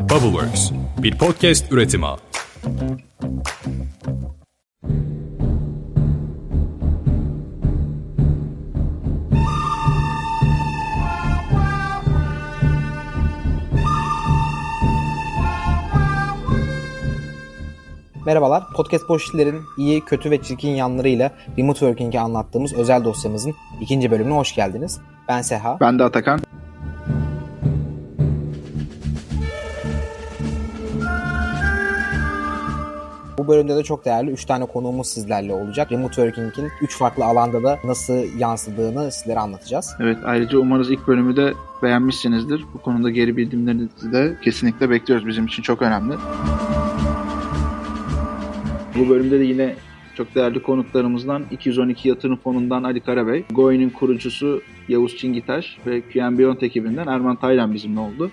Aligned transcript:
Bubbleworks, 0.00 0.70
bir 1.02 1.18
podcast 1.18 1.72
üretimi. 1.72 2.06
Merhabalar, 18.26 18.62
Podcast 18.76 19.08
Boşitler'in 19.08 19.62
iyi, 19.78 20.00
kötü 20.04 20.30
ve 20.30 20.42
çirkin 20.42 20.68
yanlarıyla 20.68 21.30
remote 21.58 21.78
working'i 21.78 22.20
anlattığımız 22.20 22.72
özel 22.74 23.04
dosyamızın 23.04 23.54
ikinci 23.80 24.10
bölümüne 24.10 24.34
hoş 24.34 24.54
geldiniz. 24.54 25.00
Ben 25.28 25.42
Seha. 25.42 25.80
Ben 25.80 25.98
de 25.98 26.04
Atakan. 26.04 26.40
Bölümde 33.50 33.76
de 33.76 33.82
çok 33.82 34.04
değerli 34.04 34.30
3 34.30 34.44
tane 34.44 34.66
konuğumuz 34.66 35.06
sizlerle 35.06 35.52
olacak. 35.52 35.92
Remote 35.92 36.14
Working'in 36.14 36.70
3 36.82 36.98
farklı 36.98 37.24
alanda 37.24 37.62
da 37.62 37.78
nasıl 37.84 38.38
yansıdığını 38.38 39.12
sizlere 39.12 39.38
anlatacağız. 39.38 39.96
Evet 40.00 40.18
ayrıca 40.24 40.58
umarız 40.58 40.90
ilk 40.90 41.08
bölümü 41.08 41.36
de 41.36 41.52
beğenmişsinizdir. 41.82 42.64
Bu 42.74 42.78
konuda 42.78 43.10
geri 43.10 43.36
bildirimlerinizi 43.36 44.12
de 44.12 44.36
kesinlikle 44.44 44.90
bekliyoruz. 44.90 45.26
Bizim 45.26 45.46
için 45.46 45.62
çok 45.62 45.82
önemli. 45.82 46.14
Bu 48.98 49.08
bölümde 49.08 49.40
de 49.40 49.44
yine 49.44 49.74
çok 50.14 50.34
değerli 50.34 50.62
konuklarımızdan 50.62 51.44
212 51.50 52.08
Yatırım 52.08 52.36
Fonu'ndan 52.36 52.82
Ali 52.82 53.00
Karabey, 53.00 53.44
Goin'in 53.50 53.90
kurucusu 53.90 54.62
Yavuz 54.88 55.16
Çingitaş 55.16 55.78
ve 55.86 56.00
QNBeyond 56.00 56.60
ekibinden 56.60 57.06
Erman 57.06 57.36
Taylan 57.36 57.74
bizimle 57.74 58.00
oldu. 58.00 58.30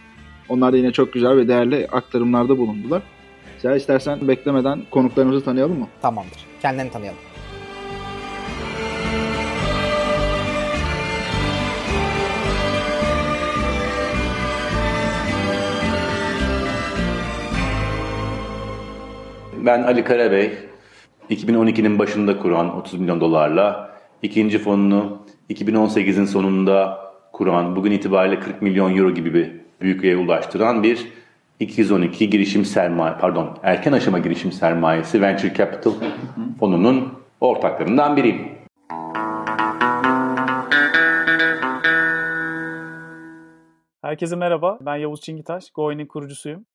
Onlar 0.50 0.74
da 0.74 0.78
yine 0.78 0.92
çok 0.92 1.14
güzel 1.14 1.38
ve 1.38 1.48
değerli 1.48 1.88
aktarımlarda 1.92 2.58
bulundular. 2.58 3.02
Sen 3.62 3.76
istersen 3.76 4.28
beklemeden 4.28 4.82
konuklarımızı 4.92 5.46
tanıyalım 5.46 5.80
mı? 5.80 5.88
Tamamdır. 6.02 6.46
Kendilerini 6.62 6.92
tanıyalım. 6.92 7.20
Ben 19.66 19.84
Ali 19.84 20.04
Karabey, 20.04 20.52
2012'nin 21.30 22.00
başında 22.00 22.40
kuran 22.40 22.78
30 22.78 23.00
milyon 23.00 23.22
dolarla, 23.22 23.90
ikinci 24.22 24.60
fonunu 24.60 25.18
2018'in 25.50 26.26
sonunda 26.26 27.00
kuran, 27.34 27.76
bugün 27.76 27.92
itibariyle 27.92 28.40
40 28.40 28.62
milyon 28.62 28.98
euro 28.98 29.12
gibi 29.14 29.34
bir 29.34 29.52
büyüklüğe 29.82 30.18
ulaştıran 30.18 30.84
bir 30.84 31.08
212 31.60 32.30
girişim 32.30 32.66
sermaye, 32.66 33.16
pardon 33.22 33.58
erken 33.64 33.92
aşama 33.92 34.20
girişim 34.20 34.52
sermayesi 34.52 35.22
Venture 35.22 35.54
Capital 35.54 35.94
fonunun 36.60 37.14
ortaklarından 37.42 38.18
biriyim. 38.18 38.58
Herkese 44.02 44.36
merhaba. 44.36 44.78
Ben 44.82 44.96
Yavuz 44.96 45.22
Çingitaş. 45.22 45.72
Goin'in 45.72 46.08
kurucusuyum. 46.08 46.66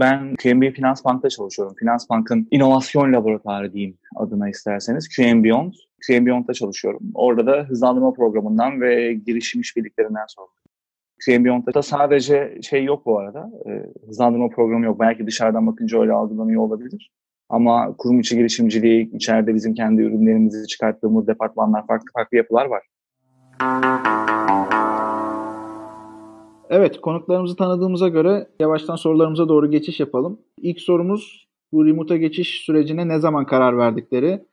Ben 0.00 0.34
QNB 0.34 0.72
Finans 0.74 1.04
Bank'ta 1.04 1.28
çalışıyorum. 1.28 1.74
Finans 1.78 2.10
Bank'ın 2.10 2.48
inovasyon 2.50 3.12
laboratuvarı 3.12 3.72
diyeyim 3.72 3.98
adına 4.16 4.48
isterseniz. 4.48 5.08
QNBeyond. 5.16 5.72
QNBeyond'da 6.06 6.52
çalışıyorum. 6.52 7.00
Orada 7.14 7.46
da 7.46 7.62
hızlandırma 7.68 8.12
programından 8.12 8.80
ve 8.80 9.14
girişim 9.14 9.60
işbirliklerinden 9.60 10.26
sorumluyum. 10.26 10.66
QNBeyond'da 11.26 11.82
sadece 11.82 12.58
şey 12.62 12.84
yok 12.84 13.06
bu 13.06 13.18
arada. 13.18 13.50
E, 13.66 13.70
hızlandırma 14.06 14.48
programı 14.48 14.84
yok. 14.84 15.00
Belki 15.00 15.26
dışarıdan 15.26 15.66
bakınca 15.66 16.00
öyle 16.00 16.12
algılanıyor 16.12 16.62
olabilir. 16.62 17.10
Ama 17.48 17.94
kurum 17.98 18.20
içi 18.20 18.36
girişimciliği, 18.36 19.10
içeride 19.14 19.54
bizim 19.54 19.74
kendi 19.74 20.02
ürünlerimizi 20.02 20.66
çıkarttığımız 20.66 21.26
departmanlar, 21.26 21.86
farklı 21.86 22.06
farklı 22.14 22.36
yapılar 22.36 22.66
var. 22.66 22.82
Evet, 26.70 27.00
konuklarımızı 27.00 27.56
tanıdığımıza 27.56 28.08
göre 28.08 28.46
yavaştan 28.60 28.96
sorularımıza 28.96 29.48
doğru 29.48 29.70
geçiş 29.70 30.00
yapalım. 30.00 30.38
İlk 30.56 30.80
sorumuz 30.80 31.46
bu 31.72 31.86
remote'a 31.86 32.16
geçiş 32.16 32.60
sürecine 32.64 33.08
ne 33.08 33.18
zaman 33.18 33.46
karar 33.46 33.78
verdikleri 33.78 34.46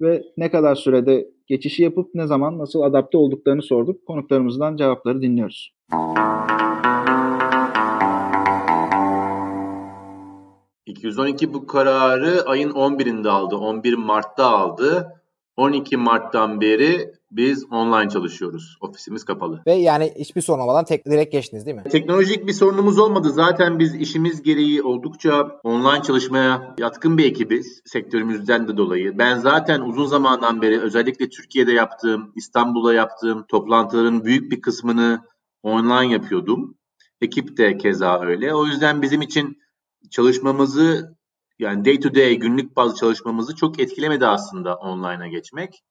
ve 0.00 0.24
ne 0.36 0.50
kadar 0.50 0.74
sürede 0.74 1.30
geçişi 1.46 1.82
yapıp 1.82 2.14
ne 2.14 2.26
zaman 2.26 2.58
nasıl 2.58 2.82
adapte 2.82 3.18
olduklarını 3.18 3.62
sorduk. 3.62 4.06
Konuklarımızdan 4.06 4.76
cevapları 4.76 5.22
dinliyoruz. 5.22 5.72
212 10.86 11.54
bu 11.54 11.66
kararı 11.66 12.42
ayın 12.46 12.70
11'inde 12.70 13.28
aldı. 13.28 13.56
11 13.56 13.94
Mart'ta 13.94 14.50
aldı. 14.50 15.08
12 15.56 15.96
Mart'tan 15.96 16.60
beri 16.60 17.17
biz 17.30 17.64
online 17.72 18.10
çalışıyoruz. 18.10 18.76
Ofisimiz 18.80 19.24
kapalı. 19.24 19.62
Ve 19.66 19.74
yani 19.74 20.12
hiçbir 20.18 20.40
sorun 20.40 20.60
olmadan 20.60 20.84
tek, 20.84 21.06
direkt 21.06 21.32
geçtiniz 21.32 21.66
değil 21.66 21.76
mi? 21.76 21.82
Teknolojik 21.90 22.46
bir 22.46 22.52
sorunumuz 22.52 22.98
olmadı. 22.98 23.30
Zaten 23.30 23.78
biz 23.78 23.94
işimiz 23.94 24.42
gereği 24.42 24.82
oldukça 24.82 25.60
online 25.64 26.02
çalışmaya 26.02 26.74
yatkın 26.78 27.18
bir 27.18 27.24
ekibiz 27.24 27.82
sektörümüzden 27.84 28.68
de 28.68 28.76
dolayı. 28.76 29.18
Ben 29.18 29.38
zaten 29.38 29.80
uzun 29.80 30.06
zamandan 30.06 30.62
beri 30.62 30.80
özellikle 30.80 31.28
Türkiye'de 31.28 31.72
yaptığım, 31.72 32.32
İstanbul'da 32.36 32.94
yaptığım 32.94 33.44
toplantıların 33.48 34.24
büyük 34.24 34.52
bir 34.52 34.60
kısmını 34.60 35.20
online 35.62 36.12
yapıyordum. 36.12 36.74
Ekip 37.20 37.56
de 37.56 37.76
keza 37.76 38.20
öyle. 38.20 38.54
O 38.54 38.66
yüzden 38.66 39.02
bizim 39.02 39.22
için 39.22 39.56
çalışmamızı 40.10 41.18
yani 41.58 41.84
day 41.84 42.00
to 42.00 42.14
day 42.14 42.34
günlük 42.34 42.76
bazı 42.76 42.96
çalışmamızı 42.96 43.56
çok 43.56 43.80
etkilemedi 43.80 44.26
aslında 44.26 44.74
online'a 44.74 45.26
geçmek. 45.26 45.82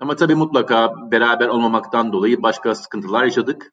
Ama 0.00 0.16
tabii 0.16 0.34
mutlaka 0.34 0.94
beraber 1.10 1.48
olmamaktan 1.48 2.12
dolayı 2.12 2.42
başka 2.42 2.74
sıkıntılar 2.74 3.24
yaşadık. 3.24 3.72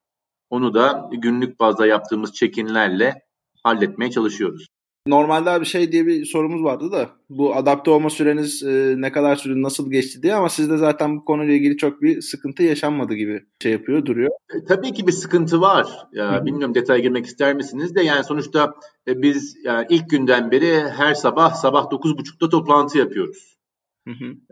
Onu 0.49 0.73
da 0.73 1.09
günlük 1.11 1.59
bazda 1.59 1.87
yaptığımız 1.87 2.33
çekinlerle 2.33 3.21
halletmeye 3.63 4.11
çalışıyoruz. 4.11 4.67
Normalde 5.07 5.61
bir 5.61 5.65
şey 5.65 5.91
diye 5.91 6.05
bir 6.05 6.25
sorumuz 6.25 6.63
vardı 6.63 6.91
da 6.91 7.09
bu 7.29 7.55
adapte 7.55 7.91
olma 7.91 8.09
süreniz 8.09 8.63
e, 8.63 8.95
ne 8.97 9.11
kadar 9.11 9.35
sürdü, 9.35 9.61
nasıl 9.61 9.91
geçti 9.91 10.23
diye 10.23 10.35
ama 10.35 10.49
sizde 10.49 10.77
zaten 10.77 11.17
bu 11.17 11.25
konuyla 11.25 11.53
ilgili 11.53 11.77
çok 11.77 12.01
bir 12.01 12.21
sıkıntı 12.21 12.63
yaşanmadı 12.63 13.13
gibi 13.13 13.45
şey 13.63 13.71
yapıyor, 13.71 14.05
duruyor. 14.05 14.29
E, 14.55 14.65
tabii 14.65 14.93
ki 14.93 15.07
bir 15.07 15.11
sıkıntı 15.11 15.61
var. 15.61 15.87
Ya, 16.13 16.45
bilmiyorum 16.45 16.75
detaya 16.75 16.99
girmek 16.99 17.25
ister 17.25 17.55
misiniz 17.55 17.95
de 17.95 18.03
yani 18.03 18.23
sonuçta 18.23 18.73
e, 19.07 19.21
biz 19.21 19.55
yani 19.63 19.85
ilk 19.89 20.09
günden 20.09 20.51
beri 20.51 20.89
her 20.89 21.13
sabah 21.13 21.53
sabah 21.53 21.83
9.30'da 21.83 22.49
toplantı 22.49 22.97
yapıyoruz. 22.97 23.56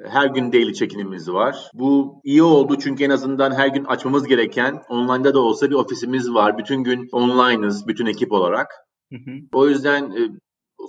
Her 0.05 0.25
gün 0.25 0.53
daily 0.53 0.73
check-in'imiz 0.73 1.33
var. 1.33 1.69
Bu 1.73 2.21
iyi 2.23 2.43
oldu 2.43 2.77
çünkü 2.79 3.03
en 3.03 3.09
azından 3.09 3.51
her 3.51 3.67
gün 3.67 3.83
açmamız 3.83 4.27
gereken 4.27 4.81
online'da 4.89 5.33
da 5.33 5.39
olsa 5.39 5.69
bir 5.69 5.75
ofisimiz 5.75 6.33
var. 6.33 6.57
Bütün 6.57 6.83
gün 6.83 7.09
online'ız 7.11 7.87
bütün 7.87 8.05
ekip 8.05 8.31
olarak. 8.31 8.67
Hı 9.11 9.15
hı. 9.15 9.31
O 9.53 9.67
yüzden 9.67 10.11
e, 10.11 10.19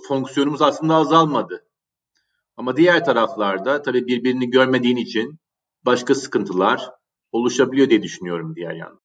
fonksiyonumuz 0.07 0.61
aslında 0.61 0.95
azalmadı. 0.95 1.63
Ama 2.57 2.77
diğer 2.77 3.05
taraflarda 3.05 3.81
tabii 3.81 4.07
birbirini 4.07 4.49
görmediğin 4.49 4.97
için 4.97 5.39
başka 5.85 6.15
sıkıntılar 6.15 6.89
oluşabiliyor 7.31 7.89
diye 7.89 8.03
düşünüyorum 8.03 8.55
diğer 8.55 8.73
yandan. 8.73 8.99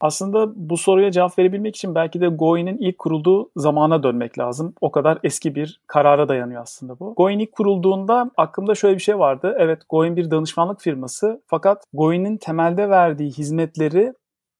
Aslında 0.00 0.52
bu 0.70 0.76
soruya 0.76 1.10
cevap 1.10 1.38
verebilmek 1.38 1.76
için 1.76 1.94
belki 1.94 2.20
de 2.20 2.26
Goin'in 2.26 2.78
ilk 2.78 2.98
kurulduğu 2.98 3.50
zamana 3.56 4.02
dönmek 4.02 4.38
lazım. 4.38 4.74
O 4.80 4.90
kadar 4.90 5.18
eski 5.22 5.54
bir 5.54 5.80
karara 5.86 6.28
dayanıyor 6.28 6.62
aslında 6.62 7.00
bu. 7.00 7.14
Goin 7.16 7.38
ilk 7.38 7.52
kurulduğunda 7.52 8.30
aklımda 8.36 8.74
şöyle 8.74 8.94
bir 8.94 9.02
şey 9.02 9.18
vardı. 9.18 9.56
Evet 9.58 9.82
Goin 9.88 10.16
bir 10.16 10.30
danışmanlık 10.30 10.80
firması 10.80 11.42
fakat 11.46 11.84
Goin'in 11.92 12.36
temelde 12.36 12.90
verdiği 12.90 13.30
hizmetleri 13.30 14.12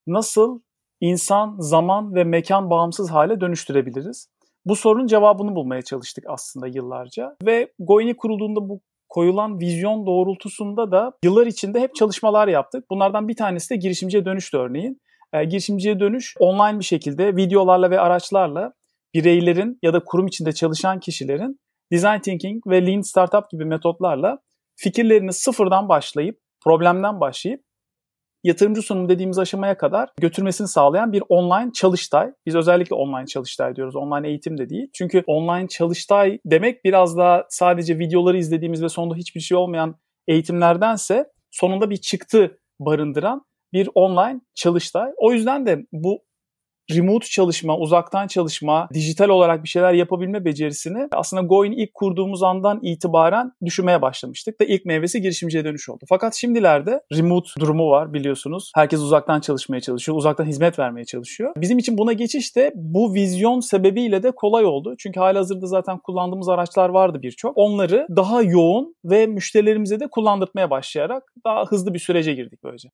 nasıl 0.06 0.61
insan, 1.00 1.56
zaman 1.59 2.15
ve 2.15 2.25
mekan 2.25 2.70
bağımsız 2.70 3.11
hale 3.11 3.41
dönüştürebiliriz? 3.41 4.29
Bu 4.67 4.76
sorunun 4.76 5.06
cevabını 5.06 5.55
bulmaya 5.55 5.82
çalıştık 5.82 6.25
aslında 6.29 6.67
yıllarca. 6.67 7.37
Ve 7.47 7.73
Goin'i 7.79 8.17
kurulduğunda 8.17 8.69
bu 8.69 8.81
koyulan 9.09 9.61
vizyon 9.61 10.06
doğrultusunda 10.06 10.91
da 10.91 11.12
yıllar 11.25 11.47
içinde 11.47 11.81
hep 11.81 11.94
çalışmalar 11.94 12.49
yaptık. 12.49 12.91
Bunlardan 12.91 13.29
bir 13.29 13.37
tanesi 13.37 13.70
de 13.70 13.76
girişimciye 13.76 14.25
dönüştü 14.25 14.59
örneğin 14.59 15.00
e, 15.32 15.44
girişimciye 15.44 16.00
dönüş 16.00 16.35
online 16.38 16.79
bir 16.79 16.85
şekilde 16.85 17.37
videolarla 17.37 17.91
ve 17.91 18.00
araçlarla 18.00 18.73
bireylerin 19.15 19.79
ya 19.82 19.93
da 19.93 20.05
kurum 20.05 20.27
içinde 20.27 20.53
çalışan 20.53 21.00
kişilerin 21.00 21.61
design 21.93 22.21
thinking 22.21 22.67
ve 22.67 22.87
lean 22.87 23.00
startup 23.00 23.50
gibi 23.50 23.65
metotlarla 23.65 24.38
fikirlerini 24.77 25.32
sıfırdan 25.32 25.88
başlayıp, 25.88 26.38
problemden 26.65 27.21
başlayıp 27.21 27.65
yatırımcı 28.44 28.82
sunumu 28.82 29.09
dediğimiz 29.09 29.38
aşamaya 29.38 29.77
kadar 29.77 30.09
götürmesini 30.21 30.69
sağlayan 30.69 31.12
bir 31.12 31.23
online 31.29 31.73
çalıştay. 31.73 32.32
Biz 32.47 32.55
özellikle 32.55 32.94
online 32.94 33.27
çalıştay 33.27 33.77
diyoruz. 33.77 33.97
Online 33.97 34.29
eğitim 34.29 34.59
de 34.59 34.69
değil. 34.69 34.88
Çünkü 34.94 35.23
online 35.27 35.69
çalıştay 35.69 36.38
demek 36.44 36.85
biraz 36.85 37.17
daha 37.17 37.44
sadece 37.49 37.99
videoları 37.99 38.38
izlediğimiz 38.38 38.82
ve 38.82 38.88
sonunda 38.88 39.15
hiçbir 39.15 39.41
şey 39.41 39.56
olmayan 39.56 39.97
eğitimlerdense 40.29 41.27
sonunda 41.50 41.91
bir 41.91 41.97
çıktı 41.97 42.59
barındıran 42.81 43.44
bir 43.72 43.88
online 43.94 44.40
çalıştay. 44.55 45.11
O 45.17 45.32
yüzden 45.32 45.67
de 45.67 45.87
bu 45.93 46.22
remote 46.96 47.26
çalışma, 47.26 47.78
uzaktan 47.78 48.26
çalışma, 48.26 48.88
dijital 48.94 49.28
olarak 49.28 49.64
bir 49.64 49.69
şeyler 49.69 49.93
yapabilme 49.93 50.44
becerisini 50.44 51.08
aslında 51.12 51.43
Goin 51.43 51.72
ilk 51.72 51.94
kurduğumuz 51.94 52.43
andan 52.43 52.81
itibaren 52.82 53.52
düşünmeye 53.64 54.02
başlamıştık. 54.02 54.61
Ve 54.61 54.67
ilk 54.67 54.84
meyvesi 54.84 55.20
girişimciye 55.20 55.64
dönüş 55.64 55.88
oldu. 55.88 56.05
Fakat 56.08 56.34
şimdilerde 56.34 57.00
remote 57.12 57.50
durumu 57.61 57.90
var 57.90 58.12
biliyorsunuz. 58.12 58.72
Herkes 58.75 59.00
uzaktan 59.00 59.40
çalışmaya 59.40 59.81
çalışıyor, 59.81 60.19
uzaktan 60.19 60.44
hizmet 60.44 60.78
vermeye 60.78 61.05
çalışıyor. 61.05 61.52
Bizim 61.56 61.78
için 61.78 61.99
buna 61.99 62.12
geçiş 62.12 62.56
de 62.56 62.72
bu 62.75 63.14
vizyon 63.14 63.61
sebebiyle 63.61 64.22
de 64.22 64.31
kolay 64.31 64.64
oldu. 64.64 64.94
Çünkü 64.99 65.20
halihazırda 65.20 65.67
zaten 65.67 65.99
kullandığımız 65.99 66.49
araçlar 66.49 66.88
vardı 66.88 67.19
birçok. 67.22 67.52
Onları 67.56 68.06
daha 68.17 68.43
yoğun 68.43 68.94
ve 69.05 69.26
müşterilerimize 69.26 70.00
de 70.00 70.06
kullandırmaya 70.11 70.70
başlayarak 70.70 71.22
daha 71.44 71.64
hızlı 71.64 71.94
bir 71.94 71.99
sürece 71.99 72.34
girdik 72.34 72.64
böylece. 72.64 72.88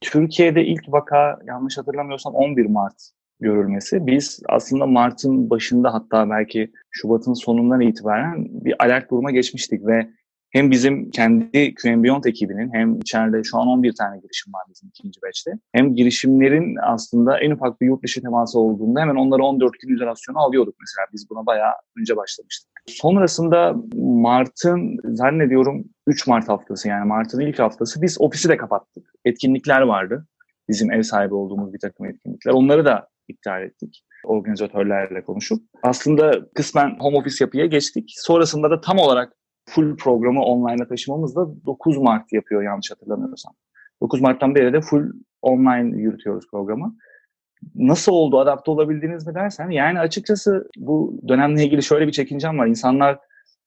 Türkiye'de 0.00 0.64
ilk 0.64 0.82
vaka 0.88 1.38
yanlış 1.46 1.78
hatırlamıyorsam 1.78 2.34
11 2.34 2.66
Mart 2.66 3.10
görülmesi. 3.40 4.06
Biz 4.06 4.40
aslında 4.48 4.86
Mart'ın 4.86 5.50
başında 5.50 5.94
hatta 5.94 6.30
belki 6.30 6.72
Şubat'ın 6.90 7.34
sonundan 7.34 7.80
itibaren 7.80 8.46
bir 8.50 8.82
alert 8.84 9.10
duruma 9.10 9.30
geçmiştik 9.30 9.86
ve 9.86 10.08
hem 10.50 10.70
bizim 10.70 11.10
kendi 11.10 11.74
QM 11.74 12.04
ekibinin 12.26 12.70
hem 12.74 12.98
içeride 12.98 13.42
şu 13.44 13.58
an 13.58 13.66
11 13.68 13.94
tane 13.98 14.20
girişim 14.20 14.52
var 14.52 14.62
bizim 14.70 14.88
ikinci 14.88 15.20
batch'te. 15.22 15.50
Hem 15.72 15.94
girişimlerin 15.94 16.76
aslında 16.82 17.40
en 17.40 17.50
ufak 17.50 17.80
bir 17.80 17.86
yurt 17.86 18.02
dışı 18.02 18.22
teması 18.22 18.58
olduğunda 18.58 19.00
hemen 19.00 19.14
onları 19.14 19.42
14 19.42 19.72
gün 19.80 19.94
izolasyona 19.94 20.38
alıyorduk 20.38 20.74
mesela. 20.80 21.06
Biz 21.12 21.30
buna 21.30 21.46
bayağı 21.46 21.72
önce 22.00 22.16
başlamıştık. 22.16 22.70
Sonrasında 22.86 23.74
Mart'ın 23.96 24.98
zannediyorum 25.04 25.84
3 26.06 26.26
Mart 26.26 26.48
haftası 26.48 26.88
yani 26.88 27.06
Mart'ın 27.08 27.40
ilk 27.40 27.58
haftası 27.58 28.02
biz 28.02 28.20
ofisi 28.20 28.48
de 28.48 28.56
kapattık. 28.56 29.10
Etkinlikler 29.24 29.80
vardı. 29.80 30.26
Bizim 30.68 30.92
ev 30.92 31.02
sahibi 31.02 31.34
olduğumuz 31.34 31.72
bir 31.72 31.78
takım 31.78 32.06
etkinlikler. 32.06 32.52
Onları 32.52 32.84
da 32.84 33.08
iptal 33.28 33.62
ettik 33.62 34.02
organizatörlerle 34.24 35.24
konuşup. 35.24 35.62
Aslında 35.82 36.48
kısmen 36.54 36.96
home 36.98 37.16
office 37.16 37.44
yapıya 37.44 37.66
geçtik. 37.66 38.12
Sonrasında 38.16 38.70
da 38.70 38.80
tam 38.80 38.98
olarak 38.98 39.32
full 39.68 39.96
programı 39.96 40.42
online'a 40.42 40.88
taşımamız 40.88 41.36
da 41.36 41.64
9 41.66 41.98
Mart 41.98 42.32
yapıyor 42.32 42.62
yanlış 42.62 42.90
hatırlamıyorsam. 42.90 43.52
9 44.02 44.20
Mart'tan 44.20 44.54
beri 44.54 44.72
de 44.72 44.80
full 44.80 45.12
online 45.42 46.00
yürütüyoruz 46.00 46.50
programı. 46.50 46.96
Nasıl 47.74 48.12
oldu, 48.12 48.38
adapte 48.38 48.70
olabildiniz 48.70 49.26
mi 49.26 49.34
dersen, 49.34 49.70
yani 49.70 50.00
açıkçası 50.00 50.68
bu 50.76 51.20
dönemle 51.28 51.64
ilgili 51.64 51.82
şöyle 51.82 52.06
bir 52.06 52.12
çekincem 52.12 52.58
var. 52.58 52.66
İnsanlar 52.66 53.18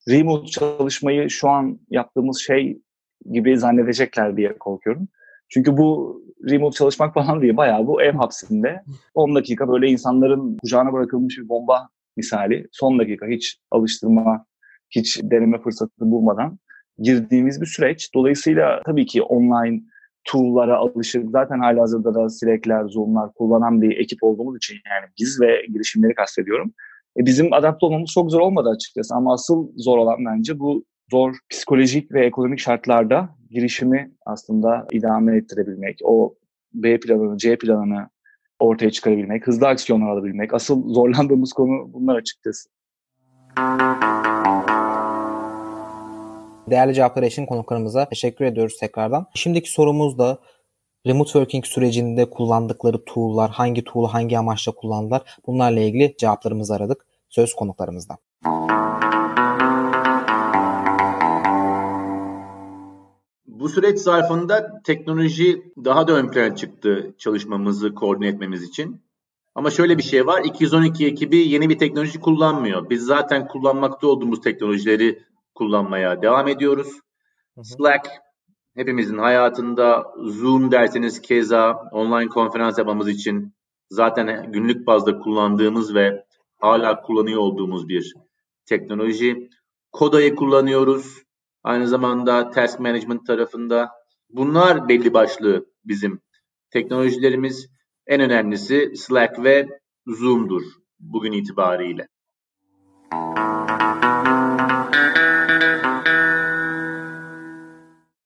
remote 0.10 0.46
çalışmayı 0.46 1.30
şu 1.30 1.50
an 1.50 1.80
yaptığımız 1.90 2.40
şey 2.40 2.81
gibi 3.31 3.57
zannedecekler 3.57 4.38
diye 4.38 4.57
korkuyorum. 4.57 5.07
Çünkü 5.50 5.78
bu 5.78 6.22
remote 6.50 6.75
çalışmak 6.75 7.13
falan 7.13 7.42
değil, 7.42 7.57
bayağı 7.57 7.88
bu 7.88 8.02
ev 8.02 8.13
hapsinde 8.13 8.84
10 9.13 9.36
dakika 9.36 9.68
böyle 9.68 9.88
insanların 9.88 10.57
kucağına 10.57 10.94
bırakılmış 10.94 11.38
bir 11.38 11.50
bomba 11.50 11.90
misali. 12.18 12.68
Son 12.72 13.00
dakika 13.00 13.28
hiç 13.28 13.60
alıştırma, 13.72 14.45
hiç 14.89 15.19
deneme 15.24 15.62
fırsatı 15.62 16.12
bulmadan 16.12 16.59
girdiğimiz 17.00 17.62
bir 17.62 17.65
süreç. 17.65 18.13
Dolayısıyla 18.15 18.81
tabii 18.86 19.06
ki 19.06 19.21
online 19.21 19.81
tool'lara 20.24 20.77
alışıp 20.77 21.30
zaten 21.31 21.59
hala 21.59 21.81
hazırda 21.81 22.13
da 22.13 22.30
Slack'ler, 22.30 22.86
Zoom'lar 22.86 23.33
kullanan 23.33 23.81
bir 23.81 23.97
ekip 23.97 24.24
olduğumuz 24.24 24.57
için 24.57 24.74
yani 24.74 25.12
biz 25.19 25.41
ve 25.41 25.65
girişimleri 25.74 26.15
kastediyorum. 26.15 26.74
E 27.19 27.25
bizim 27.25 27.53
adapte 27.53 27.86
olmamız 27.86 28.09
çok 28.09 28.31
zor 28.31 28.39
olmadı 28.39 28.69
açıkçası 28.69 29.15
ama 29.15 29.33
asıl 29.33 29.71
zor 29.75 29.97
olan 29.97 30.25
bence 30.25 30.59
bu 30.59 30.86
zor 31.12 31.35
psikolojik 31.50 32.12
ve 32.12 32.25
ekonomik 32.25 32.59
şartlarda 32.59 33.30
girişimi 33.50 34.12
aslında 34.25 34.88
idame 34.92 35.38
ettirebilmek, 35.38 36.00
o 36.03 36.35
B 36.74 37.00
planını, 37.00 37.38
C 37.38 37.57
planını 37.57 38.09
ortaya 38.59 38.92
çıkarabilmek, 38.92 39.47
hızlı 39.47 39.68
aksiyonlar 39.68 40.09
alabilmek. 40.09 40.53
Asıl 40.53 40.94
zorlandığımız 40.94 41.53
konu 41.53 41.94
bunlar 41.94 42.15
açıkçası. 42.15 42.69
Değerli 46.69 46.94
cevaplar 46.94 47.24
için 47.24 47.45
konuklarımıza 47.45 48.10
teşekkür 48.10 48.45
ediyoruz 48.45 48.77
tekrardan. 48.77 49.25
Şimdiki 49.33 49.71
sorumuz 49.71 50.18
da 50.18 50.39
remote 51.07 51.31
working 51.31 51.66
sürecinde 51.66 52.30
kullandıkları 52.30 53.06
tool'lar, 53.06 53.51
hangi 53.51 53.83
tool'u 53.83 54.07
hangi 54.07 54.38
amaçla 54.38 54.71
kullandılar 54.71 55.21
bunlarla 55.48 55.80
ilgili 55.80 56.16
cevaplarımızı 56.18 56.75
aradık 56.75 57.06
söz 57.30 57.54
konuklarımızdan. 57.54 58.18
Bu 63.48 63.69
süreç 63.69 64.00
zarfında 64.00 64.81
teknoloji 64.83 65.63
daha 65.86 66.07
da 66.07 66.13
ön 66.13 66.31
plana 66.31 66.56
çıktı 66.56 67.16
çalışmamızı 67.18 67.94
koordine 67.95 68.27
etmemiz 68.27 68.63
için. 68.63 69.01
Ama 69.56 69.71
şöyle 69.71 69.98
bir 69.98 70.04
şey 70.04 70.27
var. 70.27 70.42
212 70.44 71.07
ekibi 71.07 71.38
yeni 71.38 71.69
bir 71.69 71.77
teknoloji 71.77 72.19
kullanmıyor. 72.19 72.89
Biz 72.89 73.01
zaten 73.04 73.48
kullanmakta 73.48 74.07
olduğumuz 74.07 74.42
teknolojileri 74.42 75.29
kullanmaya 75.59 76.21
devam 76.21 76.47
ediyoruz. 76.47 76.88
Hı 77.56 77.61
hı. 77.61 77.63
Slack 77.63 78.09
hepimizin 78.75 79.17
hayatında 79.17 80.13
Zoom 80.17 80.71
derseniz 80.71 81.21
keza 81.21 81.89
online 81.91 82.29
konferans 82.29 82.77
yapmamız 82.77 83.09
için 83.09 83.53
zaten 83.89 84.51
günlük 84.51 84.88
bazda 84.88 85.19
kullandığımız 85.19 85.95
ve 85.95 86.25
hala 86.57 87.01
kullanıyor 87.01 87.39
olduğumuz 87.39 87.88
bir 87.89 88.13
teknoloji. 88.65 89.50
Koda'yı 89.91 90.35
kullanıyoruz. 90.35 91.23
Aynı 91.63 91.88
zamanda 91.88 92.50
task 92.50 92.79
management 92.79 93.27
tarafında. 93.27 93.89
Bunlar 94.29 94.88
belli 94.88 95.13
başlı 95.13 95.65
bizim 95.85 96.21
teknolojilerimiz. 96.69 97.69
En 98.07 98.21
önemlisi 98.21 98.91
Slack 98.95 99.44
ve 99.44 99.67
Zoom'dur 100.07 100.61
bugün 101.00 101.31
itibariyle. 101.31 102.07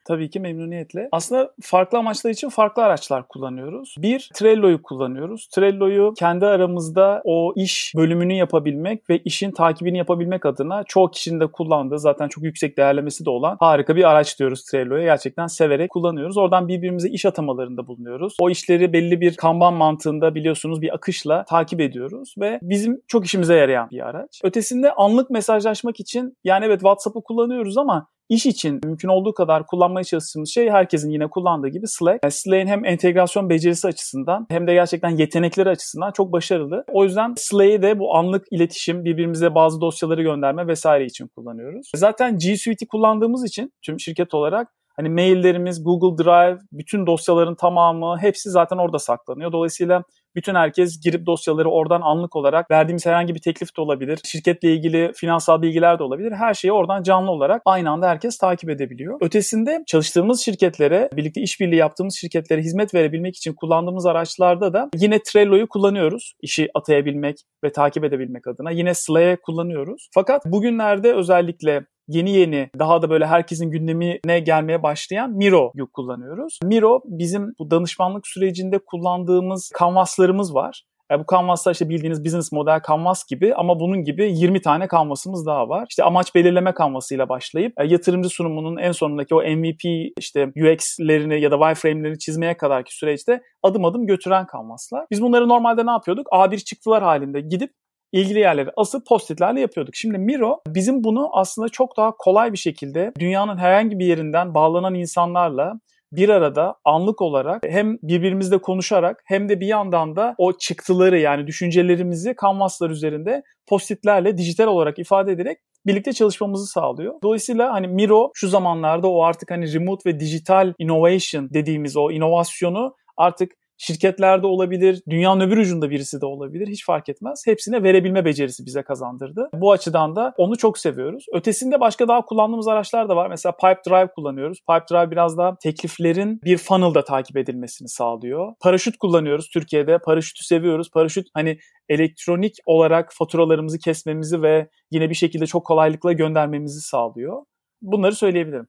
Tabii 0.05 0.29
ki 0.29 0.39
memnuniyetle. 0.39 1.09
Aslında 1.11 1.53
farklı 1.61 1.97
amaçlar 1.97 2.31
için 2.31 2.49
farklı 2.49 2.83
araçlar 2.83 3.27
kullanıyoruz. 3.27 3.95
Bir, 3.97 4.29
Trello'yu 4.33 4.81
kullanıyoruz. 4.81 5.47
Trello'yu 5.47 6.13
kendi 6.17 6.45
aramızda 6.45 7.21
o 7.25 7.53
iş 7.55 7.93
bölümünü 7.95 8.33
yapabilmek 8.33 9.09
ve 9.09 9.17
işin 9.17 9.51
takibini 9.51 9.97
yapabilmek 9.97 10.45
adına 10.45 10.83
çoğu 10.83 11.11
kişinin 11.11 11.39
de 11.39 11.47
kullandığı 11.47 11.99
zaten 11.99 12.27
çok 12.27 12.43
yüksek 12.43 12.77
değerlemesi 12.77 13.25
de 13.25 13.29
olan 13.29 13.57
harika 13.59 13.95
bir 13.95 14.09
araç 14.09 14.39
diyoruz 14.39 14.65
Trello'ya. 14.65 15.03
Gerçekten 15.03 15.47
severek 15.47 15.91
kullanıyoruz. 15.91 16.37
Oradan 16.37 16.67
birbirimize 16.67 17.09
iş 17.09 17.25
atamalarında 17.25 17.87
bulunuyoruz. 17.87 18.35
O 18.39 18.49
işleri 18.49 18.93
belli 18.93 19.21
bir 19.21 19.35
kanban 19.35 19.73
mantığında 19.73 20.35
biliyorsunuz 20.35 20.81
bir 20.81 20.93
akışla 20.93 21.43
takip 21.45 21.81
ediyoruz 21.81 22.35
ve 22.39 22.59
bizim 22.61 23.01
çok 23.07 23.25
işimize 23.25 23.55
yarayan 23.55 23.89
bir 23.91 24.07
araç. 24.07 24.41
Ötesinde 24.43 24.91
anlık 24.91 25.29
mesajlaşmak 25.29 25.99
için 25.99 26.37
yani 26.43 26.65
evet 26.65 26.79
WhatsApp'ı 26.79 27.23
kullanıyoruz 27.23 27.77
ama 27.77 28.07
İş 28.29 28.45
için 28.45 28.79
mümkün 28.83 29.07
olduğu 29.07 29.33
kadar 29.33 29.65
kullanmaya 29.65 30.03
çalıştığımız 30.03 30.49
şey 30.53 30.69
herkesin 30.69 31.09
yine 31.09 31.27
kullandığı 31.27 31.67
gibi 31.67 31.87
Slack. 31.87 32.19
Yani 32.23 32.31
Slack'in 32.31 32.67
hem 32.67 32.85
entegrasyon 32.85 33.49
becerisi 33.49 33.87
açısından 33.87 34.45
hem 34.49 34.67
de 34.67 34.73
gerçekten 34.73 35.09
yetenekleri 35.09 35.69
açısından 35.69 36.11
çok 36.11 36.31
başarılı. 36.31 36.83
O 36.91 37.03
yüzden 37.03 37.33
Slack'i 37.37 37.81
de 37.81 37.99
bu 37.99 38.15
anlık 38.15 38.45
iletişim, 38.51 39.05
birbirimize 39.05 39.55
bazı 39.55 39.81
dosyaları 39.81 40.21
gönderme 40.21 40.67
vesaire 40.67 41.05
için 41.05 41.27
kullanıyoruz. 41.35 41.91
Zaten 41.95 42.37
G 42.37 42.57
Suite'i 42.57 42.87
kullandığımız 42.87 43.45
için 43.45 43.71
tüm 43.85 43.99
şirket 43.99 44.33
olarak 44.33 44.67
Hani 44.95 45.09
maillerimiz, 45.09 45.83
Google 45.83 46.23
Drive, 46.23 46.59
bütün 46.71 47.07
dosyaların 47.07 47.55
tamamı 47.55 48.17
hepsi 48.21 48.49
zaten 48.49 48.77
orada 48.77 48.99
saklanıyor. 48.99 49.51
Dolayısıyla 49.51 50.03
bütün 50.35 50.55
herkes 50.55 51.01
girip 51.03 51.25
dosyaları 51.25 51.69
oradan 51.69 52.01
anlık 52.01 52.35
olarak 52.35 52.71
verdiğimiz 52.71 53.05
herhangi 53.05 53.35
bir 53.35 53.41
teklif 53.41 53.77
de 53.77 53.81
olabilir. 53.81 54.19
Şirketle 54.23 54.73
ilgili 54.73 55.11
finansal 55.15 55.61
bilgiler 55.61 55.99
de 55.99 56.03
olabilir. 56.03 56.31
Her 56.31 56.53
şeyi 56.53 56.71
oradan 56.71 57.03
canlı 57.03 57.31
olarak 57.31 57.61
aynı 57.65 57.89
anda 57.89 58.09
herkes 58.09 58.37
takip 58.37 58.69
edebiliyor. 58.69 59.17
Ötesinde 59.21 59.83
çalıştığımız 59.87 60.41
şirketlere, 60.41 61.09
birlikte 61.13 61.41
işbirliği 61.41 61.75
yaptığımız 61.75 62.15
şirketlere 62.15 62.61
hizmet 62.61 62.93
verebilmek 62.93 63.35
için 63.35 63.53
kullandığımız 63.53 64.05
araçlarda 64.05 64.73
da 64.73 64.89
yine 64.95 65.19
Trello'yu 65.23 65.67
kullanıyoruz. 65.67 66.33
İşi 66.41 66.69
atayabilmek 66.73 67.37
ve 67.63 67.71
takip 67.71 68.03
edebilmek 68.03 68.47
adına. 68.47 68.71
Yine 68.71 68.93
Slack'ı 68.93 69.41
kullanıyoruz. 69.41 70.09
Fakat 70.13 70.45
bugünlerde 70.45 71.13
özellikle 71.13 71.85
yeni 72.07 72.31
yeni 72.31 72.69
daha 72.79 73.01
da 73.01 73.09
böyle 73.09 73.25
herkesin 73.25 73.71
gündemine 73.71 74.39
gelmeye 74.39 74.83
başlayan 74.83 75.31
Miro'yu 75.31 75.87
kullanıyoruz. 75.91 76.59
Miro 76.63 77.01
bizim 77.05 77.53
bu 77.59 77.71
danışmanlık 77.71 78.27
sürecinde 78.27 78.79
kullandığımız 78.85 79.71
kanvaslarımız 79.73 80.55
var. 80.55 80.83
Yani 81.11 81.23
bu 81.23 81.35
Canvas'ta 81.35 81.71
işte 81.71 81.89
bildiğiniz 81.89 82.25
business 82.25 82.51
model 82.51 82.81
Canvas 82.87 83.25
gibi 83.25 83.55
ama 83.55 83.79
bunun 83.79 84.03
gibi 84.03 84.31
20 84.37 84.61
tane 84.61 84.87
Canvas'ımız 84.91 85.45
daha 85.45 85.69
var. 85.69 85.85
İşte 85.89 86.03
amaç 86.03 86.35
belirleme 86.35 86.73
Canvas'ıyla 86.79 87.29
başlayıp 87.29 87.73
e, 87.79 87.87
yatırımcı 87.87 88.29
sunumunun 88.29 88.77
en 88.77 88.91
sonundaki 88.91 89.35
o 89.35 89.41
MVP 89.41 90.13
işte 90.19 90.47
UX'lerini 90.47 91.41
ya 91.41 91.51
da 91.51 91.57
wireframe'lerini 91.57 92.19
çizmeye 92.19 92.57
kadarki 92.57 92.95
süreçte 92.95 93.41
adım 93.63 93.85
adım 93.85 94.07
götüren 94.07 94.47
Canvas'lar. 94.53 95.05
Biz 95.11 95.21
bunları 95.21 95.49
normalde 95.49 95.85
ne 95.85 95.91
yapıyorduk? 95.91 96.27
A1 96.27 96.63
çıktılar 96.63 97.03
halinde 97.03 97.41
gidip 97.41 97.71
ilgili 98.13 98.39
yerlere 98.39 98.69
asıp 98.77 99.07
postitlerle 99.07 99.59
yapıyorduk. 99.59 99.95
Şimdi 99.95 100.17
Miro 100.17 100.59
bizim 100.67 101.03
bunu 101.03 101.29
aslında 101.33 101.69
çok 101.69 101.97
daha 101.97 102.11
kolay 102.17 102.51
bir 102.51 102.57
şekilde 102.57 103.11
dünyanın 103.19 103.57
herhangi 103.57 103.99
bir 103.99 104.05
yerinden 104.05 104.53
bağlanan 104.53 104.95
insanlarla 104.95 105.73
bir 106.11 106.29
arada 106.29 106.75
anlık 106.85 107.21
olarak 107.21 107.63
hem 107.67 107.97
birbirimizle 108.03 108.57
konuşarak 108.57 109.23
hem 109.25 109.49
de 109.49 109.59
bir 109.59 109.67
yandan 109.67 110.15
da 110.15 110.35
o 110.37 110.57
çıktıları 110.57 111.19
yani 111.19 111.47
düşüncelerimizi 111.47 112.33
kanvaslar 112.35 112.89
üzerinde 112.89 113.43
postitlerle 113.67 114.37
dijital 114.37 114.67
olarak 114.67 114.99
ifade 114.99 115.31
ederek 115.31 115.57
birlikte 115.85 116.13
çalışmamızı 116.13 116.65
sağlıyor. 116.65 117.13
Dolayısıyla 117.23 117.73
hani 117.73 117.87
Miro 117.87 118.31
şu 118.33 118.47
zamanlarda 118.47 119.07
o 119.07 119.23
artık 119.23 119.51
hani 119.51 119.73
remote 119.73 120.09
ve 120.09 120.19
dijital 120.19 120.73
innovation 120.79 121.49
dediğimiz 121.53 121.97
o 121.97 122.11
inovasyonu 122.11 122.95
artık 123.17 123.51
şirketlerde 123.83 124.47
olabilir, 124.47 125.01
dünyanın 125.09 125.39
öbür 125.39 125.57
ucunda 125.57 125.89
birisi 125.89 126.21
de 126.21 126.25
olabilir. 126.25 126.67
Hiç 126.67 126.85
fark 126.85 127.09
etmez. 127.09 127.43
Hepsine 127.45 127.83
verebilme 127.83 128.25
becerisi 128.25 128.65
bize 128.65 128.83
kazandırdı. 128.83 129.49
Bu 129.53 129.71
açıdan 129.71 130.15
da 130.15 130.33
onu 130.37 130.57
çok 130.57 130.77
seviyoruz. 130.77 131.25
Ötesinde 131.33 131.79
başka 131.79 132.07
daha 132.07 132.25
kullandığımız 132.25 132.67
araçlar 132.67 133.09
da 133.09 133.15
var. 133.15 133.29
Mesela 133.29 133.55
Pipe 133.55 133.89
Drive 133.89 134.11
kullanıyoruz. 134.15 134.59
Pipe 134.69 134.85
Drive 134.91 135.11
biraz 135.11 135.37
daha 135.37 135.57
tekliflerin 135.57 136.41
bir 136.43 136.57
funnel'da 136.57 137.03
takip 137.03 137.37
edilmesini 137.37 137.87
sağlıyor. 137.87 138.53
Paraşüt 138.61 138.97
kullanıyoruz 138.97 139.49
Türkiye'de. 139.49 139.97
Paraşütü 139.97 140.45
seviyoruz. 140.45 140.91
Paraşüt 140.93 141.27
hani 141.33 141.57
elektronik 141.89 142.53
olarak 142.65 143.13
faturalarımızı 143.13 143.79
kesmemizi 143.79 144.41
ve 144.41 144.67
yine 144.91 145.09
bir 145.09 145.15
şekilde 145.15 145.45
çok 145.45 145.65
kolaylıkla 145.65 146.11
göndermemizi 146.11 146.81
sağlıyor. 146.81 147.43
Bunları 147.81 148.15
söyleyebilirim. 148.15 148.67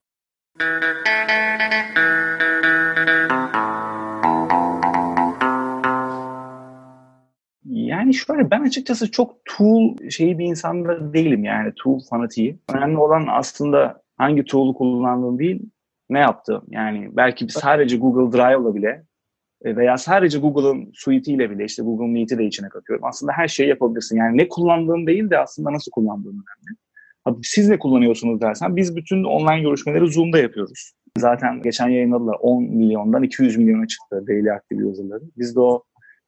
Yani 8.05 8.15
şöyle 8.15 8.51
ben 8.51 8.61
açıkçası 8.61 9.11
çok 9.11 9.37
tool 9.45 10.09
şeyi 10.11 10.39
bir 10.39 10.45
insan 10.45 10.85
da 10.85 11.13
değilim 11.15 11.45
yani 11.45 11.73
tool 11.77 12.01
fanatiği. 12.11 12.59
Önemli 12.75 12.99
olan 12.99 13.27
aslında 13.31 14.03
hangi 14.17 14.45
tool'u 14.45 14.75
kullandığın 14.75 15.39
değil 15.39 15.63
ne 16.11 16.19
yaptığın. 16.19 16.63
Yani 16.71 17.09
belki 17.13 17.49
sadece 17.49 17.97
Google 17.97 18.39
Drive'la 18.39 18.75
bile 18.75 19.05
e, 19.65 19.77
veya 19.77 19.99
sadece 19.99 20.39
Google'ın 20.39 20.91
suite'iyle 20.95 21.51
bile 21.51 21.65
işte 21.65 21.83
Google 21.83 22.07
Meet'i 22.07 22.39
de 22.39 22.45
içine 22.45 22.69
katıyorum. 22.69 23.05
Aslında 23.05 23.33
her 23.33 23.49
şeyi 23.49 23.69
yapabilirsin. 23.69 24.17
Yani 24.17 24.37
ne 24.37 24.49
kullandığın 24.49 25.07
değil 25.07 25.31
de 25.31 25.39
aslında 25.39 25.73
nasıl 25.73 25.91
kullandığın 25.91 26.31
önemli. 26.31 26.79
Abi 27.25 27.39
siz 27.43 27.69
ne 27.69 27.79
kullanıyorsunuz 27.79 28.41
dersen 28.41 28.77
biz 28.77 28.97
bütün 28.97 29.25
online 29.25 29.61
görüşmeleri 29.61 30.13
Zoom'da 30.13 30.39
yapıyoruz. 30.39 30.93
Zaten 31.19 31.63
geçen 31.63 31.89
yayınladılar 31.89 32.37
10 32.41 32.63
milyondan 32.63 33.23
200 33.23 33.57
milyona 33.57 33.87
çıktı 33.87 34.25
daily 34.27 34.51
active 34.51 34.85
user'ları. 34.85 35.23
Biz 35.37 35.57
de 35.57 35.61
o 35.61 35.83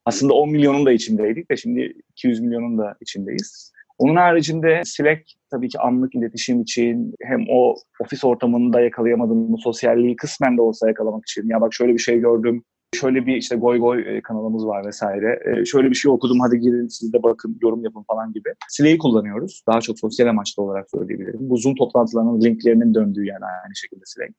aslında 0.07 0.35
10 0.35 0.51
milyonun 0.51 0.87
da 0.87 0.93
içindeydik 0.93 1.51
de 1.51 1.57
şimdi 1.57 1.93
200 2.11 2.41
milyonun 2.41 2.79
da 2.79 2.97
içindeyiz. 3.01 3.73
Onun 3.99 4.17
haricinde 4.17 4.83
Slack 4.85 5.23
tabii 5.51 5.69
ki 5.69 5.79
anlık 5.79 6.15
iletişim 6.15 6.63
için 6.63 7.15
hem 7.23 7.45
o 7.51 7.75
ofis 8.01 8.25
ortamında 8.25 8.81
yakalayamadığım 8.81 9.53
bu 9.53 9.59
sosyalliği 9.59 10.17
kısmen 10.17 10.57
de 10.57 10.63
olsa 10.63 10.89
yakalamak 10.89 11.25
için. 11.29 11.49
Ya 11.49 11.61
bak 11.61 11.75
şöyle 11.75 11.93
bir 11.93 11.99
şey 11.99 12.19
gördüm, 12.21 12.63
şöyle 12.95 13.27
bir 13.27 13.37
işte 13.37 13.57
goy 13.57 13.79
goy 13.79 14.17
e, 14.17 14.23
kanalımız 14.23 14.67
var 14.67 14.87
vesaire. 14.87 15.41
E, 15.45 15.65
şöyle 15.65 15.91
bir 15.91 15.95
şey 15.95 16.11
okudum 16.11 16.41
hadi 16.41 16.61
girin 16.61 16.89
siz 16.89 17.13
de 17.13 17.23
bakın 17.23 17.59
yorum 17.63 17.85
yapın 17.85 18.03
falan 18.03 18.33
gibi. 18.33 18.49
Slack'i 18.69 18.99
kullanıyoruz. 18.99 19.63
Daha 19.69 19.81
çok 19.81 19.99
sosyal 19.99 20.27
amaçlı 20.27 20.63
olarak 20.63 20.91
söyleyebilirim. 20.91 21.41
Bu 21.41 21.57
Zoom 21.57 21.75
toplantılarının 21.75 22.41
linklerinin 22.41 22.95
döndüğü 22.95 23.25
yani 23.25 23.45
aynı 23.65 23.77
şekilde 23.77 24.03
Slack. 24.05 24.33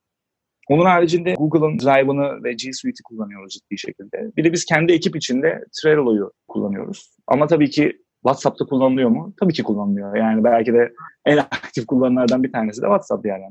Onun 0.69 0.85
haricinde 0.85 1.33
Google'ın 1.33 1.79
Drive'ını 1.79 2.43
ve 2.43 2.53
G 2.53 2.73
Suite'i 2.73 3.03
kullanıyoruz 3.03 3.53
ciddi 3.53 3.77
şekilde. 3.77 4.31
Bir 4.37 4.43
de 4.43 4.53
biz 4.53 4.65
kendi 4.65 4.93
ekip 4.93 5.15
içinde 5.15 5.63
Trello'yu 5.81 6.31
kullanıyoruz. 6.47 7.15
Ama 7.27 7.47
tabii 7.47 7.69
ki 7.69 7.97
WhatsApp'ta 8.23 8.65
kullanılıyor 8.65 9.09
mu? 9.09 9.33
Tabii 9.39 9.53
ki 9.53 9.63
kullanılıyor. 9.63 10.15
Yani 10.15 10.43
belki 10.43 10.73
de 10.73 10.93
en 11.25 11.37
aktif 11.37 11.85
kullananlardan 11.85 12.43
bir 12.43 12.51
tanesi 12.51 12.81
de 12.81 12.85
WhatsApp 12.85 13.25
yani. 13.25 13.43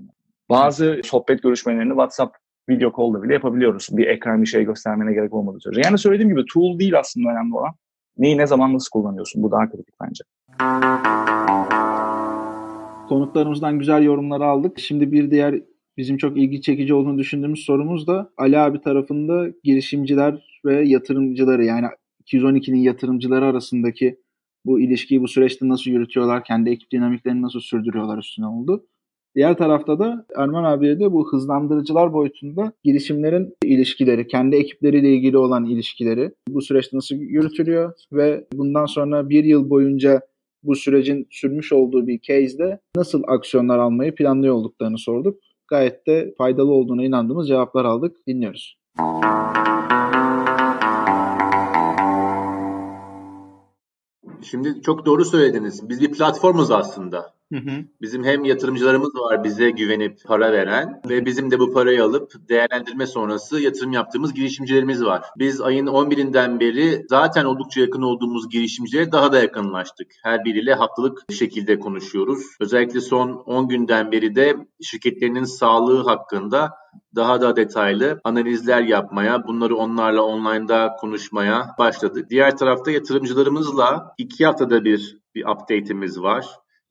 Bazı 0.51 1.01
sohbet 1.05 1.43
görüşmelerini 1.43 1.91
WhatsApp 1.91 2.37
video 2.69 2.93
call'da 2.97 3.23
bile 3.23 3.33
yapabiliyoruz. 3.33 3.89
Bir 3.93 4.07
ekran 4.07 4.43
bir 4.43 4.47
şey 4.47 4.65
göstermene 4.65 5.13
gerek 5.13 5.35
olmadığı 5.35 5.61
sürece. 5.61 5.81
Yani 5.85 5.99
söylediğim 5.99 6.31
gibi 6.31 6.45
tool 6.55 6.79
değil 6.79 6.99
aslında 6.99 7.31
önemli 7.31 7.55
olan. 7.55 7.75
Neyi 8.19 8.39
ne 8.39 8.47
zaman 8.47 8.75
nasıl 8.75 8.91
kullanıyorsun? 8.91 9.43
Bu 9.43 9.51
daha 9.51 9.71
kritik 9.71 9.95
bence. 10.01 10.25
Konuklarımızdan 13.09 13.79
güzel 13.79 14.03
yorumlar 14.03 14.41
aldık. 14.41 14.79
Şimdi 14.79 15.13
bir 15.13 15.31
diğer 15.31 15.63
bizim 15.97 16.17
çok 16.17 16.39
ilgi 16.39 16.61
çekici 16.61 16.95
olduğunu 16.95 17.19
düşündüğümüz 17.19 17.65
sorumuz 17.65 18.07
da 18.07 18.33
Ali 18.37 18.59
abi 18.59 18.81
tarafında 18.81 19.49
girişimciler 19.65 20.61
ve 20.65 20.89
yatırımcıları 20.89 21.65
yani 21.65 21.87
212'nin 22.25 22.79
yatırımcıları 22.79 23.45
arasındaki 23.45 24.19
bu 24.67 24.81
ilişkiyi 24.81 25.23
bu 25.23 25.29
süreçte 25.29 25.69
nasıl 25.69 25.91
yürütüyorlar, 25.91 26.45
kendi 26.45 26.71
ekip 26.71 26.93
dinamiklerini 26.93 27.43
nasıl 27.43 27.61
sürdürüyorlar 27.61 28.19
üstüne 28.19 28.47
oldu. 28.47 28.87
Diğer 29.35 29.57
tarafta 29.57 29.99
da 29.99 30.27
Erman 30.37 30.65
abiye 30.65 31.01
de 31.01 31.13
bu 31.13 31.33
hızlandırıcılar 31.33 32.13
boyutunda 32.13 32.73
girişimlerin 32.85 33.55
ilişkileri, 33.65 34.27
kendi 34.27 34.57
ekipleriyle 34.57 35.15
ilgili 35.15 35.39
olan 35.39 35.65
ilişkileri 35.65 36.33
bu 36.49 36.63
süreçte 36.63 36.97
nasıl 36.97 37.17
yürütülüyor 37.17 37.93
ve 38.13 38.47
bundan 38.55 38.87
sonra 38.87 39.29
bir 39.29 39.45
yıl 39.45 39.71
boyunca 39.71 40.21
bu 40.63 40.77
sürecin 40.77 41.27
sürmüş 41.31 41.73
olduğu 41.73 42.07
bir 42.07 42.21
case'de 42.21 42.81
nasıl 42.97 43.23
aksiyonlar 43.27 43.79
almayı 43.79 44.15
planlıyor 44.15 44.55
olduklarını 44.55 44.99
sorduk 44.99 45.41
gayet 45.69 46.07
de 46.07 46.35
faydalı 46.39 46.73
olduğuna 46.73 47.05
inandığımız 47.05 47.49
cevaplar 47.49 47.85
aldık. 47.85 48.27
Dinliyoruz. 48.27 48.79
Şimdi 54.43 54.83
çok 54.83 55.07
doğru 55.07 55.25
söylediniz. 55.25 55.89
Biz 55.89 56.01
bir 56.01 56.13
platformuz 56.13 56.71
aslında. 56.71 57.36
Hı 57.53 57.59
hı. 57.59 57.85
Bizim 58.01 58.25
hem 58.25 58.45
yatırımcılarımız 58.45 59.15
var 59.15 59.45
bize 59.45 59.71
güvenip 59.71 60.25
para 60.27 60.53
veren 60.53 61.01
ve 61.09 61.27
bizim 61.27 61.51
de 61.51 61.59
bu 61.59 61.73
parayı 61.73 62.05
alıp 62.05 62.49
değerlendirme 62.49 63.07
sonrası 63.07 63.61
yatırım 63.61 63.93
yaptığımız 63.93 64.35
girişimcilerimiz 64.35 65.05
var. 65.05 65.23
Biz 65.39 65.61
ayın 65.61 65.87
11'inden 65.87 66.61
beri 66.61 67.07
zaten 67.09 67.45
oldukça 67.45 67.81
yakın 67.81 68.03
olduğumuz 68.03 68.49
girişimcilere 68.49 69.13
daha 69.13 69.33
da 69.33 69.39
yakınlaştık. 69.39 70.07
Her 70.23 70.45
biriyle 70.45 70.75
haftalık 70.75 71.25
şekilde 71.33 71.79
konuşuyoruz. 71.79 72.43
Özellikle 72.61 73.01
son 73.01 73.31
10 73.31 73.69
günden 73.69 74.13
beri 74.13 74.35
de 74.35 74.57
şirketlerinin 74.83 75.45
sağlığı 75.45 76.03
hakkında 76.03 76.71
daha 77.15 77.41
da 77.41 77.57
detaylı 77.57 78.21
analizler 78.25 78.83
yapmaya, 78.83 79.47
bunları 79.47 79.77
onlarla 79.77 80.23
online'da 80.23 80.97
konuşmaya 81.01 81.75
başladık. 81.79 82.31
Diğer 82.31 82.57
tarafta 82.57 82.91
yatırımcılarımızla 82.91 84.15
iki 84.19 84.47
haftada 84.47 84.85
bir 84.85 85.19
bir 85.35 85.45
update'imiz 85.45 86.21
var 86.21 86.47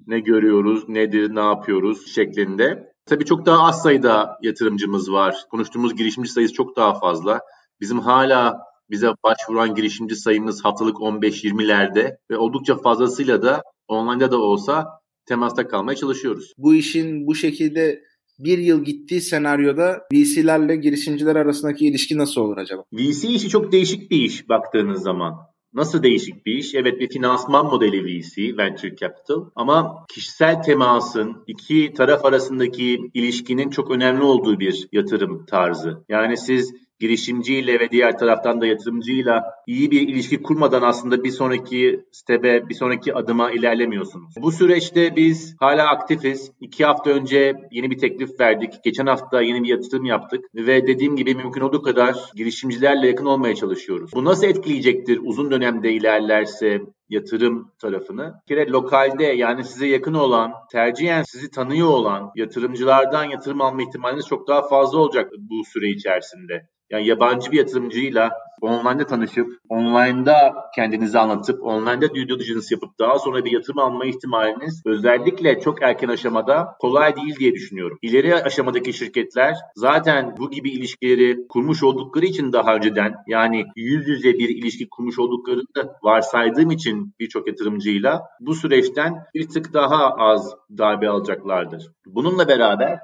ne 0.07 0.19
görüyoruz, 0.19 0.89
nedir, 0.89 1.35
ne 1.35 1.39
yapıyoruz 1.39 2.07
şeklinde. 2.07 2.93
Tabii 3.05 3.25
çok 3.25 3.45
daha 3.45 3.67
az 3.67 3.81
sayıda 3.81 4.37
yatırımcımız 4.41 5.11
var. 5.11 5.35
Konuştuğumuz 5.51 5.95
girişimci 5.95 6.29
sayısı 6.29 6.53
çok 6.53 6.75
daha 6.75 6.99
fazla. 6.99 7.39
Bizim 7.81 7.99
hala 7.99 8.57
bize 8.89 9.07
başvuran 9.23 9.75
girişimci 9.75 10.15
sayımız 10.15 10.65
haftalık 10.65 10.97
15-20'lerde 10.97 12.17
ve 12.31 12.37
oldukça 12.37 12.77
fazlasıyla 12.77 13.41
da 13.41 13.61
online'da 13.87 14.31
da 14.31 14.37
olsa 14.37 14.85
temasta 15.25 15.67
kalmaya 15.67 15.95
çalışıyoruz. 15.95 16.53
Bu 16.57 16.75
işin 16.75 17.27
bu 17.27 17.35
şekilde 17.35 18.01
bir 18.39 18.57
yıl 18.57 18.83
gittiği 18.83 19.21
senaryoda 19.21 20.01
VC'lerle 20.13 20.75
girişimciler 20.75 21.35
arasındaki 21.35 21.87
ilişki 21.87 22.17
nasıl 22.17 22.41
olur 22.41 22.57
acaba? 22.57 22.83
VC 22.93 23.27
işi 23.27 23.49
çok 23.49 23.71
değişik 23.71 24.11
bir 24.11 24.21
iş 24.21 24.49
baktığınız 24.49 25.03
zaman. 25.03 25.33
Nasıl 25.75 26.03
değişik 26.03 26.46
bir 26.46 26.53
iş? 26.53 26.75
Evet 26.75 27.00
bir 27.00 27.10
finansman 27.10 27.65
modeli 27.65 28.05
VC, 28.05 28.58
Venture 28.58 28.96
Capital 28.96 29.46
ama 29.55 30.05
kişisel 30.10 30.63
temasın 30.63 31.44
iki 31.48 31.94
taraf 31.94 32.25
arasındaki 32.25 33.12
ilişkinin 33.13 33.70
çok 33.70 33.91
önemli 33.91 34.24
olduğu 34.24 34.60
bir 34.60 34.88
yatırım 34.91 35.46
tarzı. 35.46 36.03
Yani 36.10 36.38
siz 36.38 36.74
girişimciyle 37.00 37.79
ve 37.79 37.89
diğer 37.91 38.17
taraftan 38.17 38.62
da 38.62 38.65
yatırımcıyla 38.65 39.44
iyi 39.67 39.91
bir 39.91 40.01
ilişki 40.01 40.41
kurmadan 40.41 40.81
aslında 40.81 41.24
bir 41.24 41.31
sonraki 41.31 42.05
stebe, 42.12 42.69
bir 42.69 42.74
sonraki 42.74 43.13
adıma 43.13 43.51
ilerlemiyorsunuz. 43.51 44.34
Bu 44.41 44.51
süreçte 44.51 45.15
biz 45.15 45.55
hala 45.60 45.89
aktifiz. 45.89 46.51
İki 46.62 46.86
hafta 46.86 47.10
önce 47.10 47.53
yeni 47.72 47.91
bir 47.91 47.98
teklif 47.98 48.39
verdik. 48.39 48.74
Geçen 48.84 49.05
hafta 49.05 49.41
yeni 49.41 49.63
bir 49.63 49.69
yatırım 49.69 50.05
yaptık 50.05 50.45
ve 50.55 50.88
dediğim 50.88 51.15
gibi 51.15 51.36
mümkün 51.36 51.62
olduğu 51.62 51.81
kadar 51.81 52.15
girişimcilerle 52.36 53.07
yakın 53.07 53.25
olmaya 53.25 53.55
çalışıyoruz. 53.55 54.12
Bu 54.13 54.25
nasıl 54.25 54.48
etkileyecektir 54.48 55.19
uzun 55.24 55.51
dönemde 55.51 55.91
ilerlerse 55.91 56.81
yatırım 57.10 57.72
tarafını. 57.81 58.34
Bir 58.50 58.55
kere 58.55 58.69
lokalde 58.69 59.24
yani 59.24 59.63
size 59.63 59.88
yakın 59.88 60.13
olan, 60.13 60.51
tercihen 60.72 61.24
sizi 61.24 61.51
tanıyor 61.51 61.88
olan 61.88 62.31
yatırımcılardan 62.36 63.24
yatırım 63.24 63.62
alma 63.62 63.81
ihtimaliniz 63.81 64.27
çok 64.27 64.48
daha 64.48 64.67
fazla 64.67 64.98
olacak 64.98 65.31
bu 65.38 65.63
süre 65.65 65.89
içerisinde. 65.89 66.67
Yani 66.89 67.07
yabancı 67.07 67.51
bir 67.51 67.57
yatırımcıyla 67.57 68.31
online'da 68.62 69.05
tanışıp, 69.05 69.47
online'da 69.69 70.53
kendinizi 70.75 71.19
anlatıp, 71.19 71.63
online'da 71.63 72.09
due 72.09 72.27
diligence 72.29 72.67
yapıp 72.71 73.00
daha 73.00 73.19
sonra 73.19 73.45
bir 73.45 73.51
yatırım 73.51 73.79
alma 73.79 74.05
ihtimaliniz 74.05 74.81
özellikle 74.85 75.59
çok 75.59 75.81
erken 75.81 76.07
aşamada 76.07 76.75
kolay 76.79 77.15
değil 77.15 77.35
diye 77.39 77.53
düşünüyorum. 77.53 77.97
İleri 78.01 78.35
aşamadaki 78.35 78.93
şirketler 78.93 79.55
zaten 79.75 80.35
bu 80.38 80.51
gibi 80.51 80.69
ilişkileri 80.69 81.47
kurmuş 81.47 81.83
oldukları 81.83 82.25
için 82.25 82.53
daha 82.53 82.75
önceden 82.75 83.15
yani 83.27 83.65
yüz 83.75 84.07
yüze 84.07 84.33
bir 84.33 84.50
ilişki 84.50 84.89
kurmuş 84.89 85.19
olduklarını 85.19 85.93
varsaydığım 86.03 86.71
için 86.71 87.13
birçok 87.19 87.47
yatırımcıyla 87.47 88.21
bu 88.39 88.55
süreçten 88.55 89.25
bir 89.33 89.50
tık 89.50 89.74
daha 89.74 90.09
az 90.09 90.55
darbe 90.77 91.09
alacaklardır. 91.09 91.91
Bununla 92.05 92.47
beraber 92.47 93.00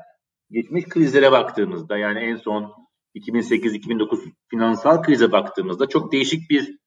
geçmiş 0.51 0.85
krizlere 0.85 1.31
baktığımızda 1.31 1.97
yani 1.97 2.19
en 2.19 2.35
son 2.35 2.73
2008-2009 3.15 4.19
finansal 4.47 5.01
krize 5.01 5.31
baktığımızda 5.31 5.87
çok 5.87 6.11
değişik 6.11 6.49
bir 6.49 6.77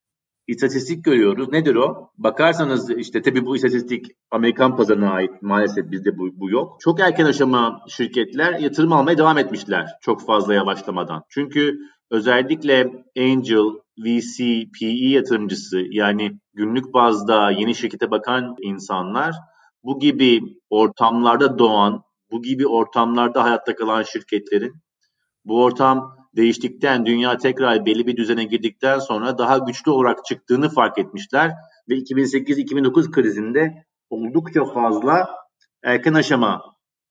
istatistik 0.47 1.04
görüyoruz. 1.04 1.49
Nedir 1.52 1.75
o? 1.75 2.11
Bakarsanız 2.19 2.90
işte 2.90 3.23
tabii 3.23 3.47
bu 3.47 3.57
istatistik 3.57 4.07
Amerikan 4.31 4.76
pazarına 4.76 5.11
ait. 5.11 5.43
Maalesef 5.43 5.90
bizde 5.90 6.19
bu, 6.19 6.40
bu 6.40 6.50
yok. 6.50 6.81
Çok 6.81 7.00
erken 7.00 7.25
aşama 7.25 7.81
şirketler 7.88 8.59
yatırım 8.59 8.93
almaya 8.93 9.19
devam 9.19 9.38
etmişler. 9.38 9.90
Çok 10.00 10.26
fazla 10.26 10.54
yavaşlamadan. 10.54 11.23
Çünkü 11.28 11.78
özellikle 12.11 13.04
angel, 13.19 13.71
VC, 13.99 14.64
PE 14.81 14.87
yatırımcısı 14.87 15.83
yani 15.90 16.38
günlük 16.54 16.95
bazda 16.95 17.50
yeni 17.50 17.75
şirkete 17.75 18.11
bakan 18.11 18.57
insanlar 18.62 19.35
bu 19.85 19.99
gibi 19.99 20.40
ortamlarda 20.71 21.59
doğan, 21.59 22.02
bu 22.31 22.43
gibi 22.43 22.66
ortamlarda 22.66 23.45
hayatta 23.45 23.75
kalan 23.75 24.02
şirketlerin 24.02 24.84
bu 25.45 25.63
ortam 25.63 26.17
değiştikten, 26.37 27.07
dünya 27.07 27.37
tekrar 27.37 27.87
belli 27.87 28.07
bir 28.07 28.17
düzene 28.17 28.45
girdikten 28.45 28.99
sonra 28.99 29.39
daha 29.39 29.59
güçlü 29.59 29.91
olarak 29.91 30.25
çıktığını 30.25 30.69
fark 30.69 30.99
etmişler 30.99 31.53
ve 31.89 31.95
2008-2009 31.95 33.11
krizinde 33.11 33.85
oldukça 34.11 34.65
fazla 34.65 35.29
erken 35.83 36.15
aşama 36.15 36.63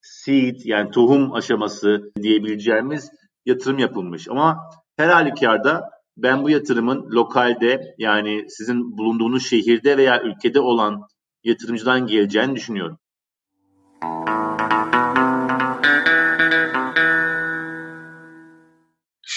seed 0.01 0.55
yani 0.63 0.91
tohum 0.91 1.33
aşaması 1.33 2.11
diyebileceğimiz 2.21 3.11
yatırım 3.45 3.79
yapılmış. 3.79 4.27
Ama 4.29 4.59
her 4.97 5.09
halükarda 5.09 5.89
ben 6.17 6.43
bu 6.43 6.49
yatırımın 6.49 7.11
lokalde 7.11 7.95
yani 7.97 8.45
sizin 8.49 8.97
bulunduğunuz 8.97 9.49
şehirde 9.49 9.97
veya 9.97 10.21
ülkede 10.21 10.59
olan 10.59 11.01
yatırımcıdan 11.43 12.07
geleceğini 12.07 12.55
düşünüyorum. 12.55 12.97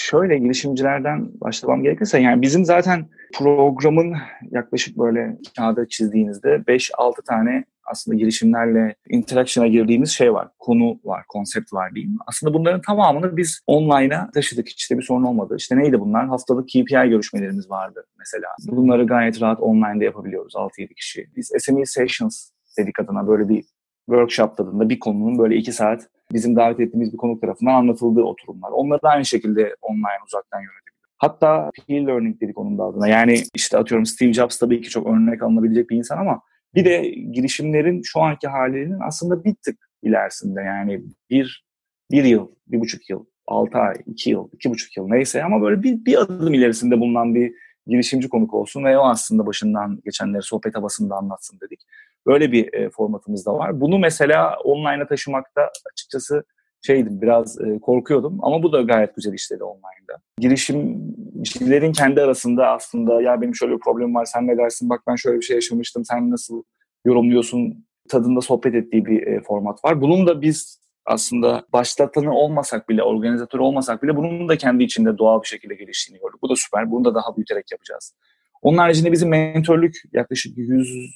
Şöyle 0.09 0.37
girişimcilerden 0.37 1.29
başlamam 1.41 1.83
gerekirse 1.83 2.19
yani 2.19 2.41
bizim 2.41 2.65
zaten 2.65 3.05
programın 3.33 4.15
yaklaşık 4.51 4.97
böyle 4.97 5.37
kağıda 5.57 5.87
çizdiğinizde 5.87 6.49
5-6 6.49 7.23
tane 7.27 7.65
aslında 7.85 8.17
girişimlerle 8.17 8.95
interaction'a 9.09 9.67
girdiğimiz 9.67 10.09
şey 10.09 10.33
var. 10.33 10.47
Konu 10.59 10.99
var, 11.03 11.23
konsept 11.27 11.73
var 11.73 11.95
diyeyim. 11.95 12.17
Aslında 12.27 12.53
bunların 12.53 12.81
tamamını 12.81 13.37
biz 13.37 13.61
online'a 13.67 14.31
taşıdık. 14.31 14.67
İşte 14.67 14.97
bir 14.97 15.03
sorun 15.03 15.23
olmadı. 15.23 15.55
İşte 15.59 15.77
neydi 15.77 15.99
bunlar? 15.99 16.27
Haftalık 16.27 16.69
KPI 16.69 17.09
görüşmelerimiz 17.09 17.69
vardı 17.69 18.05
mesela. 18.19 18.47
Bunları 18.67 19.07
gayet 19.07 19.41
rahat 19.41 19.59
online'da 19.59 20.03
yapabiliyoruz 20.03 20.53
6-7 20.55 20.93
kişi. 20.93 21.27
Biz 21.35 21.51
SME 21.59 21.85
Sessions 21.85 22.49
dedik 22.77 22.99
adına 22.99 23.27
böyle 23.27 23.49
bir 23.49 23.63
workshop 24.05 24.57
tadında 24.57 24.89
bir 24.89 24.99
konunun 24.99 25.39
böyle 25.39 25.55
2 25.55 25.71
saat 25.71 26.09
bizim 26.33 26.55
davet 26.55 26.79
ettiğimiz 26.79 27.13
bir 27.13 27.17
konuk 27.17 27.41
tarafından 27.41 27.73
anlatıldığı 27.73 28.23
oturumlar. 28.23 28.71
Onları 28.71 29.01
da 29.01 29.09
aynı 29.09 29.25
şekilde 29.25 29.75
online 29.81 30.23
uzaktan 30.25 30.59
yönetebiliriz. 30.59 30.87
Hatta 31.17 31.71
peer 31.87 32.07
learning 32.07 32.41
dedik 32.41 32.57
onun 32.57 32.77
da 32.77 32.83
adına. 32.83 33.07
Yani 33.07 33.43
işte 33.55 33.77
atıyorum 33.77 34.05
Steve 34.05 34.33
Jobs 34.33 34.57
tabii 34.57 34.81
ki 34.81 34.89
çok 34.89 35.07
örnek 35.07 35.43
alınabilecek 35.43 35.89
bir 35.89 35.97
insan 35.97 36.17
ama 36.17 36.41
bir 36.75 36.85
de 36.85 37.09
girişimlerin 37.09 38.01
şu 38.03 38.21
anki 38.21 38.47
halinin 38.47 38.99
aslında 39.07 39.43
bir 39.43 39.55
tık 39.55 39.89
ilerisinde. 40.03 40.61
Yani 40.61 41.01
bir, 41.29 41.65
bir 42.11 42.23
yıl, 42.23 42.47
bir 42.67 42.79
buçuk 42.79 43.09
yıl, 43.09 43.25
altı 43.47 43.77
ay, 43.77 43.95
iki 44.05 44.29
yıl, 44.29 44.49
iki 44.53 44.69
buçuk 44.69 44.97
yıl 44.97 45.07
neyse 45.07 45.43
ama 45.43 45.61
böyle 45.61 45.83
bir, 45.83 46.05
bir 46.05 46.21
adım 46.21 46.53
ilerisinde 46.53 46.99
bulunan 46.99 47.35
bir 47.35 47.53
girişimci 47.87 48.29
konuk 48.29 48.53
olsun 48.53 48.83
ve 48.83 48.97
o 48.97 49.05
aslında 49.05 49.45
başından 49.45 50.01
geçenleri 50.05 50.41
sohbet 50.41 50.75
havasında 50.75 51.15
anlatsın 51.15 51.59
dedik. 51.59 51.79
Böyle 52.27 52.51
bir 52.51 52.73
e, 52.73 52.89
formatımız 52.89 53.45
da 53.45 53.53
var. 53.53 53.81
Bunu 53.81 53.99
mesela 53.99 54.57
online'a 54.63 55.07
taşımakta 55.07 55.71
açıkçası 55.93 56.43
şeydim 56.81 57.21
biraz 57.21 57.61
e, 57.61 57.79
korkuyordum 57.79 58.39
ama 58.41 58.63
bu 58.63 58.71
da 58.71 58.81
gayet 58.81 59.15
güzel 59.15 59.33
işleri 59.33 59.63
online'da. 59.63 60.21
Girişimcilerin 60.39 61.91
kendi 61.91 62.21
arasında 62.21 62.67
aslında 62.67 63.21
ya 63.21 63.41
benim 63.41 63.55
şöyle 63.55 63.73
bir 63.73 63.79
problemim 63.79 64.15
var 64.15 64.25
sen 64.25 64.47
ne 64.47 64.57
dersin 64.57 64.89
bak 64.89 65.01
ben 65.07 65.15
şöyle 65.15 65.37
bir 65.37 65.45
şey 65.45 65.55
yaşamıştım 65.55 66.05
sen 66.05 66.31
nasıl 66.31 66.63
yorumluyorsun 67.05 67.85
tadında 68.09 68.41
sohbet 68.41 68.75
ettiği 68.75 69.05
bir 69.05 69.27
e, 69.27 69.41
format 69.41 69.85
var. 69.85 70.01
Bunun 70.01 70.27
da 70.27 70.41
biz 70.41 70.81
aslında 71.05 71.65
başlatanı 71.73 72.33
olmasak 72.33 72.89
bile, 72.89 73.03
organizatör 73.03 73.59
olmasak 73.59 74.03
bile 74.03 74.15
bunun 74.15 74.49
da 74.49 74.57
kendi 74.57 74.83
içinde 74.83 75.17
doğal 75.17 75.41
bir 75.41 75.47
şekilde 75.47 75.75
geliştiğini 75.75 76.21
gördük. 76.21 76.41
Bu 76.41 76.49
da 76.49 76.53
süper. 76.55 76.91
Bunu 76.91 77.05
da 77.05 77.15
daha 77.15 77.35
büyüterek 77.37 77.71
yapacağız. 77.71 78.13
Onun 78.61 78.77
haricinde 78.77 79.11
bizim 79.11 79.29
mentorluk 79.29 79.93
yaklaşık 80.13 80.57
100 80.57 81.15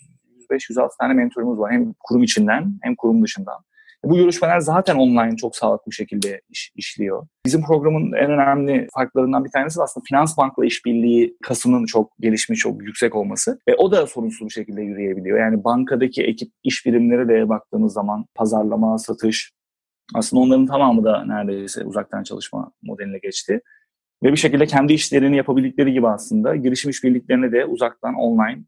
105-106 0.51 0.89
tane 0.99 1.13
mentorumuz 1.13 1.59
var. 1.59 1.71
Hem 1.71 1.93
kurum 1.99 2.23
içinden 2.23 2.79
hem 2.81 2.95
kurum 2.95 3.23
dışından. 3.23 3.57
Bu 4.05 4.15
görüşmeler 4.15 4.59
zaten 4.59 4.95
online 4.95 5.37
çok 5.37 5.55
sağlıklı 5.55 5.89
bir 5.89 5.95
şekilde 5.95 6.41
iş, 6.49 6.71
işliyor. 6.75 7.27
Bizim 7.45 7.63
programın 7.63 8.13
en 8.13 8.31
önemli 8.31 8.87
farklarından 8.93 9.45
bir 9.45 9.51
tanesi 9.51 9.81
aslında 9.81 10.03
finans 10.09 10.37
bankla 10.37 10.65
işbirliği 10.65 11.37
kasının 11.43 11.85
çok 11.85 12.11
gelişmiş, 12.19 12.59
çok 12.59 12.81
yüksek 12.81 13.15
olması. 13.15 13.59
Ve 13.67 13.75
o 13.75 13.91
da 13.91 14.07
sorunsuz 14.07 14.47
bir 14.47 14.53
şekilde 14.53 14.81
yürüyebiliyor. 14.81 15.39
Yani 15.39 15.63
bankadaki 15.63 16.23
ekip 16.23 16.51
iş 16.63 16.85
birimleri 16.85 17.27
de 17.27 17.49
baktığınız 17.49 17.93
zaman 17.93 18.25
pazarlama, 18.35 18.97
satış, 18.97 19.51
aslında 20.15 20.43
onların 20.43 20.65
tamamı 20.65 21.03
da 21.03 21.25
neredeyse 21.25 21.83
uzaktan 21.83 22.23
çalışma 22.23 22.71
modeline 22.81 23.17
geçti. 23.17 23.61
Ve 24.23 24.31
bir 24.31 24.37
şekilde 24.37 24.65
kendi 24.65 24.93
işlerini 24.93 25.37
yapabildikleri 25.37 25.93
gibi 25.93 26.07
aslında 26.07 26.55
girişim 26.55 26.91
işbirliklerini 26.91 27.51
de 27.51 27.65
uzaktan 27.65 28.15
online 28.15 28.63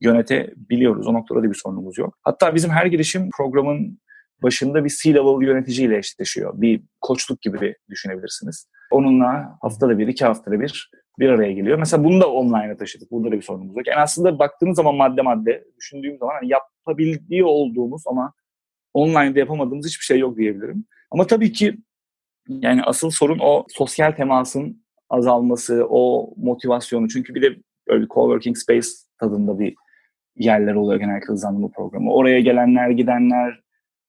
yönetebiliyoruz. 0.00 1.06
O 1.06 1.14
noktada 1.14 1.42
da 1.42 1.50
bir 1.50 1.54
sorunumuz 1.54 1.98
yok. 1.98 2.18
Hatta 2.22 2.54
bizim 2.54 2.70
her 2.70 2.86
girişim 2.86 3.30
programın 3.36 4.00
başında 4.42 4.84
bir 4.84 4.90
C-level 5.02 5.44
yöneticiyle 5.46 5.98
eşleşiyor. 5.98 6.60
Bir 6.60 6.82
koçluk 7.00 7.42
gibi 7.42 7.74
düşünebilirsiniz. 7.90 8.68
Onunla 8.90 9.58
haftada 9.60 9.98
bir, 9.98 10.08
iki 10.08 10.24
haftada 10.24 10.60
bir 10.60 10.90
bir 11.18 11.28
araya 11.28 11.52
geliyor. 11.52 11.78
Mesela 11.78 12.04
bunu 12.04 12.20
da 12.20 12.32
online'a 12.32 12.76
taşıdık. 12.76 13.10
Burada 13.10 13.32
da 13.32 13.36
bir 13.36 13.42
sorunumuz 13.42 13.76
yok. 13.76 13.86
Yani 13.86 14.00
aslında 14.00 14.38
baktığınız 14.38 14.76
zaman 14.76 14.94
madde 14.94 15.22
madde, 15.22 15.64
düşündüğüm 15.76 16.18
zaman 16.18 16.34
hani 16.34 16.52
yapabiliyor 16.52 17.46
olduğumuz 17.46 18.02
ama 18.06 18.32
online'da 18.94 19.38
yapamadığımız 19.38 19.86
hiçbir 19.86 20.04
şey 20.04 20.18
yok 20.18 20.36
diyebilirim. 20.36 20.84
Ama 21.10 21.26
tabii 21.26 21.52
ki 21.52 21.78
yani 22.48 22.82
asıl 22.82 23.10
sorun 23.10 23.38
o 23.42 23.64
sosyal 23.68 24.12
temasın 24.12 24.84
azalması, 25.10 25.86
o 25.90 26.34
motivasyonu. 26.36 27.08
Çünkü 27.08 27.34
bir 27.34 27.42
de 27.42 27.56
böyle 27.88 28.02
bir 28.02 28.08
coworking 28.08 28.56
space 28.56 28.88
tadında 29.20 29.58
bir 29.58 29.74
yerler 30.38 30.74
oluyor 30.74 31.00
genellikle 31.00 31.32
hızlandırma 31.32 31.68
programı. 31.68 32.12
Oraya 32.12 32.40
gelenler, 32.40 32.90
gidenler, 32.90 33.60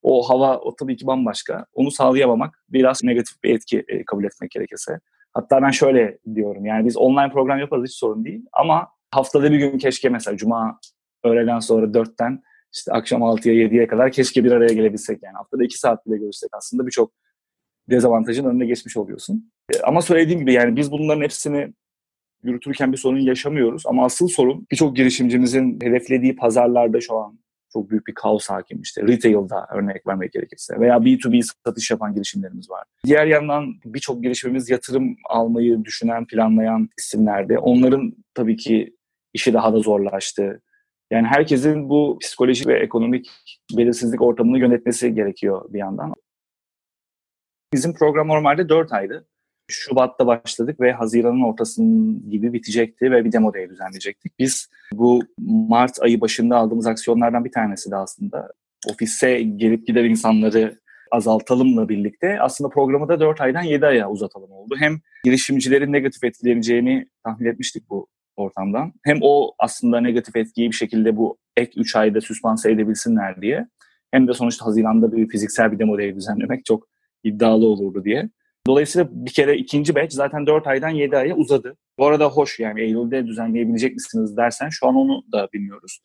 o 0.01 0.29
hava 0.29 0.57
o 0.57 0.75
tabii 0.75 0.95
ki 0.95 1.07
bambaşka. 1.07 1.65
Onu 1.73 1.91
sağlayamamak 1.91 2.63
biraz 2.69 3.03
negatif 3.03 3.43
bir 3.43 3.55
etki 3.55 3.83
e, 3.87 4.05
kabul 4.05 4.23
etmek 4.23 4.51
gerekirse. 4.51 4.99
Hatta 5.33 5.61
ben 5.61 5.71
şöyle 5.71 6.17
diyorum 6.35 6.65
yani 6.65 6.85
biz 6.85 6.97
online 6.97 7.31
program 7.31 7.59
yaparız 7.59 7.89
hiç 7.89 7.97
sorun 7.97 8.25
değil 8.25 8.45
ama 8.53 8.87
haftada 9.11 9.51
bir 9.51 9.57
gün 9.57 9.77
keşke 9.77 10.09
mesela 10.09 10.37
cuma 10.37 10.79
öğleden 11.23 11.59
sonra 11.59 11.93
dörtten 11.93 12.41
işte 12.75 12.91
akşam 12.91 13.21
6'ya 13.21 13.53
7'ye 13.53 13.87
kadar 13.87 14.11
keşke 14.11 14.43
bir 14.43 14.51
araya 14.51 14.73
gelebilsek 14.73 15.23
yani 15.23 15.35
haftada 15.35 15.63
2 15.63 15.79
saat 15.79 16.05
bile 16.07 16.17
görüşsek 16.17 16.49
aslında 16.53 16.87
birçok 16.87 17.11
dezavantajın 17.89 18.45
önüne 18.45 18.65
geçmiş 18.65 18.97
oluyorsun. 18.97 19.51
E, 19.73 19.81
ama 19.81 20.01
söylediğim 20.01 20.39
gibi 20.39 20.53
yani 20.53 20.75
biz 20.75 20.91
bunların 20.91 21.21
hepsini 21.21 21.73
yürütürken 22.43 22.91
bir 22.91 22.97
sorun 22.97 23.19
yaşamıyoruz. 23.19 23.83
Ama 23.85 24.05
asıl 24.05 24.27
sorun 24.27 24.67
birçok 24.71 24.95
girişimcimizin 24.95 25.79
hedeflediği 25.81 26.35
pazarlarda 26.35 27.01
şu 27.01 27.17
an 27.17 27.39
çok 27.73 27.89
büyük 27.89 28.07
bir 28.07 28.13
kaos 28.13 28.49
hakim. 28.49 28.81
İşte 28.81 29.01
retail'da 29.01 29.67
örnek 29.73 30.07
vermek 30.07 30.33
gerekirse 30.33 30.79
veya 30.79 30.95
B2B 30.95 31.41
satış 31.65 31.91
yapan 31.91 32.13
girişimlerimiz 32.13 32.69
var. 32.69 32.83
Diğer 33.05 33.25
yandan 33.25 33.73
birçok 33.85 34.23
girişimimiz 34.23 34.69
yatırım 34.69 35.15
almayı 35.29 35.85
düşünen, 35.85 36.25
planlayan 36.25 36.89
isimlerde. 36.99 37.59
Onların 37.59 38.13
tabii 38.33 38.57
ki 38.57 38.95
işi 39.33 39.53
daha 39.53 39.73
da 39.73 39.79
zorlaştı. 39.79 40.61
Yani 41.11 41.27
herkesin 41.27 41.89
bu 41.89 42.17
psikolojik 42.21 42.67
ve 42.67 42.79
ekonomik 42.79 43.29
belirsizlik 43.77 44.21
ortamını 44.21 44.59
yönetmesi 44.59 45.13
gerekiyor 45.13 45.73
bir 45.73 45.79
yandan. 45.79 46.13
Bizim 47.73 47.93
program 47.93 48.27
normalde 48.27 48.69
4 48.69 48.93
aydı. 48.93 49.27
Şubat'ta 49.69 50.27
başladık 50.27 50.79
ve 50.79 50.91
Haziran'ın 50.91 51.43
ortasının 51.43 52.29
gibi 52.29 52.53
bitecekti 52.53 53.11
ve 53.11 53.25
bir 53.25 53.31
demo 53.31 53.53
day 53.53 53.69
düzenleyecektik. 53.69 54.39
Biz 54.39 54.69
bu 54.93 55.21
Mart 55.47 56.01
ayı 56.01 56.21
başında 56.21 56.57
aldığımız 56.57 56.87
aksiyonlardan 56.87 57.45
bir 57.45 57.51
tanesi 57.51 57.91
de 57.91 57.95
aslında 57.95 58.51
ofise 58.91 59.41
gelip 59.41 59.87
gider 59.87 60.03
insanları 60.03 60.79
azaltalımla 61.11 61.89
birlikte 61.89 62.41
aslında 62.41 62.69
programı 62.69 63.07
da 63.07 63.19
4 63.19 63.41
aydan 63.41 63.61
7 63.61 63.85
aya 63.85 64.09
uzatalım 64.09 64.51
oldu. 64.51 64.75
Hem 64.79 64.99
girişimcilerin 65.23 65.93
negatif 65.93 66.23
etkileneceğini 66.23 67.09
tahmin 67.23 67.45
etmiştik 67.45 67.89
bu 67.89 68.07
ortamdan. 68.35 68.93
Hem 69.03 69.17
o 69.21 69.53
aslında 69.59 70.01
negatif 70.01 70.35
etkiyi 70.35 70.71
bir 70.71 70.75
şekilde 70.75 71.17
bu 71.17 71.37
ek 71.57 71.71
3 71.75 71.95
ayda 71.95 72.21
süspanse 72.21 72.71
edebilsinler 72.71 73.41
diye. 73.41 73.67
Hem 74.11 74.27
de 74.27 74.33
sonuçta 74.33 74.65
Haziran'da 74.65 75.11
bir 75.11 75.27
fiziksel 75.27 75.71
bir 75.71 75.79
demo 75.79 75.97
day 75.97 76.15
düzenlemek 76.15 76.65
çok 76.65 76.87
iddialı 77.23 77.65
olurdu 77.65 78.03
diye. 78.05 78.29
Dolayısıyla 78.69 79.07
bir 79.11 79.31
kere 79.31 79.57
ikinci 79.57 79.95
batch 79.95 80.13
zaten 80.13 80.45
4 80.45 80.67
aydan 80.67 80.89
7 80.89 81.17
aya 81.17 81.35
uzadı. 81.35 81.77
Bu 81.97 82.05
arada 82.05 82.25
hoş 82.29 82.59
yani 82.59 82.81
Eylül'de 82.81 83.27
düzenleyebilecek 83.27 83.93
misiniz 83.93 84.37
dersen 84.37 84.69
şu 84.69 84.87
an 84.87 84.95
onu 84.95 85.23
da 85.31 85.47
bilmiyoruz. 85.53 85.99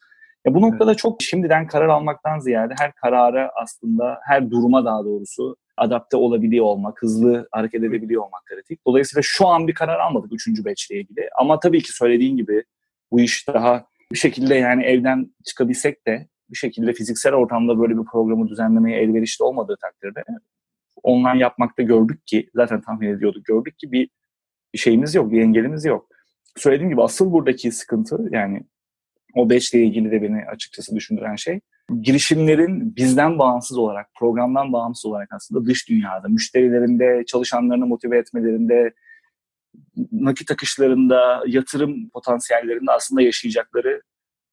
Ya 0.46 0.55
bu 0.55 0.62
noktada 0.62 0.90
evet. 0.90 0.98
çok 0.98 1.22
şimdiden 1.22 1.66
karar 1.66 1.88
almaktan 1.88 2.38
ziyade 2.38 2.74
her 2.79 2.92
karara 2.92 3.50
aslında 3.62 4.18
her 4.27 4.50
duruma 4.50 4.85
daha 4.85 5.05
doğrusu 5.05 5.57
adapte 5.77 6.16
olabiliyor 6.16 6.64
olmak, 6.64 7.03
hızlı 7.03 7.48
hareket 7.53 7.85
edebiliyor 7.85 8.22
olmak 8.22 8.44
kritik. 8.44 8.87
Dolayısıyla 8.87 9.22
şu 9.24 9.46
an 9.46 9.68
bir 9.68 9.74
karar 9.74 9.98
almadık 9.98 10.33
3. 10.33 10.64
batch 10.64 10.90
ile 10.90 11.00
ilgili. 11.00 11.29
Ama 11.38 11.61
tabii 11.61 11.83
ki 11.83 11.92
söylediğin 11.92 12.37
gibi 12.37 12.64
bu 13.11 13.20
iş 13.20 13.48
daha 13.48 13.87
bir 14.12 14.18
şekilde 14.18 14.55
yani 14.55 14.85
evden 14.85 15.35
çıkabilsek 15.44 16.07
de 16.07 16.29
bir 16.50 16.57
şekilde 16.57 16.92
fiziksel 16.92 17.33
ortamda 17.33 17.81
böyle 17.81 17.98
bir 17.98 18.05
programı 18.05 18.48
düzenlemeye 18.48 19.00
elverişli 19.00 19.42
olmadığı 19.44 19.77
takdirde 19.83 20.24
online 21.04 21.38
yapmakta 21.38 21.82
gördük 21.82 22.26
ki 22.26 22.50
zaten 22.54 22.80
tahmin 22.80 23.08
ediyorduk 23.08 23.44
gördük 23.44 23.78
ki 23.78 23.92
bir, 23.92 24.10
şeyimiz 24.76 25.14
yok, 25.14 25.32
bir 25.32 25.40
engelimiz 25.40 25.84
yok. 25.84 26.08
Söylediğim 26.56 26.90
gibi 26.90 27.02
asıl 27.02 27.32
buradaki 27.32 27.72
sıkıntı 27.72 28.28
yani 28.30 28.62
o 29.34 29.50
batch 29.50 29.74
ile 29.74 29.84
ilgili 29.84 30.10
de 30.10 30.22
beni 30.22 30.44
açıkçası 30.46 30.96
düşündüren 30.96 31.36
şey 31.36 31.60
girişimlerin 32.00 32.96
bizden 32.96 33.38
bağımsız 33.38 33.78
olarak, 33.78 34.06
programdan 34.18 34.72
bağımsız 34.72 35.06
olarak 35.06 35.28
aslında 35.32 35.66
dış 35.66 35.88
dünyada, 35.88 36.28
müşterilerinde, 36.28 37.24
çalışanlarını 37.26 37.86
motive 37.86 38.18
etmelerinde, 38.18 38.94
nakit 40.12 40.50
akışlarında, 40.50 41.44
yatırım 41.46 42.08
potansiyellerinde 42.08 42.92
aslında 42.92 43.22
yaşayacakları 43.22 44.02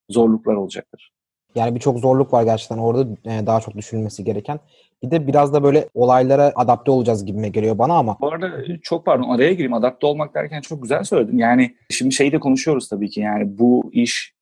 zorluklar 0.08 0.54
olacaktır. 0.54 1.12
Yani 1.54 1.74
birçok 1.74 1.98
zorluk 1.98 2.32
var 2.32 2.42
gerçekten 2.42 2.78
orada 2.78 3.06
e, 3.24 3.46
daha 3.46 3.60
çok 3.60 3.76
düşünülmesi 3.76 4.24
gereken. 4.24 4.60
Bir 5.02 5.10
de 5.10 5.26
biraz 5.26 5.54
da 5.54 5.62
böyle 5.62 5.88
olaylara 5.94 6.52
adapte 6.54 6.90
olacağız 6.90 7.24
gibime 7.24 7.48
geliyor 7.48 7.78
bana 7.78 7.94
ama. 7.94 8.16
Bu 8.20 8.32
arada 8.32 8.50
çok 8.82 9.06
pardon 9.06 9.28
araya 9.28 9.52
gireyim 9.52 9.74
adapte 9.74 10.06
olmak 10.06 10.34
derken 10.34 10.60
çok 10.60 10.82
güzel 10.82 11.04
söyledin. 11.04 11.38
Yani 11.38 11.74
şimdi 11.90 12.14
şeyi 12.14 12.32
de 12.32 12.40
konuşuyoruz 12.40 12.88
tabii 12.88 13.10
ki 13.10 13.20
yani 13.20 13.58
bu 13.58 13.90
iş 13.92 14.34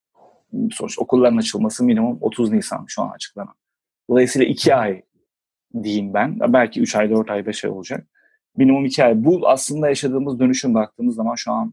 sonuç 0.72 0.98
okulların 0.98 1.36
açılması 1.36 1.84
minimum 1.84 2.18
30 2.20 2.52
Nisan 2.52 2.84
şu 2.88 3.02
an 3.02 3.10
açıklanan. 3.10 3.54
Dolayısıyla 4.10 4.48
2 4.48 4.74
ay 4.74 5.02
diyeyim 5.82 6.14
ben. 6.14 6.38
Belki 6.40 6.80
3 6.80 6.96
ay, 6.96 7.10
4 7.10 7.30
ay, 7.30 7.46
5 7.46 7.64
ay 7.64 7.70
olacak. 7.70 8.06
Minimum 8.56 8.84
2 8.84 9.04
ay. 9.04 9.24
Bu 9.24 9.48
aslında 9.48 9.88
yaşadığımız 9.88 10.40
dönüşüm 10.40 10.74
baktığımız 10.74 11.14
zaman 11.14 11.34
şu 11.34 11.52
an 11.52 11.72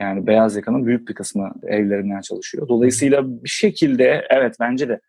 yani 0.00 0.26
beyaz 0.26 0.56
yakanın 0.56 0.86
büyük 0.86 1.08
bir 1.08 1.14
kısmı 1.14 1.52
evlerinden 1.62 2.20
çalışıyor. 2.20 2.68
Dolayısıyla 2.68 3.44
bir 3.44 3.48
şekilde 3.48 4.26
evet 4.30 4.56
bence 4.60 4.88
de 4.88 5.00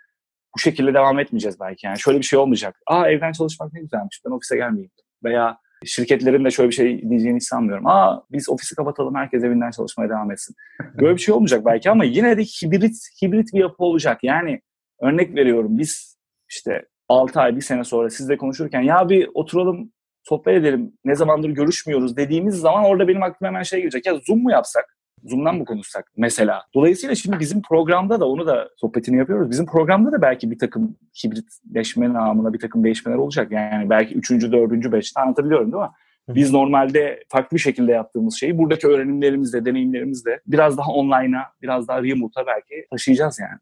bu 0.55 0.59
şekilde 0.59 0.93
devam 0.93 1.19
etmeyeceğiz 1.19 1.59
belki. 1.59 1.87
Yani 1.87 1.99
şöyle 1.99 2.17
bir 2.17 2.23
şey 2.23 2.39
olmayacak. 2.39 2.79
Aa 2.87 3.09
evden 3.09 3.31
çalışmak 3.31 3.73
ne 3.73 3.79
güzelmiş 3.79 4.21
ben 4.25 4.31
ofise 4.31 4.55
gelmeyeyim. 4.55 4.91
Veya 5.23 5.57
şirketlerin 5.85 6.45
de 6.45 6.51
şöyle 6.51 6.69
bir 6.69 6.75
şey 6.75 7.09
diyeceğini 7.09 7.35
hiç 7.37 7.43
sanmıyorum. 7.43 7.87
Aa 7.87 8.23
biz 8.31 8.49
ofisi 8.49 8.75
kapatalım 8.75 9.15
herkes 9.15 9.43
evinden 9.43 9.71
çalışmaya 9.71 10.09
devam 10.09 10.31
etsin. 10.31 10.55
Böyle 11.01 11.15
bir 11.15 11.21
şey 11.21 11.33
olmayacak 11.33 11.65
belki 11.65 11.89
ama 11.89 12.03
yine 12.03 12.37
de 12.37 12.43
hibrit, 12.43 12.95
hibrit 13.21 13.53
bir 13.53 13.59
yapı 13.59 13.83
olacak. 13.83 14.19
Yani 14.23 14.61
örnek 15.01 15.35
veriyorum 15.35 15.77
biz 15.77 16.17
işte 16.49 16.85
6 17.09 17.39
ay 17.39 17.55
bir 17.55 17.61
sene 17.61 17.83
sonra 17.83 18.09
sizle 18.09 18.37
konuşurken 18.37 18.81
ya 18.81 19.09
bir 19.09 19.29
oturalım 19.33 19.91
sohbet 20.29 20.55
edelim 20.55 20.93
ne 21.05 21.15
zamandır 21.15 21.49
görüşmüyoruz 21.49 22.17
dediğimiz 22.17 22.55
zaman 22.55 22.85
orada 22.85 23.07
benim 23.07 23.23
aklıma 23.23 23.47
hemen 23.49 23.63
şey 23.63 23.79
gelecek. 23.79 24.05
Ya 24.05 24.13
Zoom 24.27 24.43
mu 24.43 24.51
yapsak? 24.51 24.97
Zoom'dan 25.23 25.55
mı 25.55 25.65
konuşsak 25.65 26.11
mesela? 26.17 26.63
Dolayısıyla 26.73 27.15
şimdi 27.15 27.39
bizim 27.39 27.61
programda 27.61 28.19
da 28.19 28.29
onu 28.29 28.47
da 28.47 28.69
sohbetini 28.77 29.17
yapıyoruz. 29.17 29.51
Bizim 29.51 29.65
programda 29.65 30.11
da 30.11 30.21
belki 30.21 30.51
bir 30.51 30.59
takım 30.59 30.95
hibritleşme 31.23 32.13
namına 32.13 32.53
bir 32.53 32.59
takım 32.59 32.83
değişmeler 32.83 33.17
olacak. 33.17 33.51
Yani 33.51 33.89
belki 33.89 34.15
üçüncü, 34.15 34.51
dördüncü, 34.51 34.91
beşte 34.91 35.21
anlatabiliyorum 35.21 35.71
değil 35.71 35.83
mi? 35.83 35.89
Biz 36.29 36.53
normalde 36.53 37.23
farklı 37.29 37.55
bir 37.55 37.61
şekilde 37.61 37.91
yaptığımız 37.91 38.35
şeyi 38.35 38.57
buradaki 38.57 38.88
öğrenimlerimizle, 38.88 39.65
deneyimlerimizle 39.65 40.39
biraz 40.47 40.77
daha 40.77 40.91
online'a, 40.91 41.43
biraz 41.61 41.88
daha 41.88 42.03
remote'a 42.03 42.47
belki 42.47 42.88
taşıyacağız 42.91 43.39
yani. 43.39 43.59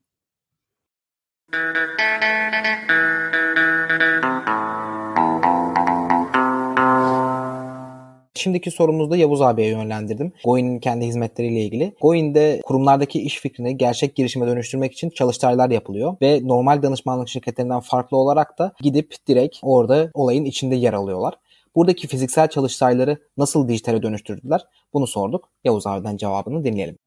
Şimdiki 8.35 8.71
sorumuzda 8.71 9.17
Yavuz 9.17 9.41
abiye 9.41 9.69
yönlendirdim. 9.69 10.33
Goin'in 10.45 10.79
kendi 10.79 11.05
hizmetleriyle 11.05 11.59
ilgili. 11.59 11.95
Goin'de 12.01 12.61
kurumlardaki 12.65 13.21
iş 13.21 13.39
fikrini 13.39 13.77
gerçek 13.77 14.15
girişime 14.15 14.47
dönüştürmek 14.47 14.93
için 14.93 15.09
çalıştaylar 15.09 15.69
yapılıyor 15.69 16.15
ve 16.21 16.39
normal 16.43 16.83
danışmanlık 16.83 17.29
şirketlerinden 17.29 17.79
farklı 17.79 18.17
olarak 18.17 18.59
da 18.59 18.73
gidip 18.81 19.15
direkt 19.27 19.57
orada 19.61 20.11
olayın 20.13 20.45
içinde 20.45 20.75
yer 20.75 20.93
alıyorlar. 20.93 21.33
Buradaki 21.75 22.07
fiziksel 22.07 22.47
çalıştayları 22.47 23.17
nasıl 23.37 23.67
dijitale 23.67 24.03
dönüştürdüler? 24.03 24.61
Bunu 24.93 25.07
sorduk. 25.07 25.49
Yavuz 25.63 25.87
abiden 25.87 26.17
cevabını 26.17 26.63
dinleyelim. 26.65 26.97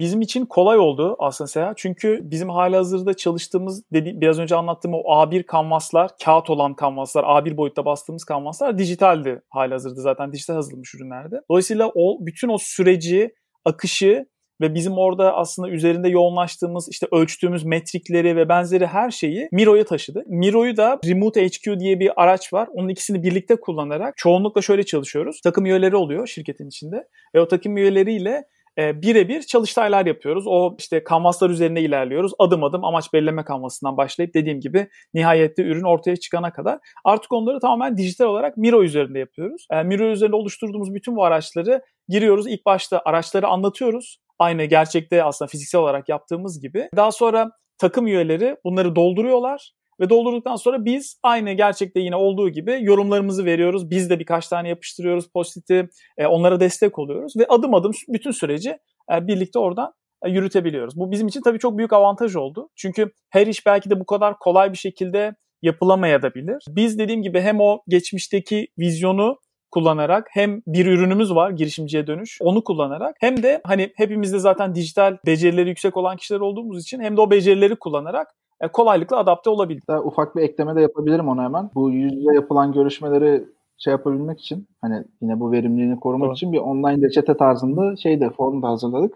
Bizim 0.00 0.20
için 0.20 0.46
kolay 0.46 0.78
oldu 0.78 1.16
aslında 1.18 1.48
Seha. 1.48 1.72
Çünkü 1.76 2.20
bizim 2.22 2.48
hali 2.50 2.76
hazırda 2.76 3.14
çalıştığımız, 3.14 3.82
dedi, 3.92 4.12
biraz 4.20 4.38
önce 4.38 4.56
anlattığım 4.56 4.94
o 4.94 4.98
A1 4.98 5.42
kanvaslar, 5.42 6.10
kağıt 6.24 6.50
olan 6.50 6.74
kanvaslar, 6.74 7.24
A1 7.24 7.56
boyutta 7.56 7.84
bastığımız 7.84 8.24
kanvaslar 8.24 8.78
dijitaldi 8.78 9.42
hali 9.50 9.72
hazırda 9.72 10.00
zaten 10.00 10.32
dijital 10.32 10.54
hazırlanmış 10.54 10.94
ürünlerde. 10.94 11.36
Dolayısıyla 11.50 11.92
o 11.94 12.26
bütün 12.26 12.48
o 12.48 12.56
süreci, 12.58 13.34
akışı 13.64 14.26
ve 14.60 14.74
bizim 14.74 14.92
orada 14.98 15.34
aslında 15.34 15.68
üzerinde 15.68 16.08
yoğunlaştığımız 16.08 16.88
işte 16.90 17.06
ölçtüğümüz 17.12 17.64
metrikleri 17.64 18.36
ve 18.36 18.48
benzeri 18.48 18.86
her 18.86 19.10
şeyi 19.10 19.48
Miro'ya 19.52 19.84
taşıdı. 19.84 20.22
Miro'yu 20.26 20.76
da 20.76 20.98
Remote 21.06 21.48
HQ 21.48 21.80
diye 21.80 22.00
bir 22.00 22.22
araç 22.22 22.52
var. 22.52 22.68
Onun 22.72 22.88
ikisini 22.88 23.22
birlikte 23.22 23.56
kullanarak 23.56 24.16
çoğunlukla 24.16 24.62
şöyle 24.62 24.82
çalışıyoruz. 24.82 25.40
Takım 25.44 25.66
üyeleri 25.66 25.96
oluyor 25.96 26.26
şirketin 26.26 26.68
içinde 26.68 27.08
ve 27.34 27.40
o 27.40 27.48
takım 27.48 27.76
üyeleriyle 27.76 28.44
e, 28.78 29.02
birebir 29.02 29.42
çalıştaylar 29.42 30.06
yapıyoruz. 30.06 30.44
O 30.46 30.76
işte 30.78 31.04
kanvaslar 31.04 31.50
üzerine 31.50 31.80
ilerliyoruz. 31.80 32.32
Adım 32.38 32.64
adım 32.64 32.84
amaç 32.84 33.12
belirleme 33.12 33.44
kanvasından 33.44 33.96
başlayıp 33.96 34.34
dediğim 34.34 34.60
gibi 34.60 34.88
nihayette 35.14 35.62
ürün 35.62 35.84
ortaya 35.84 36.16
çıkana 36.16 36.52
kadar. 36.52 36.78
Artık 37.04 37.32
onları 37.32 37.60
tamamen 37.60 37.96
dijital 37.96 38.26
olarak 38.26 38.56
Miro 38.56 38.82
üzerinde 38.82 39.18
yapıyoruz. 39.18 39.66
E, 39.70 39.82
Miro 39.82 40.04
üzerinde 40.04 40.36
oluşturduğumuz 40.36 40.94
bütün 40.94 41.16
bu 41.16 41.24
araçları 41.24 41.82
giriyoruz. 42.08 42.46
İlk 42.46 42.66
başta 42.66 43.02
araçları 43.04 43.46
anlatıyoruz. 43.46 44.18
Aynı 44.38 44.64
gerçekte 44.64 45.24
aslında 45.24 45.48
fiziksel 45.48 45.80
olarak 45.80 46.08
yaptığımız 46.08 46.60
gibi. 46.60 46.88
Daha 46.96 47.12
sonra 47.12 47.50
takım 47.78 48.06
üyeleri 48.06 48.56
bunları 48.64 48.96
dolduruyorlar 48.96 49.72
ve 50.00 50.10
doldurduktan 50.10 50.56
sonra 50.56 50.84
biz 50.84 51.20
aynı 51.22 51.52
gerçekte 51.52 52.00
yine 52.00 52.16
olduğu 52.16 52.48
gibi 52.48 52.78
yorumlarımızı 52.80 53.44
veriyoruz. 53.44 53.90
Biz 53.90 54.10
de 54.10 54.18
birkaç 54.18 54.48
tane 54.48 54.68
yapıştırıyoruz 54.68 55.28
postiti, 55.28 55.88
e, 56.18 56.26
onlara 56.26 56.60
destek 56.60 56.98
oluyoruz 56.98 57.36
ve 57.38 57.46
adım 57.48 57.74
adım 57.74 57.92
bütün 58.08 58.30
süreci 58.30 58.78
e, 59.12 59.26
birlikte 59.26 59.58
oradan 59.58 59.92
e, 60.24 60.30
yürütebiliyoruz. 60.30 60.96
Bu 60.96 61.10
bizim 61.10 61.28
için 61.28 61.40
tabii 61.40 61.58
çok 61.58 61.78
büyük 61.78 61.92
avantaj 61.92 62.36
oldu. 62.36 62.68
Çünkü 62.76 63.12
her 63.30 63.46
iş 63.46 63.66
belki 63.66 63.90
de 63.90 64.00
bu 64.00 64.06
kadar 64.06 64.38
kolay 64.38 64.72
bir 64.72 64.78
şekilde 64.78 65.34
yapılamayabilir. 65.62 66.64
Biz 66.68 66.98
dediğim 66.98 67.22
gibi 67.22 67.40
hem 67.40 67.60
o 67.60 67.82
geçmişteki 67.88 68.68
vizyonu 68.78 69.38
kullanarak 69.70 70.26
hem 70.30 70.62
bir 70.66 70.86
ürünümüz 70.86 71.34
var 71.34 71.50
girişimciye 71.50 72.06
dönüş 72.06 72.38
onu 72.40 72.64
kullanarak 72.64 73.16
hem 73.20 73.42
de 73.42 73.60
hani 73.64 73.92
hepimizde 73.96 74.38
zaten 74.38 74.74
dijital 74.74 75.16
becerileri 75.26 75.68
yüksek 75.68 75.96
olan 75.96 76.16
kişiler 76.16 76.40
olduğumuz 76.40 76.82
için 76.82 77.00
hem 77.00 77.16
de 77.16 77.20
o 77.20 77.30
becerileri 77.30 77.76
kullanarak 77.76 78.34
kolaylıkla 78.72 79.16
adapte 79.16 79.50
olabildik. 79.50 79.88
Daha 79.88 80.02
ufak 80.02 80.36
bir 80.36 80.42
ekleme 80.42 80.76
de 80.76 80.80
yapabilirim 80.80 81.28
ona 81.28 81.44
hemen. 81.44 81.70
Bu 81.74 81.90
yüz 81.90 82.14
yüze 82.14 82.34
yapılan 82.34 82.72
görüşmeleri 82.72 83.44
şey 83.78 83.90
yapabilmek 83.90 84.40
için 84.40 84.66
hani 84.80 85.04
yine 85.22 85.40
bu 85.40 85.52
verimliliğini 85.52 86.00
korumak 86.00 86.26
Doğru. 86.26 86.34
için 86.34 86.52
bir 86.52 86.58
online 86.58 87.06
reçete 87.06 87.36
tarzında 87.36 87.96
şey 87.96 88.20
de 88.20 88.30
form 88.30 88.62
da 88.62 88.68
hazırladık. 88.68 89.14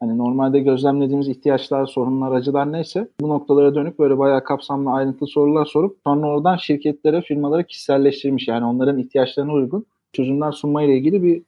Hani 0.00 0.18
normalde 0.18 0.60
gözlemlediğimiz 0.60 1.28
ihtiyaçlar, 1.28 1.86
sorunlar, 1.86 2.32
acılar 2.32 2.72
neyse 2.72 3.08
bu 3.20 3.28
noktalara 3.28 3.74
dönük 3.74 3.98
böyle 3.98 4.18
bayağı 4.18 4.44
kapsamlı 4.44 4.90
ayrıntılı 4.90 5.28
sorular 5.28 5.64
sorup 5.64 5.98
sonra 6.04 6.26
oradan 6.26 6.56
şirketlere, 6.56 7.22
firmalara 7.22 7.62
kişiselleştirmiş 7.62 8.48
yani 8.48 8.64
onların 8.64 8.98
ihtiyaçlarına 8.98 9.52
uygun 9.52 9.86
çözümler 10.12 10.52
sunmayla 10.52 10.94
ilgili 10.94 11.22
bir 11.22 11.42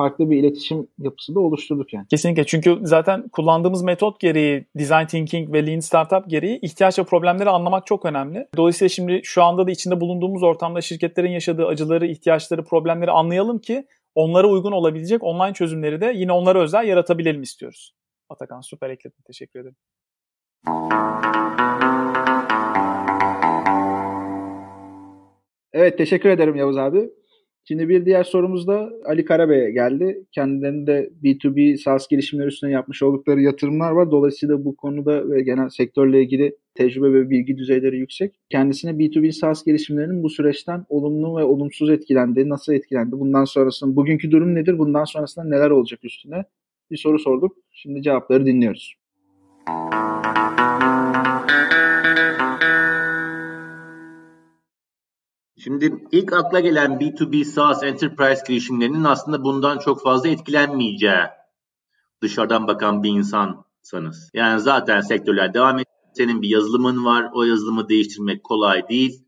farklı 0.00 0.30
bir 0.30 0.36
iletişim 0.36 0.88
yapısı 0.98 1.34
da 1.34 1.40
oluşturduk 1.40 1.92
yani. 1.92 2.06
Kesinlikle 2.06 2.46
çünkü 2.46 2.78
zaten 2.82 3.28
kullandığımız 3.28 3.82
metot 3.82 4.20
gereği 4.20 4.66
design 4.78 5.06
thinking 5.06 5.52
ve 5.52 5.66
lean 5.66 5.80
startup 5.80 6.30
gereği 6.30 6.58
ihtiyaç 6.62 6.98
ve 6.98 7.04
problemleri 7.04 7.50
anlamak 7.50 7.86
çok 7.86 8.04
önemli. 8.04 8.48
Dolayısıyla 8.56 8.88
şimdi 8.88 9.20
şu 9.24 9.42
anda 9.42 9.66
da 9.66 9.70
içinde 9.70 10.00
bulunduğumuz 10.00 10.42
ortamda 10.42 10.80
şirketlerin 10.80 11.30
yaşadığı 11.30 11.66
acıları, 11.66 12.06
ihtiyaçları, 12.06 12.64
problemleri 12.64 13.10
anlayalım 13.10 13.58
ki 13.58 13.86
onlara 14.14 14.48
uygun 14.48 14.72
olabilecek 14.72 15.22
online 15.22 15.54
çözümleri 15.54 16.00
de 16.00 16.12
yine 16.16 16.32
onlara 16.32 16.62
özel 16.62 16.86
yaratabilelim 16.86 17.42
istiyoruz. 17.42 17.94
Atakan 18.28 18.60
süper 18.60 18.90
ekledin. 18.90 19.22
Teşekkür 19.26 19.60
ederim. 19.60 19.76
Evet 25.72 25.98
teşekkür 25.98 26.28
ederim 26.28 26.56
Yavuz 26.56 26.76
abi. 26.76 27.10
Şimdi 27.64 27.88
bir 27.88 28.06
diğer 28.06 28.24
sorumuz 28.24 28.66
da 28.66 28.90
Ali 29.04 29.24
Karabey'e 29.24 29.70
geldi. 29.70 30.24
Kendilerinde 30.32 31.10
B2B 31.22 31.76
SaaS 31.76 32.08
girişimleri 32.08 32.48
üstüne 32.48 32.70
yapmış 32.70 33.02
oldukları 33.02 33.42
yatırımlar 33.42 33.90
var. 33.90 34.10
Dolayısıyla 34.10 34.64
bu 34.64 34.76
konuda 34.76 35.30
ve 35.30 35.42
genel 35.42 35.68
sektörle 35.68 36.22
ilgili 36.22 36.56
tecrübe 36.74 37.12
ve 37.12 37.30
bilgi 37.30 37.56
düzeyleri 37.56 37.98
yüksek. 37.98 38.34
Kendisine 38.50 38.90
B2B 38.90 39.32
SaaS 39.32 39.64
girişimlerinin 39.64 40.22
bu 40.22 40.30
süreçten 40.30 40.86
olumlu 40.88 41.38
ve 41.38 41.44
olumsuz 41.44 41.90
etkilendi, 41.90 42.48
nasıl 42.48 42.72
etkilendi, 42.72 43.12
bundan 43.12 43.44
sonrasında 43.44 43.96
bugünkü 43.96 44.30
durum 44.30 44.54
nedir, 44.54 44.78
bundan 44.78 45.04
sonrasında 45.04 45.44
neler 45.44 45.70
olacak 45.70 46.04
üstüne 46.04 46.44
bir 46.90 46.96
soru 46.96 47.18
sorduk. 47.18 47.56
Şimdi 47.70 48.02
cevapları 48.02 48.46
dinliyoruz. 48.46 48.94
Şimdi 55.64 56.06
ilk 56.12 56.32
akla 56.32 56.60
gelen 56.60 56.90
B2B 56.90 57.44
SaaS 57.44 57.82
enterprise 57.82 58.42
girişimlerinin 58.48 59.04
aslında 59.04 59.44
bundan 59.44 59.78
çok 59.78 60.02
fazla 60.02 60.28
etkilenmeyeceği 60.28 61.24
dışarıdan 62.22 62.66
bakan 62.66 63.02
bir 63.02 63.10
insansanız. 63.10 64.30
Yani 64.34 64.60
zaten 64.60 65.00
sektörler 65.00 65.54
devam 65.54 65.74
ediyor. 65.74 65.86
Senin 66.14 66.42
bir 66.42 66.48
yazılımın 66.48 67.04
var. 67.04 67.30
O 67.34 67.44
yazılımı 67.44 67.88
değiştirmek 67.88 68.44
kolay 68.44 68.88
değil. 68.88 69.24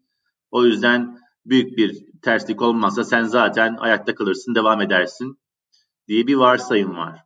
O 0.51 0.65
yüzden 0.65 1.19
büyük 1.47 1.79
bir 1.79 2.05
terslik 2.23 2.63
olmazsa 2.63 3.05
sen 3.05 3.25
zaten 3.25 3.77
ayakta 3.77 4.15
kalırsın, 4.15 4.55
devam 4.55 4.81
edersin 4.81 5.39
diye 6.09 6.27
bir 6.27 6.35
varsayım 6.35 6.97
var. 6.97 7.19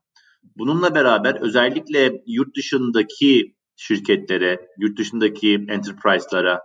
Bununla 0.57 0.95
beraber 0.95 1.35
özellikle 1.35 2.23
yurt 2.27 2.57
dışındaki 2.57 3.57
şirketlere, 3.77 4.69
yurt 4.79 4.99
dışındaki 4.99 5.67
enterprise'lara 5.69 6.61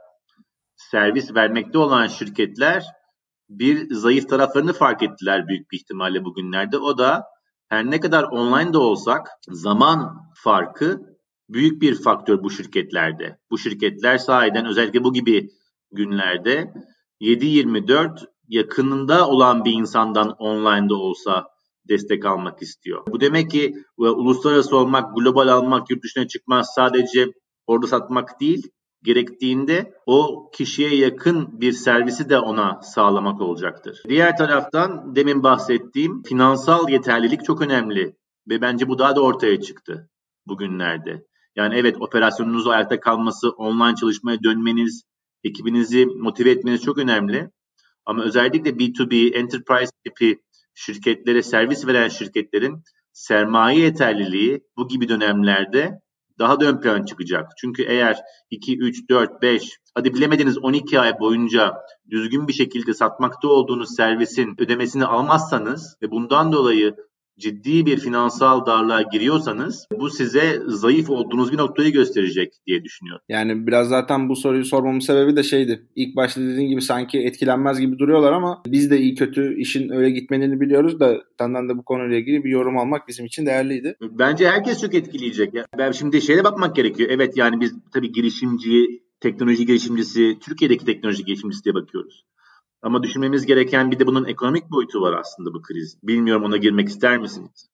servis 0.90 1.36
vermekte 1.36 1.78
olan 1.78 2.08
şirketler 2.08 2.86
bir 3.50 3.94
zayıf 3.94 4.30
taraflarını 4.30 4.74
fark 4.74 5.04
ettiler 5.04 5.48
büyük 5.48 5.72
bir 5.72 5.78
ihtimalle 5.78 6.26
bugünlerde. 6.26 6.78
O 6.78 6.98
da 6.98 7.24
her 7.70 7.92
ne 7.92 8.00
kadar 8.00 8.24
online 8.24 8.74
de 8.74 8.78
olsak 8.78 9.28
zaman 9.50 10.18
farkı 10.36 11.02
büyük 11.50 11.82
bir 11.82 12.02
faktör 12.02 12.44
bu 12.44 12.50
şirketlerde. 12.50 13.38
Bu 13.52 13.58
şirketler 13.58 14.18
sahiden 14.18 14.66
özellikle 14.66 15.04
bu 15.04 15.14
gibi 15.14 15.50
günlerde 15.92 16.74
7-24 17.22 18.26
yakınında 18.48 19.28
olan 19.28 19.66
bir 19.66 19.72
insandan 19.72 20.32
online'da 20.32 20.96
olsa 20.96 21.48
destek 21.90 22.26
almak 22.26 22.62
istiyor. 22.62 23.04
Bu 23.08 23.22
demek 23.22 23.52
ki 23.52 23.74
uluslararası 23.98 24.78
olmak, 24.78 25.16
global 25.16 25.48
almak, 25.48 25.90
yurt 25.90 26.04
dışına 26.04 26.28
çıkmak 26.28 26.66
sadece 26.66 27.28
orada 27.68 27.88
satmak 27.88 28.40
değil, 28.40 28.68
gerektiğinde 29.04 29.94
o 30.06 30.50
kişiye 30.54 30.96
yakın 30.96 31.62
bir 31.62 31.72
servisi 31.72 32.30
de 32.30 32.40
ona 32.40 32.82
sağlamak 32.82 33.42
olacaktır. 33.42 34.04
Diğer 34.10 34.38
taraftan 34.38 35.16
demin 35.16 35.44
bahsettiğim 35.44 36.24
finansal 36.24 36.90
yeterlilik 36.90 37.46
çok 37.46 37.62
önemli 37.62 38.16
ve 38.50 38.62
bence 38.62 38.88
bu 38.88 39.00
daha 39.00 39.16
da 39.16 39.22
ortaya 39.22 39.62
çıktı 39.62 40.10
bugünlerde. 40.48 41.26
Yani 41.56 41.76
evet 41.76 42.02
operasyonunuz 42.02 42.68
ayakta 42.68 43.00
kalması, 43.00 43.50
online 43.50 43.96
çalışmaya 43.96 44.44
dönmeniz, 44.44 45.04
ekibinizi 45.44 46.06
motive 46.06 46.52
etmeniz 46.52 46.82
çok 46.82 46.98
önemli. 46.98 47.50
Ama 48.06 48.24
özellikle 48.24 48.70
B2B, 48.70 49.34
enterprise 49.34 49.92
tipi 50.06 50.42
şirketlere 50.74 51.44
servis 51.44 51.88
veren 51.88 52.08
şirketlerin 52.08 52.84
sermaye 53.14 53.80
yeterliliği 53.80 54.62
bu 54.78 54.88
gibi 54.88 55.10
dönemlerde 55.10 56.02
daha 56.42 56.60
da 56.60 56.66
ön 56.66 56.82
plan 56.82 57.06
çıkacak. 57.06 57.52
Çünkü 57.58 57.84
eğer 57.84 58.18
2, 58.50 58.78
3, 58.78 59.10
4, 59.10 59.42
5 59.42 59.78
hadi 59.96 60.14
bilemediniz 60.14 60.58
12 60.58 61.00
ay 61.00 61.20
boyunca 61.20 61.74
düzgün 62.10 62.48
bir 62.48 62.54
şekilde 62.54 62.94
satmakta 62.94 63.48
olduğunuz 63.48 63.96
servisin 63.96 64.56
ödemesini 64.58 65.06
almazsanız 65.06 65.98
ve 66.02 66.12
bundan 66.12 66.52
dolayı 66.52 66.96
ciddi 67.42 67.86
bir 67.86 67.98
finansal 67.98 68.66
darlığa 68.66 69.02
giriyorsanız 69.02 69.88
bu 70.00 70.10
size 70.10 70.60
zayıf 70.68 71.10
olduğunuz 71.10 71.52
bir 71.52 71.58
noktayı 71.58 71.92
gösterecek 71.92 72.54
diye 72.68 72.84
düşünüyorum. 72.84 73.26
Yani 73.30 73.68
biraz 73.68 73.90
zaten 73.90 74.30
bu 74.30 74.36
soruyu 74.36 74.66
sormamın 74.66 75.00
sebebi 75.00 75.36
de 75.36 75.44
şeydi. 75.44 75.88
İlk 75.96 76.16
başta 76.16 76.42
dediğin 76.42 76.70
gibi 76.70 76.82
sanki 76.82 77.20
etkilenmez 77.20 77.80
gibi 77.80 78.00
duruyorlar 78.00 78.32
ama 78.32 78.62
biz 78.68 78.92
de 78.92 79.00
iyi 79.00 79.16
kötü 79.16 79.58
işin 79.58 79.90
öyle 79.90 80.10
gitmenini 80.10 80.62
biliyoruz 80.62 81.00
da 81.00 81.22
senden 81.40 81.70
de 81.70 81.78
bu 81.78 81.84
konuyla 81.84 82.18
ilgili 82.18 82.44
bir 82.44 82.50
yorum 82.50 82.78
almak 82.78 83.08
bizim 83.08 83.26
için 83.26 83.46
değerliydi. 83.46 83.96
Bence 84.02 84.50
herkes 84.50 84.82
çok 84.82 84.96
etkileyecek. 84.96 85.54
Ben 85.78 85.92
şimdi 85.92 86.22
şeye 86.22 86.44
bakmak 86.44 86.76
gerekiyor. 86.76 87.10
Evet 87.14 87.38
yani 87.38 87.62
biz 87.62 87.74
tabii 87.94 88.12
girişimci, 88.12 89.02
teknoloji 89.20 89.66
girişimcisi, 89.66 90.38
Türkiye'deki 90.42 90.86
teknoloji 90.86 91.26
girişimcisi 91.26 91.64
diye 91.64 91.76
bakıyoruz. 91.76 92.24
Ama 92.82 93.04
düşünmemiz 93.04 93.46
gereken 93.46 93.92
bir 93.92 94.00
de 94.00 94.08
bunun 94.08 94.26
ekonomik 94.26 94.72
boyutu 94.72 95.02
var 95.02 95.14
aslında 95.14 95.54
bu 95.54 95.62
kriz. 95.62 95.98
Bilmiyorum 96.04 96.44
ona 96.44 96.58
girmek 96.58 96.88
ister 96.88 97.18
misiniz? 97.18 97.70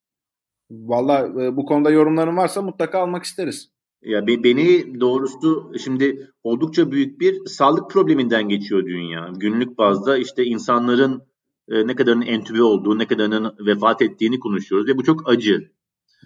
Valla 0.71 1.43
e, 1.43 1.57
bu 1.57 1.65
konuda 1.65 1.91
yorumların 1.91 2.37
varsa 2.37 2.61
mutlaka 2.61 2.99
almak 2.99 3.23
isteriz. 3.23 3.69
Ya 4.01 4.27
beni 4.27 4.99
doğrusu 4.99 5.71
şimdi 5.83 6.31
oldukça 6.43 6.91
büyük 6.91 7.19
bir 7.19 7.45
sağlık 7.45 7.91
probleminden 7.91 8.49
geçiyor 8.49 8.85
dünya. 8.85 9.31
Günlük 9.35 9.77
bazda 9.77 10.17
işte 10.17 10.43
insanların 10.45 11.21
e, 11.69 11.87
ne 11.87 11.95
kadarının 11.95 12.25
entübe 12.25 12.63
olduğu, 12.63 12.99
ne 12.99 13.07
kadarının 13.07 13.55
vefat 13.65 14.01
ettiğini 14.01 14.39
konuşuyoruz 14.39 14.87
ve 14.87 14.97
bu 14.97 15.03
çok 15.03 15.29
acı. 15.29 15.71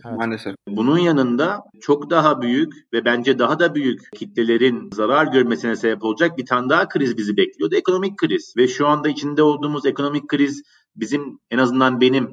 Evet. 0.06 0.18
Maalesef. 0.18 0.56
Bunun 0.68 0.98
yanında 0.98 1.64
çok 1.82 2.10
daha 2.10 2.42
büyük 2.42 2.74
ve 2.94 3.06
bence 3.06 3.40
daha 3.40 3.60
da 3.60 3.76
büyük 3.76 4.02
kitlelerin 4.16 4.90
zarar 4.94 5.28
görmesine 5.28 5.76
sebep 5.76 6.04
olacak 6.04 6.38
bir 6.38 6.46
tane 6.46 6.70
daha 6.70 6.88
kriz 6.88 7.18
bizi 7.18 7.38
bekliyordu. 7.38 7.76
Ekonomik 7.76 8.18
kriz. 8.18 8.54
Ve 8.58 8.68
şu 8.68 8.88
anda 8.88 9.10
içinde 9.10 9.44
olduğumuz 9.44 9.86
ekonomik 9.86 10.28
kriz 10.28 10.64
bizim 10.96 11.40
en 11.52 11.58
azından 11.58 12.02
benim 12.02 12.32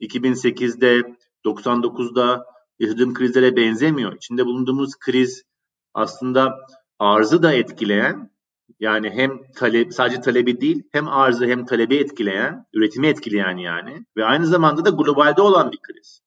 2008'de 0.00 1.14
99'da 1.44 2.44
yaşadığım 2.78 3.14
krizlere 3.14 3.56
benzemiyor. 3.56 4.16
İçinde 4.16 4.46
bulunduğumuz 4.46 4.98
kriz 4.98 5.42
aslında 5.94 6.54
arzı 6.98 7.42
da 7.42 7.52
etkileyen 7.52 8.30
yani 8.80 9.10
hem 9.10 9.52
talep 9.52 9.94
sadece 9.94 10.20
talebi 10.20 10.60
değil 10.60 10.82
hem 10.92 11.08
arzı 11.08 11.46
hem 11.46 11.66
talebi 11.66 11.96
etkileyen, 11.96 12.66
üretimi 12.72 13.06
etkileyen 13.06 13.56
yani 13.56 14.04
ve 14.16 14.24
aynı 14.24 14.46
zamanda 14.46 14.84
da 14.84 14.90
globalde 14.90 15.42
olan 15.42 15.72
bir 15.72 15.78
kriz. 15.78 16.20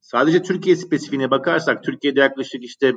Sadece 0.00 0.42
Türkiye 0.42 0.76
spesifiğine 0.76 1.30
bakarsak 1.30 1.84
Türkiye'de 1.84 2.20
yaklaşık 2.20 2.64
işte 2.64 2.92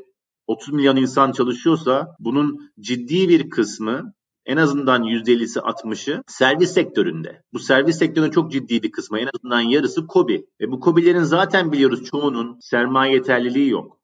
30 0.47 0.73
milyon 0.73 0.95
insan 0.95 1.31
çalışıyorsa 1.31 2.07
bunun 2.19 2.71
ciddi 2.79 3.29
bir 3.29 3.49
kısmı 3.49 4.13
en 4.45 4.57
azından 4.57 5.03
%50'si 5.03 5.59
60'ı 5.59 6.23
servis 6.27 6.73
sektöründe. 6.73 7.43
Bu 7.53 7.59
servis 7.59 7.97
sektörünün 7.97 8.31
çok 8.31 8.51
ciddi 8.51 8.83
bir 8.83 8.91
kısmı 8.91 9.19
en 9.19 9.29
azından 9.33 9.61
yarısı 9.61 10.07
kobi. 10.07 10.45
Ve 10.61 10.71
bu 10.71 10.79
kobilerin 10.79 11.23
zaten 11.23 11.71
biliyoruz 11.71 12.03
çoğunun 12.03 12.57
sermaye 12.61 13.13
yeterliliği 13.13 13.69
yok. 13.69 13.99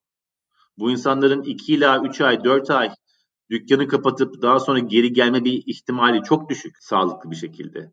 Bu 0.77 0.91
insanların 0.91 1.43
2 1.43 1.73
ila 1.73 2.03
3 2.03 2.21
ay 2.21 2.43
4 2.43 2.71
ay 2.71 2.89
dükkanı 3.49 3.88
kapatıp 3.88 4.41
daha 4.41 4.59
sonra 4.59 4.79
geri 4.79 5.13
gelme 5.13 5.43
bir 5.43 5.63
ihtimali 5.65 6.23
çok 6.23 6.49
düşük 6.49 6.75
sağlıklı 6.79 7.31
bir 7.31 7.35
şekilde. 7.35 7.91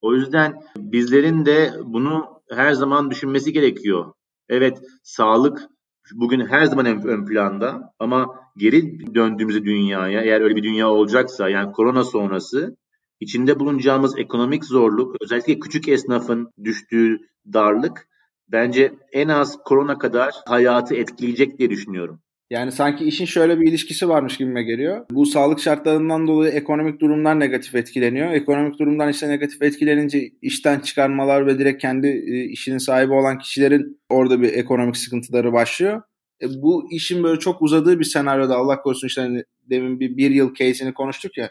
O 0.00 0.14
yüzden 0.14 0.54
bizlerin 0.76 1.46
de 1.46 1.74
bunu 1.84 2.42
her 2.50 2.72
zaman 2.72 3.10
düşünmesi 3.10 3.52
gerekiyor. 3.52 4.12
Evet 4.48 4.78
sağlık 5.02 5.68
bugün 6.12 6.46
her 6.46 6.64
zaman 6.64 6.86
ön, 6.86 7.26
planda 7.26 7.92
ama 7.98 8.40
geri 8.56 9.14
döndüğümüzde 9.14 9.64
dünyaya 9.64 10.20
eğer 10.20 10.40
öyle 10.40 10.56
bir 10.56 10.62
dünya 10.62 10.90
olacaksa 10.90 11.48
yani 11.48 11.72
korona 11.72 12.04
sonrası 12.04 12.76
içinde 13.20 13.60
bulunacağımız 13.60 14.18
ekonomik 14.18 14.64
zorluk 14.64 15.16
özellikle 15.20 15.58
küçük 15.58 15.88
esnafın 15.88 16.52
düştüğü 16.64 17.18
darlık 17.52 18.08
bence 18.48 18.94
en 19.12 19.28
az 19.28 19.58
korona 19.64 19.98
kadar 19.98 20.34
hayatı 20.46 20.94
etkileyecek 20.94 21.58
diye 21.58 21.70
düşünüyorum. 21.70 22.20
Yani 22.50 22.72
sanki 22.72 23.04
işin 23.04 23.24
şöyle 23.24 23.60
bir 23.60 23.68
ilişkisi 23.68 24.08
varmış 24.08 24.36
gibime 24.36 24.62
geliyor. 24.62 25.06
Bu 25.10 25.26
sağlık 25.26 25.60
şartlarından 25.60 26.26
dolayı 26.26 26.52
ekonomik 26.52 27.00
durumlar 27.00 27.40
negatif 27.40 27.74
etkileniyor. 27.74 28.32
Ekonomik 28.32 28.78
durumdan 28.78 29.08
işte 29.08 29.28
negatif 29.28 29.62
etkilenince 29.62 30.30
işten 30.42 30.80
çıkarmalar 30.80 31.46
ve 31.46 31.58
direkt 31.58 31.82
kendi 31.82 32.06
e, 32.06 32.44
işinin 32.44 32.78
sahibi 32.78 33.12
olan 33.12 33.38
kişilerin 33.38 34.00
orada 34.08 34.42
bir 34.42 34.52
ekonomik 34.52 34.96
sıkıntıları 34.96 35.52
başlıyor. 35.52 36.02
E, 36.42 36.46
bu 36.62 36.88
işin 36.92 37.22
böyle 37.22 37.40
çok 37.40 37.62
uzadığı 37.62 37.98
bir 38.00 38.04
senaryoda 38.04 38.56
Allah 38.56 38.82
korusun 38.82 39.06
işte 39.06 39.20
hani 39.20 39.44
demin 39.70 40.00
bir, 40.00 40.16
bir 40.16 40.30
yıl 40.30 40.54
case'ini 40.54 40.94
konuştuk 40.94 41.38
ya. 41.38 41.50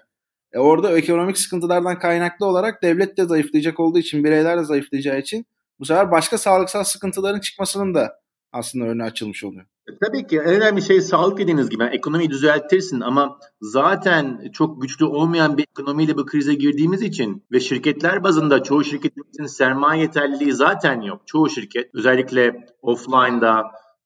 E 0.53 0.59
orada 0.59 0.97
ekonomik 0.97 1.37
sıkıntılardan 1.37 1.99
kaynaklı 1.99 2.45
olarak 2.45 2.83
devlet 2.83 3.17
de 3.17 3.25
zayıflayacak 3.25 3.79
olduğu 3.79 3.99
için, 3.99 4.23
bireyler 4.23 4.59
de 4.59 4.63
zayıflayacağı 4.63 5.19
için 5.19 5.45
bu 5.79 5.85
sefer 5.85 6.11
başka 6.11 6.37
sağlıksal 6.37 6.83
sıkıntıların 6.83 7.39
çıkmasının 7.39 7.93
da 7.93 8.19
aslında 8.51 8.85
önü 8.85 9.03
açılmış 9.03 9.43
oluyor. 9.43 9.65
E, 9.87 9.91
tabii 10.05 10.27
ki 10.27 10.39
en 10.39 10.55
önemli 10.55 10.81
şey 10.81 11.01
sağlık 11.01 11.37
dediğiniz 11.37 11.69
gibi. 11.69 11.83
Yani 11.83 11.95
ekonomiyi 11.95 12.29
düzeltirsin 12.29 13.01
ama 13.01 13.39
zaten 13.61 14.51
çok 14.53 14.81
güçlü 14.81 15.05
olmayan 15.05 15.57
bir 15.57 15.63
ekonomiyle 15.63 16.17
bu 16.17 16.25
krize 16.25 16.53
girdiğimiz 16.53 17.01
için 17.01 17.45
ve 17.51 17.59
şirketler 17.59 18.23
bazında 18.23 18.63
çoğu 18.63 18.83
şirketin 18.83 19.45
sermaye 19.45 20.01
yeterliliği 20.01 20.53
zaten 20.53 21.01
yok. 21.01 21.21
Çoğu 21.25 21.49
şirket 21.49 21.95
özellikle 21.95 22.67
offline'da, 22.81 23.63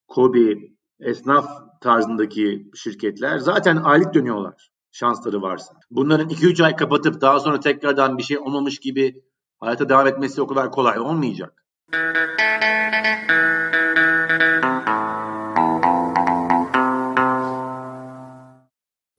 kobi, 0.07 0.77
esnaf 0.99 1.47
tarzındaki 1.81 2.71
şirketler 2.75 3.37
zaten 3.37 3.75
aylık 3.77 4.13
dönüyorlar. 4.13 4.71
şansları 4.91 5.41
varsa. 5.41 5.73
Bunların 5.91 6.29
2-3 6.29 6.63
ay 6.63 6.75
kapatıp 6.75 7.21
daha 7.21 7.39
sonra 7.39 7.59
tekrardan 7.59 8.17
bir 8.17 8.23
şey 8.23 8.37
olmamış 8.37 8.79
gibi 8.79 9.23
hayata 9.59 9.89
devam 9.89 10.07
etmesi 10.07 10.41
o 10.41 10.47
kadar 10.47 10.71
kolay 10.71 10.99
olmayacak. 10.99 11.65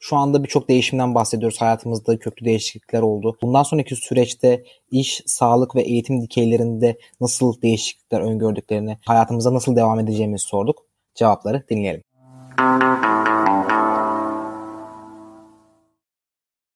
Şu 0.08 0.16
anda 0.16 0.44
birçok 0.44 0.68
değişimden 0.68 1.14
bahsediyoruz. 1.14 1.60
Hayatımızda 1.60 2.18
köklü 2.18 2.44
değişiklikler 2.44 3.02
oldu. 3.02 3.38
Bundan 3.42 3.62
sonraki 3.62 3.96
süreçte 3.96 4.64
iş, 4.90 5.22
sağlık 5.26 5.76
ve 5.76 5.82
eğitim 5.82 6.22
dikeylerinde 6.22 6.98
nasıl 7.20 7.62
değişiklikler 7.62 8.20
öngördüklerini, 8.20 8.98
hayatımıza 9.06 9.54
nasıl 9.54 9.76
devam 9.76 10.00
edeceğimizi 10.00 10.44
sorduk. 10.44 10.78
Cevapları 11.14 11.62
dinleyelim. 11.70 12.02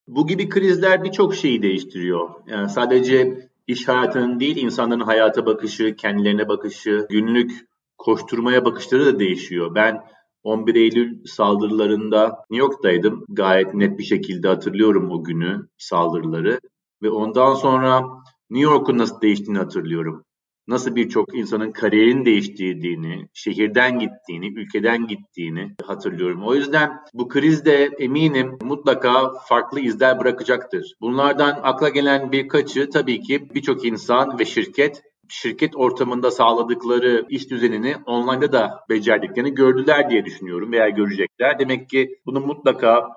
Bu 0.08 0.26
gibi 0.26 0.48
krizler 0.48 1.04
birçok 1.04 1.34
şeyi 1.34 1.62
değiştiriyor. 1.62 2.30
Yani 2.46 2.68
sadece 2.68 3.48
iş 3.66 3.88
hayatının 3.88 4.40
değil, 4.40 4.56
insanların 4.56 5.00
hayata 5.00 5.46
bakışı, 5.46 5.96
kendilerine 5.96 6.48
bakışı, 6.48 7.06
günlük 7.10 7.66
koşturmaya 7.98 8.64
bakışları 8.64 9.06
da 9.06 9.18
değişiyor. 9.18 9.74
Ben 9.74 10.02
11 10.42 10.74
Eylül 10.74 11.24
saldırılarında 11.24 12.44
New 12.50 12.66
York'taydım. 12.66 13.24
Gayet 13.28 13.74
net 13.74 13.98
bir 13.98 14.05
şekilde 14.05 14.48
hatırlıyorum 14.48 15.11
o 15.11 15.24
günü, 15.24 15.68
saldırıları. 15.78 16.61
Ve 17.02 17.11
ondan 17.11 17.55
sonra 17.55 18.02
New 18.50 18.72
York'un 18.72 18.98
nasıl 18.98 19.20
değiştiğini 19.20 19.59
hatırlıyorum. 19.59 20.24
Nasıl 20.68 20.96
birçok 20.96 21.35
insanın 21.35 21.72
kariyerin 21.72 22.24
değiştirdiğini, 22.24 23.28
şehirden 23.33 23.98
gittiğini, 23.98 24.46
ülkeden 24.46 25.07
gittiğini 25.07 25.74
hatırlıyorum. 25.85 26.42
O 26.44 26.55
yüzden 26.55 27.00
bu 27.14 27.28
kriz 27.28 27.64
de 27.64 27.90
eminim 27.98 28.59
mutlaka 28.62 29.33
farklı 29.48 29.81
izler 29.81 30.20
bırakacaktır. 30.20 30.94
Bunlardan 31.00 31.61
akla 31.62 31.88
gelen 31.88 32.33
birkaçı 32.33 32.90
tabii 32.90 33.20
ki 33.20 33.48
birçok 33.55 33.85
insan 33.85 34.38
ve 34.38 34.44
şirket 34.44 35.02
şirket 35.28 35.76
ortamında 35.76 36.30
sağladıkları 36.30 37.26
iş 37.28 37.50
düzenini 37.50 37.96
online'da 38.06 38.52
da 38.52 38.80
becerdiklerini 38.90 39.54
gördüler 39.54 40.11
diye 40.11 40.24
düşünüyorum 40.24 40.72
veya 40.72 40.88
görecekler. 40.88 41.58
Demek 41.58 41.88
ki 41.90 42.20
bunu 42.26 42.40
mutlaka 42.40 43.08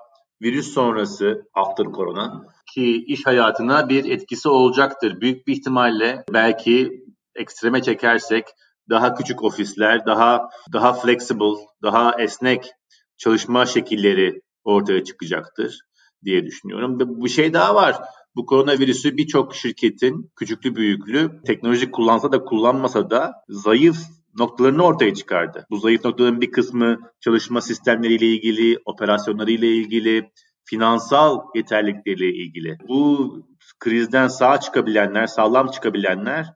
virüs 0.42 0.72
sonrası 0.72 1.42
after 1.54 1.86
corona 1.86 2.46
ki 2.74 3.04
iş 3.04 3.26
hayatına 3.26 3.88
bir 3.88 4.04
etkisi 4.10 4.48
olacaktır. 4.48 5.20
Büyük 5.20 5.46
bir 5.46 5.52
ihtimalle 5.52 6.24
belki 6.32 7.04
ekstreme 7.34 7.82
çekersek 7.82 8.44
daha 8.90 9.14
küçük 9.14 9.44
ofisler, 9.44 10.06
daha 10.06 10.48
daha 10.72 10.92
flexible, 10.92 11.66
daha 11.82 12.22
esnek 12.22 12.70
çalışma 13.16 13.66
şekilleri 13.66 14.40
ortaya 14.64 15.04
çıkacaktır 15.04 15.80
diye 16.24 16.44
düşünüyorum. 16.44 16.98
Bu 17.00 17.28
şey 17.28 17.54
daha 17.54 17.74
var. 17.74 17.96
Bu 18.36 18.46
koronavirüsü 18.46 19.16
birçok 19.16 19.54
şirketin 19.54 20.30
küçüklü 20.36 20.76
büyüklü 20.76 21.40
teknoloji 21.46 21.90
kullansa 21.90 22.32
da 22.32 22.44
kullanmasa 22.44 23.10
da 23.10 23.34
zayıf 23.48 23.96
noktalarını 24.38 24.82
ortaya 24.82 25.14
çıkardı. 25.14 25.66
Bu 25.70 25.76
zayıf 25.76 26.04
noktaların 26.04 26.40
bir 26.40 26.50
kısmı 26.50 26.98
çalışma 27.20 27.60
sistemleriyle 27.60 28.26
ilgili, 28.26 28.78
operasyonlarıyla 28.84 29.68
ilgili, 29.68 30.30
finansal 30.64 31.40
yeterlilikleriyle 31.54 32.44
ilgili. 32.44 32.78
Bu 32.88 33.32
krizden 33.78 34.28
sağ 34.28 34.60
çıkabilenler, 34.60 35.26
sağlam 35.26 35.70
çıkabilenler 35.70 36.46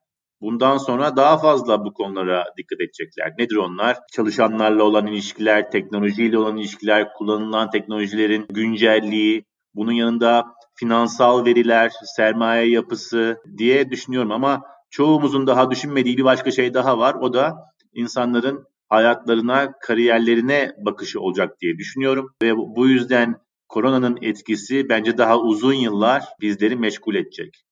bundan 0.40 0.78
sonra 0.78 1.16
daha 1.16 1.38
fazla 1.38 1.84
bu 1.84 1.94
konulara 1.94 2.44
dikkat 2.56 2.80
edecekler. 2.80 3.32
Nedir 3.38 3.56
onlar? 3.56 3.98
Çalışanlarla 4.12 4.82
olan 4.82 5.06
ilişkiler, 5.06 5.70
teknolojiyle 5.70 6.38
olan 6.38 6.56
ilişkiler, 6.56 7.12
kullanılan 7.12 7.70
teknolojilerin 7.70 8.46
güncelliği, 8.50 9.44
bunun 9.74 9.92
yanında 9.92 10.44
finansal 10.80 11.44
veriler, 11.44 11.92
sermaye 12.16 12.70
yapısı 12.70 13.38
diye 13.58 13.90
düşünüyorum 13.90 14.32
ama 14.32 14.62
çoğumuzun 14.90 15.46
daha 15.46 15.70
düşünmediği 15.70 16.16
bir 16.16 16.24
başka 16.24 16.50
şey 16.50 16.74
daha 16.74 16.98
var. 16.98 17.14
O 17.14 17.32
da 17.32 17.56
insanların 17.94 18.64
hayatlarına, 18.88 19.72
kariyerlerine 19.80 20.72
bakışı 20.78 21.20
olacak 21.20 21.60
diye 21.60 21.78
düşünüyorum 21.78 22.34
ve 22.42 22.56
bu 22.56 22.88
yüzden 22.88 23.36
koronanın 23.68 24.18
etkisi 24.22 24.88
bence 24.88 25.18
daha 25.18 25.38
uzun 25.38 25.72
yıllar 25.72 26.24
bizleri 26.40 26.76
meşgul 26.76 27.14
edecek. 27.14 27.64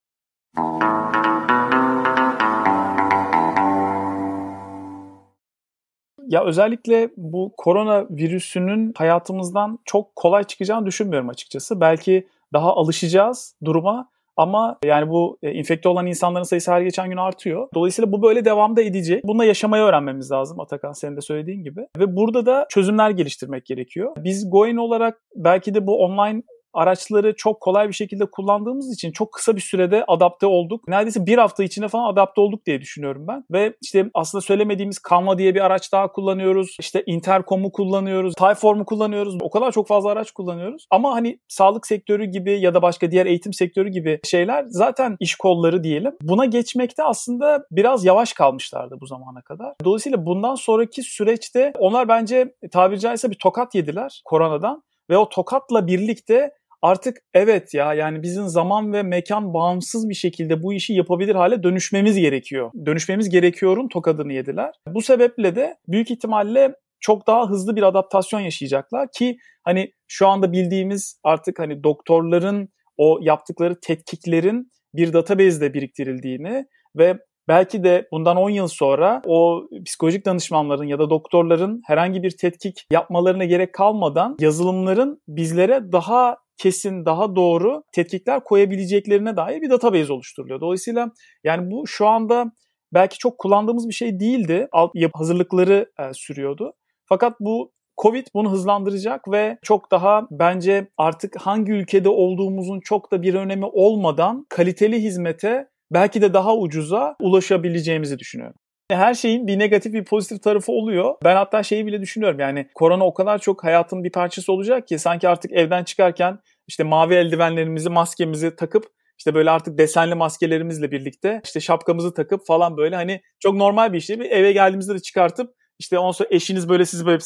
Ya 6.29 6.45
özellikle 6.45 7.11
bu 7.17 7.53
korona 7.57 8.07
virüsünün 8.11 8.93
hayatımızdan 8.97 9.79
çok 9.85 10.17
kolay 10.17 10.45
çıkacağını 10.45 10.87
düşünmüyorum 10.87 11.29
açıkçası. 11.29 11.81
Belki 11.81 12.27
daha 12.53 12.75
alışacağız 12.75 13.55
duruma 13.65 14.09
ama 14.39 14.79
yani 14.85 15.11
bu 15.11 15.39
e, 15.43 15.53
infekte 15.53 15.89
olan 15.89 16.07
insanların 16.07 16.45
sayısı 16.45 16.73
her 16.73 16.81
geçen 16.81 17.11
gün 17.11 17.17
artıyor. 17.17 17.69
Dolayısıyla 17.75 18.13
bu 18.13 18.23
böyle 18.23 18.45
devamda 18.45 18.83
edecek. 18.83 19.25
Bununla 19.25 19.45
yaşamayı 19.45 19.83
öğrenmemiz 19.83 20.31
lazım 20.31 20.61
Atakan 20.61 20.93
senin 20.93 21.17
de 21.17 21.21
söylediğin 21.21 21.65
gibi. 21.65 21.81
Ve 21.99 22.17
burada 22.17 22.47
da 22.47 22.67
çözümler 22.69 23.11
geliştirmek 23.11 23.67
gerekiyor. 23.67 24.17
Biz 24.19 24.51
Goin 24.51 24.77
olarak 24.77 25.23
belki 25.37 25.75
de 25.75 25.87
bu 25.87 26.05
online 26.05 26.43
araçları 26.75 27.35
çok 27.37 27.61
kolay 27.61 27.89
bir 27.89 27.93
şekilde 27.93 28.27
kullandığımız 28.27 28.95
için 28.95 29.13
çok 29.13 29.33
kısa 29.33 29.57
bir 29.57 29.61
sürede 29.61 30.05
adapte 30.09 30.47
olduk. 30.47 30.89
Neredeyse 30.89 31.27
bir 31.27 31.39
hafta 31.39 31.65
içinde 31.65 31.89
falan 31.89 32.13
adapte 32.13 32.41
olduk 32.41 32.67
diye 32.67 32.81
düşünüyorum 32.81 33.25
ben. 33.29 33.45
Ve 33.53 33.75
işte 33.83 34.11
aslında 34.15 34.43
söylemediğimiz 34.43 34.99
Canva 35.11 35.39
diye 35.39 35.55
bir 35.55 35.61
araç 35.61 35.93
daha 35.93 36.13
kullanıyoruz. 36.13 36.77
İşte 36.81 37.03
Intercom'u 37.07 37.73
kullanıyoruz. 37.73 38.35
Typeform'u 38.35 38.85
kullanıyoruz. 38.85 39.37
O 39.43 39.51
kadar 39.51 39.73
çok 39.73 39.89
fazla 39.89 40.11
araç 40.11 40.31
kullanıyoruz. 40.31 40.87
Ama 40.91 41.15
hani 41.15 41.39
sağlık 41.49 41.87
sektörü 41.87 42.25
gibi 42.25 42.61
ya 42.61 42.75
da 42.75 42.83
başka 42.83 43.11
diğer 43.11 43.27
eğitim 43.27 43.53
sektörü 43.53 43.89
gibi 43.89 44.21
şeyler 44.25 44.65
zaten 44.69 45.17
iş 45.21 45.35
kolları 45.35 45.85
diyelim. 45.85 46.13
Buna 46.23 46.45
geçmekte 46.45 47.05
aslında 47.05 47.65
biraz 47.71 48.05
yavaş 48.05 48.33
kalmışlardı 48.33 48.97
bu 49.01 49.07
zamana 49.07 49.43
kadar. 49.43 49.75
Dolayısıyla 49.85 50.27
bundan 50.27 50.55
sonraki 50.55 51.03
süreçte 51.03 51.73
onlar 51.79 52.09
bence 52.09 52.55
tabiri 52.73 53.01
caizse 53.01 53.31
bir 53.31 53.39
tokat 53.39 53.75
yediler 53.75 54.23
koronadan 54.25 54.83
ve 55.11 55.19
o 55.19 55.29
tokatla 55.29 55.87
birlikte 55.87 56.51
artık 56.83 57.17
evet 57.35 57.75
ya 57.75 57.95
yani 57.95 58.23
bizim 58.23 58.49
zaman 58.49 58.93
ve 58.93 59.03
mekan 59.03 59.55
bağımsız 59.55 60.09
bir 60.09 60.15
şekilde 60.15 60.63
bu 60.63 60.73
işi 60.75 60.93
yapabilir 60.93 61.35
hale 61.35 61.63
dönüşmemiz 61.63 62.17
gerekiyor. 62.17 62.71
Dönüşmemiz 62.87 63.29
gerekiyorun 63.29 63.89
tokadını 63.89 64.33
yediler. 64.33 64.71
Bu 64.89 65.03
sebeple 65.03 65.57
de 65.57 65.77
büyük 65.89 66.11
ihtimalle 66.11 66.75
çok 67.01 67.27
daha 67.27 67.51
hızlı 67.51 67.77
bir 67.77 67.83
adaptasyon 67.83 68.41
yaşayacaklar 68.41 69.09
ki 69.19 69.37
hani 69.65 69.93
şu 70.09 70.29
anda 70.29 70.53
bildiğimiz 70.53 71.21
artık 71.25 71.59
hani 71.59 71.85
doktorların 71.85 72.69
o 72.97 73.19
yaptıkları 73.23 73.81
tetkiklerin 73.81 74.71
bir 74.95 75.13
database'de 75.13 75.75
biriktirildiğini 75.75 76.65
ve 76.97 77.19
belki 77.49 77.85
de 77.85 78.09
bundan 78.13 78.37
10 78.37 78.51
yıl 78.51 78.69
sonra 78.69 79.23
o 79.27 79.69
psikolojik 79.87 80.27
danışmanların 80.27 80.85
ya 80.85 80.99
da 80.99 81.11
doktorların 81.11 81.83
herhangi 81.87 82.23
bir 82.23 82.31
tetkik 82.31 82.87
yapmalarına 82.91 83.45
gerek 83.45 83.75
kalmadan 83.75 84.37
yazılımların 84.41 85.23
bizlere 85.29 85.93
daha 85.93 86.37
kesin, 86.57 87.05
daha 87.05 87.37
doğru 87.37 87.83
tetkikler 87.93 88.45
koyabileceklerine 88.45 89.37
dair 89.37 89.61
bir 89.61 89.71
database 89.71 90.13
oluşturuluyor. 90.13 90.61
Dolayısıyla 90.61 91.11
yani 91.45 91.71
bu 91.71 91.87
şu 91.87 92.07
anda 92.07 92.53
belki 92.93 93.19
çok 93.19 93.39
kullandığımız 93.39 93.89
bir 93.89 93.95
şey 93.95 94.21
değildi. 94.21 94.69
Alt 94.73 94.91
hazırlıkları 95.15 95.91
e, 95.99 96.15
sürüyordu. 96.15 96.73
Fakat 97.05 97.41
bu 97.41 97.73
Covid 98.03 98.27
bunu 98.35 98.53
hızlandıracak 98.53 99.29
ve 99.31 99.59
çok 99.63 99.91
daha 99.91 100.27
bence 100.31 100.89
artık 100.97 101.37
hangi 101.37 101.73
ülkede 101.73 102.09
olduğumuzun 102.09 102.81
çok 102.81 103.13
da 103.13 103.23
bir 103.23 103.35
önemi 103.35 103.67
olmadan 103.67 104.47
kaliteli 104.49 105.03
hizmete 105.03 105.69
belki 105.91 106.23
de 106.23 106.35
daha 106.35 106.57
ucuza 106.57 107.17
ulaşabileceğimizi 107.21 108.19
düşünüyorum. 108.19 108.57
Her 108.91 109.15
şeyin 109.15 109.47
bir 109.47 109.59
negatif 109.59 109.93
bir 109.93 110.05
pozitif 110.05 110.43
tarafı 110.43 110.73
oluyor. 110.73 111.15
Ben 111.25 111.37
hatta 111.37 111.63
şeyi 111.63 111.87
bile 111.87 112.01
düşünüyorum 112.01 112.41
yani 112.41 112.69
korona 112.75 113.07
o 113.07 113.15
kadar 113.15 113.39
çok 113.39 113.65
hayatın 113.65 114.05
bir 114.05 114.13
parçası 114.13 114.53
olacak 114.53 114.89
ki 114.89 114.99
sanki 114.99 115.29
artık 115.29 115.53
evden 115.53 115.85
çıkarken 115.85 116.39
işte 116.67 116.85
mavi 116.85 117.15
eldivenlerimizi, 117.15 117.91
maskemizi 117.91 118.57
takıp 118.57 118.85
işte 119.19 119.35
böyle 119.35 119.51
artık 119.51 119.79
desenli 119.79 120.15
maskelerimizle 120.15 120.91
birlikte 120.91 121.41
işte 121.45 121.61
şapkamızı 121.61 122.15
takıp 122.15 122.47
falan 122.47 122.77
böyle 122.77 122.97
hani 122.97 123.21
çok 123.41 123.55
normal 123.55 123.93
bir. 123.93 124.09
Bir 124.09 124.31
eve 124.31 124.53
geldiğimizde 124.53 124.95
de 124.95 124.99
çıkartıp 124.99 125.55
işte 125.79 125.99
ondan 125.99 126.13
sonra 126.13 126.29
eşiniz 126.33 126.69
böyle 126.69 126.85
sizi 126.85 127.07
böyle 127.07 127.19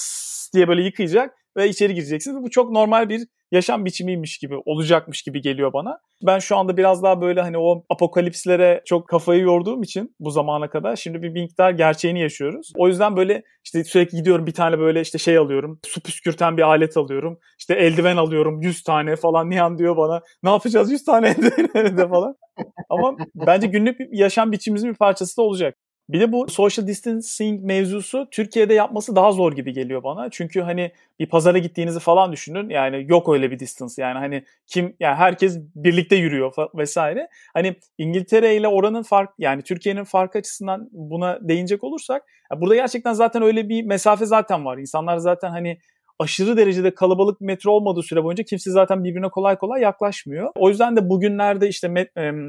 diye 0.54 0.68
böyle 0.68 0.82
yıkayacak 0.82 1.34
ve 1.56 1.68
içeri 1.68 1.94
gireceksiniz. 1.94 2.42
Bu 2.42 2.50
çok 2.50 2.70
normal 2.70 3.08
bir 3.08 3.26
yaşam 3.52 3.84
biçimiymiş 3.84 4.38
gibi 4.38 4.56
olacakmış 4.64 5.22
gibi 5.22 5.40
geliyor 5.40 5.72
bana. 5.72 5.98
Ben 6.26 6.38
şu 6.38 6.56
anda 6.56 6.76
biraz 6.76 7.02
daha 7.02 7.20
böyle 7.20 7.40
hani 7.40 7.58
o 7.58 7.84
apokalipslere 7.90 8.82
çok 8.84 9.08
kafayı 9.08 9.40
yorduğum 9.40 9.82
için 9.82 10.14
bu 10.20 10.30
zamana 10.30 10.70
kadar 10.70 10.96
şimdi 10.96 11.22
bir 11.22 11.30
miktar 11.30 11.70
gerçeğini 11.70 12.20
yaşıyoruz. 12.20 12.72
O 12.76 12.88
yüzden 12.88 13.16
böyle 13.16 13.42
işte 13.64 13.84
sürekli 13.84 14.16
gidiyorum 14.18 14.46
bir 14.46 14.54
tane 14.54 14.78
böyle 14.78 15.00
işte 15.00 15.18
şey 15.18 15.38
alıyorum. 15.38 15.80
Su 15.86 16.00
püskürten 16.00 16.56
bir 16.56 16.62
alet 16.62 16.96
alıyorum. 16.96 17.38
İşte 17.58 17.74
eldiven 17.74 18.16
alıyorum 18.16 18.62
100 18.62 18.82
tane 18.82 19.16
falan. 19.16 19.50
Nihan 19.50 19.78
diyor 19.78 19.96
bana 19.96 20.22
ne 20.42 20.50
yapacağız 20.50 20.92
100 20.92 21.04
tane 21.04 21.28
eldiven 21.74 22.10
falan. 22.10 22.34
Ama 22.88 23.16
bence 23.34 23.66
günlük 23.66 23.96
yaşam 24.12 24.52
biçimimizin 24.52 24.90
bir 24.90 24.96
parçası 24.96 25.36
da 25.36 25.42
olacak. 25.42 25.78
Bir 26.12 26.20
de 26.20 26.32
bu 26.32 26.48
social 26.48 26.86
distancing 26.86 27.64
mevzusu 27.64 28.28
Türkiye'de 28.30 28.74
yapması 28.74 29.16
daha 29.16 29.32
zor 29.32 29.52
gibi 29.52 29.72
geliyor 29.72 30.02
bana. 30.02 30.30
Çünkü 30.30 30.60
hani 30.60 30.92
bir 31.18 31.26
pazara 31.26 31.58
gittiğinizi 31.58 32.00
falan 32.00 32.32
düşünün. 32.32 32.70
Yani 32.70 33.06
yok 33.08 33.28
öyle 33.28 33.50
bir 33.50 33.58
distance. 33.58 34.02
Yani 34.02 34.18
hani 34.18 34.44
kim 34.66 34.96
yani 35.00 35.14
herkes 35.14 35.58
birlikte 35.74 36.16
yürüyor 36.16 36.54
vesaire. 36.74 37.28
Hani 37.54 37.76
İngiltere 37.98 38.56
ile 38.56 38.68
oranın 38.68 39.02
fark 39.02 39.30
yani 39.38 39.62
Türkiye'nin 39.62 40.04
fark 40.04 40.36
açısından 40.36 40.88
buna 40.92 41.38
değinecek 41.48 41.84
olursak 41.84 42.22
burada 42.56 42.74
gerçekten 42.74 43.12
zaten 43.12 43.42
öyle 43.42 43.68
bir 43.68 43.82
mesafe 43.82 44.26
zaten 44.26 44.64
var. 44.64 44.78
İnsanlar 44.78 45.16
zaten 45.16 45.50
hani 45.50 45.78
aşırı 46.22 46.56
derecede 46.56 46.94
kalabalık 46.94 47.40
metro 47.40 47.70
olmadığı 47.70 48.02
süre 48.02 48.24
boyunca 48.24 48.44
kimse 48.44 48.70
zaten 48.70 49.04
birbirine 49.04 49.28
kolay 49.28 49.58
kolay 49.58 49.82
yaklaşmıyor. 49.82 50.50
O 50.54 50.68
yüzden 50.68 50.96
de 50.96 51.08
bugünlerde 51.08 51.68
işte 51.68 52.08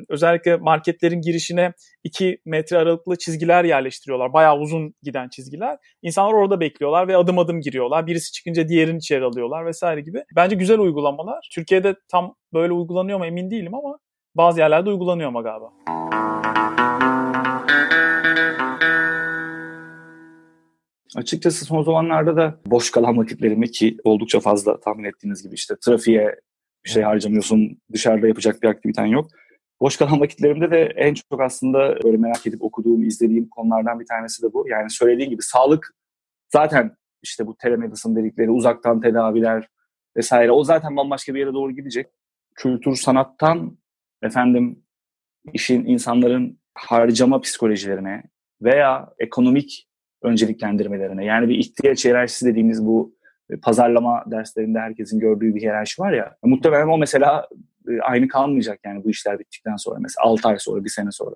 özellikle 0.09 0.57
marketlerin 0.57 1.21
girişine 1.21 1.73
2 2.03 2.37
metre 2.45 2.77
aralıklı 2.77 3.17
çizgiler 3.17 3.63
yerleştiriyorlar. 3.63 4.33
Bayağı 4.33 4.57
uzun 4.57 4.93
giden 5.03 5.29
çizgiler. 5.29 5.77
İnsanlar 6.01 6.33
orada 6.33 6.59
bekliyorlar 6.59 7.07
ve 7.07 7.17
adım 7.17 7.39
adım 7.39 7.61
giriyorlar. 7.61 8.07
Birisi 8.07 8.31
çıkınca 8.31 8.67
diğerini 8.67 8.97
içeri 8.97 9.23
alıyorlar 9.23 9.65
vesaire 9.65 10.01
gibi. 10.01 10.23
Bence 10.35 10.55
güzel 10.55 10.79
uygulamalar. 10.79 11.49
Türkiye'de 11.51 11.95
tam 12.11 12.35
böyle 12.53 12.73
uygulanıyor 12.73 13.17
mu 13.17 13.25
emin 13.25 13.51
değilim 13.51 13.75
ama 13.75 13.99
bazı 14.35 14.59
yerlerde 14.59 14.89
uygulanıyor 14.89 15.29
ama 15.29 15.41
galiba. 15.41 16.22
Açıkçası 21.15 21.65
son 21.65 21.83
zamanlarda 21.83 22.35
da 22.37 22.59
boş 22.65 22.91
kalan 22.91 23.17
vakitlerimi 23.17 23.71
ki 23.71 23.97
oldukça 24.03 24.39
fazla 24.39 24.79
tahmin 24.79 25.03
ettiğiniz 25.03 25.43
gibi 25.43 25.55
işte 25.55 25.75
trafiğe 25.85 26.35
bir 26.85 26.89
şey 26.89 27.03
harcamıyorsun, 27.03 27.81
dışarıda 27.93 28.27
yapacak 28.27 28.63
bir 28.63 28.67
aktiviten 28.67 29.05
yok. 29.05 29.27
Boş 29.81 29.97
kalan 29.97 30.19
vakitlerimde 30.19 30.71
de 30.71 30.93
en 30.95 31.13
çok 31.13 31.41
aslında 31.41 32.03
böyle 32.03 32.17
merak 32.17 32.47
edip 32.47 32.63
okuduğum, 32.63 33.03
izlediğim 33.03 33.49
konulardan 33.49 33.99
bir 33.99 34.05
tanesi 34.05 34.43
de 34.43 34.53
bu. 34.53 34.67
Yani 34.69 34.89
söylediğim 34.89 35.29
gibi 35.29 35.41
sağlık 35.41 35.95
zaten 36.53 36.95
işte 37.23 37.47
bu 37.47 37.57
telemedicine 37.57 38.15
dedikleri 38.15 38.49
uzaktan 38.51 39.01
tedaviler 39.01 39.67
vesaire 40.17 40.51
o 40.51 40.63
zaten 40.63 40.97
bambaşka 40.97 41.33
bir 41.33 41.39
yere 41.39 41.53
doğru 41.53 41.71
gidecek. 41.71 42.07
Kültür 42.55 42.95
sanattan 42.95 43.77
efendim 44.21 44.83
işin 45.53 45.85
insanların 45.85 46.59
harcama 46.73 47.41
psikolojilerine 47.41 48.23
veya 48.61 49.13
ekonomik 49.19 49.87
önceliklendirmelerine. 50.23 51.25
Yani 51.25 51.49
bir 51.49 51.57
ihtiyaç 51.57 52.05
hiyerarşisi 52.05 52.45
dediğimiz 52.45 52.85
bu 52.85 53.15
e, 53.49 53.57
pazarlama 53.57 54.23
derslerinde 54.31 54.79
herkesin 54.79 55.19
gördüğü 55.19 55.55
bir 55.55 55.61
hiyerarşi 55.61 56.01
var 56.01 56.13
ya. 56.13 56.35
Muhtemelen 56.43 56.87
o 56.87 56.97
mesela 56.97 57.47
e, 57.89 57.99
aynı 58.01 58.27
kalmayacak 58.27 58.79
yani 58.85 59.03
bu 59.03 59.09
işler 59.09 59.39
bittikten 59.39 59.75
sonra. 59.75 59.99
Mesela 59.99 60.23
6 60.25 60.47
ay 60.47 60.59
sonra, 60.59 60.83
bir 60.83 60.89
sene 60.89 61.11
sonra. 61.11 61.35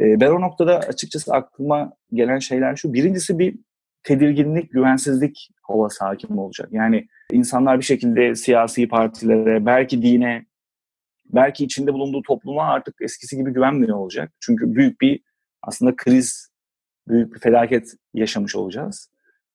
E, 0.00 0.20
ben 0.20 0.30
o 0.30 0.40
noktada 0.40 0.78
açıkçası 0.78 1.32
aklıma 1.32 1.92
gelen 2.12 2.38
şeyler 2.38 2.76
şu. 2.76 2.92
Birincisi 2.92 3.38
bir 3.38 3.58
tedirginlik, 4.02 4.72
güvensizlik 4.72 5.50
havası 5.62 6.04
hakim 6.04 6.38
olacak. 6.38 6.68
Yani 6.72 7.08
insanlar 7.32 7.78
bir 7.78 7.84
şekilde 7.84 8.34
siyasi 8.34 8.88
partilere, 8.88 9.66
belki 9.66 10.02
dine, 10.02 10.46
belki 11.26 11.64
içinde 11.64 11.92
bulunduğu 11.92 12.22
topluma 12.22 12.62
artık 12.62 12.94
eskisi 13.00 13.36
gibi 13.36 13.52
güvenmiyor 13.52 13.96
olacak. 13.96 14.32
Çünkü 14.40 14.74
büyük 14.74 15.00
bir 15.00 15.20
aslında 15.62 15.96
kriz 15.96 16.50
büyük 17.08 17.34
bir 17.34 17.40
felaket 17.40 17.94
yaşamış 18.14 18.56
olacağız. 18.56 19.10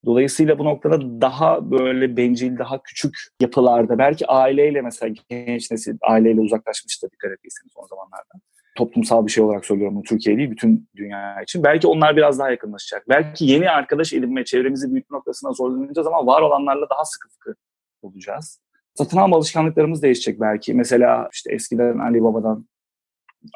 Dolayısıyla 0.05 0.59
bu 0.59 0.65
noktada 0.65 1.21
daha 1.21 1.71
böyle 1.71 2.17
bencil, 2.17 2.57
daha 2.57 2.83
küçük 2.83 3.17
yapılarda 3.41 3.97
belki 3.97 4.27
aileyle 4.27 4.81
mesela 4.81 5.15
genç 5.29 5.71
nesil 5.71 5.97
aileyle 6.01 6.41
uzaklaşmıştı 6.41 7.09
dikkat 7.11 7.31
ettiyseniz 7.31 7.71
son 7.75 7.87
zamanlarda. 7.87 8.33
Toplumsal 8.75 9.25
bir 9.25 9.31
şey 9.31 9.43
olarak 9.43 9.65
söylüyorum 9.65 9.95
bu 9.95 10.03
Türkiye 10.03 10.37
değil 10.37 10.51
bütün 10.51 10.89
dünya 10.95 11.41
için. 11.41 11.63
Belki 11.63 11.87
onlar 11.87 12.17
biraz 12.17 12.39
daha 12.39 12.51
yakınlaşacak. 12.51 13.09
Belki 13.09 13.45
yeni 13.45 13.69
arkadaş 13.69 14.13
edinme, 14.13 14.45
çevremizi 14.45 14.91
büyütme 14.91 15.17
noktasına 15.17 15.51
zorlanacağız 15.51 16.07
ama 16.07 16.25
var 16.25 16.41
olanlarla 16.41 16.89
daha 16.89 17.05
sıkı 17.05 17.29
fıkı 17.29 17.55
olacağız. 18.01 18.61
Satın 18.93 19.17
alma 19.17 19.37
alışkanlıklarımız 19.37 20.03
değişecek 20.03 20.41
belki. 20.41 20.73
Mesela 20.73 21.29
işte 21.33 21.53
eskiden 21.53 21.99
Ali 21.99 22.23
Baba'dan 22.23 22.65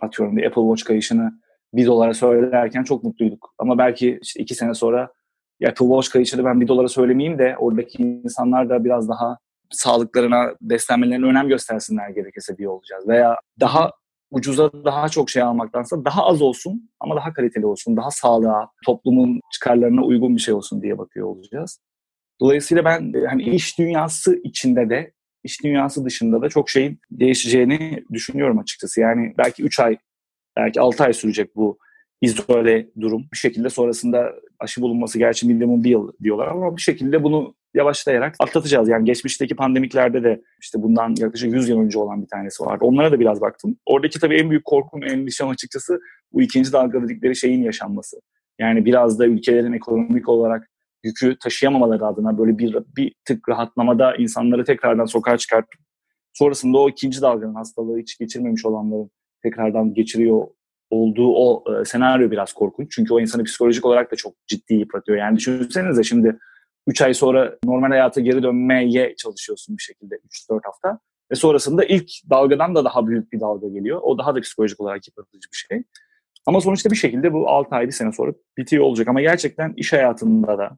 atıyorum 0.02 0.38
bir 0.38 0.46
Apple 0.46 0.62
Watch 0.62 0.84
kayışını 0.84 1.40
bir 1.76 1.86
dolara 1.86 2.14
söylerken 2.14 2.84
çok 2.84 3.04
mutluyduk. 3.04 3.54
Ama 3.58 3.78
belki 3.78 4.20
işte 4.22 4.42
iki 4.42 4.56
sene 4.56 4.74
sonra 4.74 5.12
ya 5.60 5.70
Apple 5.70 5.86
Watch 5.86 6.10
kayışını 6.10 6.46
ben 6.46 6.62
bir 6.62 6.68
dolara 6.68 6.88
söylemeyeyim 6.88 7.40
de 7.40 7.56
oradaki 7.58 8.04
insanlar 8.04 8.70
da 8.70 8.84
biraz 8.84 9.10
daha 9.10 9.38
sağlıklarına, 9.72 10.56
beslenmelerine 10.62 11.26
önem 11.26 11.48
göstersinler 11.48 12.10
gerekirse 12.10 12.58
diye 12.58 12.70
olacağız. 12.70 13.08
Veya 13.08 13.38
daha 13.60 13.92
ucuza 14.32 14.72
daha 14.86 15.10
çok 15.10 15.30
şey 15.30 15.42
almaktansa 15.42 16.06
daha 16.06 16.26
az 16.26 16.42
olsun 16.42 16.90
ama 17.00 17.16
daha 17.16 17.34
kaliteli 17.34 17.66
olsun, 17.66 17.98
daha 17.98 18.12
sağlığa, 18.12 18.70
toplumun 18.86 19.40
çıkarlarına 19.54 20.02
uygun 20.02 20.36
bir 20.36 20.42
şey 20.42 20.54
olsun 20.54 20.82
diye 20.82 20.98
bakıyor 20.98 21.28
olacağız. 21.28 21.80
Dolayısıyla 22.42 22.86
ben 22.86 23.14
hani 23.30 23.44
iş 23.44 23.80
dünyası 23.80 24.40
içinde 24.44 24.90
de 24.90 25.14
iş 25.44 25.64
dünyası 25.64 26.06
dışında 26.06 26.42
da 26.42 26.50
çok 26.50 26.70
şeyin 26.70 27.00
değişeceğini 27.12 28.04
düşünüyorum 28.14 28.60
açıkçası. 28.60 29.02
Yani 29.02 29.34
belki 29.38 29.64
3 29.64 29.80
ay 29.80 29.98
belki 30.58 30.82
6 30.82 31.04
ay 31.04 31.14
sürecek 31.14 31.56
bu 31.56 31.80
izole 32.22 32.88
durum. 33.00 33.26
Bir 33.34 33.38
şekilde 33.38 33.70
sonrasında 33.70 34.34
aşı 34.60 34.82
bulunması 34.82 35.20
gerçi 35.20 35.48
minimum 35.48 35.84
bir 35.84 35.90
yıl 35.90 36.12
diyorlar 36.24 36.48
ama 36.48 36.78
bir 36.78 36.82
şekilde 36.82 37.24
bunu 37.24 37.56
yavaşlayarak 37.74 38.36
atlatacağız. 38.40 38.90
Yani 38.90 39.06
geçmişteki 39.06 39.56
pandemiklerde 39.56 40.24
de 40.24 40.42
işte 40.62 40.82
bundan 40.82 41.16
yaklaşık 41.18 41.54
100 41.54 41.70
yıl 41.70 41.80
önce 41.80 42.00
olan 42.00 42.22
bir 42.22 42.28
tanesi 42.28 42.64
vardı. 42.64 42.86
Onlara 42.86 43.12
da 43.12 43.20
biraz 43.20 43.42
baktım. 43.42 43.78
Oradaki 43.86 44.20
tabii 44.20 44.36
en 44.36 44.50
büyük 44.50 44.66
korkum, 44.66 45.04
endişem 45.04 45.50
açıkçası 45.50 46.00
bu 46.34 46.42
ikinci 46.42 46.74
dalga 46.74 47.04
dedikleri 47.04 47.36
şeyin 47.36 47.64
yaşanması. 47.64 48.18
Yani 48.60 48.86
biraz 48.86 49.20
da 49.20 49.26
ülkelerin 49.26 49.74
ekonomik 49.74 50.30
olarak 50.30 50.70
yükü 51.04 51.38
taşıyamamaları 51.40 52.06
adına 52.06 52.38
böyle 52.38 52.58
bir, 52.58 52.78
bir 52.98 53.16
tık 53.26 53.50
rahatlamada 53.50 54.16
insanları 54.16 54.66
tekrardan 54.66 55.06
sokağa 55.06 55.38
çıkartıp 55.38 55.82
sonrasında 56.34 56.78
o 56.78 56.90
ikinci 56.90 57.22
dalganın 57.22 57.56
hastalığı 57.56 58.00
hiç 58.00 58.18
geçirmemiş 58.18 58.66
olanların 58.66 59.12
tekrardan 59.50 59.94
geçiriyor 59.94 60.48
olduğu 60.90 61.34
o 61.36 61.64
e, 61.74 61.86
senaryo 61.86 62.32
biraz 62.32 62.54
korkunç. 62.54 62.92
Çünkü 62.92 63.14
o 63.14 63.20
insanı 63.20 63.44
psikolojik 63.44 63.86
olarak 63.86 64.12
da 64.12 64.16
çok 64.16 64.48
ciddi 64.48 64.74
yıpratıyor. 64.74 65.18
Yani 65.18 65.38
düşünsenize 65.38 66.04
şimdi 66.04 66.40
3 66.88 67.02
ay 67.02 67.14
sonra 67.14 67.58
normal 67.66 67.90
hayata 67.90 68.22
geri 68.22 68.44
dönmeye 68.44 69.16
çalışıyorsun 69.16 69.78
bir 69.78 69.84
şekilde 69.84 70.16
3-4 70.16 70.60
hafta. 70.64 71.00
Ve 71.32 71.36
sonrasında 71.36 71.86
ilk 71.86 72.10
dalgadan 72.30 72.76
da 72.76 72.86
daha 72.86 73.08
büyük 73.08 73.34
bir 73.34 73.40
dalga 73.40 73.68
geliyor. 73.68 74.00
O 74.04 74.18
daha 74.18 74.36
da 74.36 74.42
psikolojik 74.42 74.80
olarak 74.80 75.08
yıpratıcı 75.08 75.48
bir 75.52 75.58
şey. 75.58 75.84
Ama 76.46 76.62
sonuçta 76.62 76.92
bir 76.92 76.96
şekilde 76.96 77.34
bu 77.34 77.50
6 77.50 77.76
ay 77.76 77.88
bir 77.88 77.92
sene 77.92 78.12
sonra 78.12 78.34
bitiyor 78.58 78.84
olacak. 78.84 79.08
Ama 79.08 79.22
gerçekten 79.22 79.74
iş 79.78 79.94
hayatında 79.94 80.58
da 80.58 80.78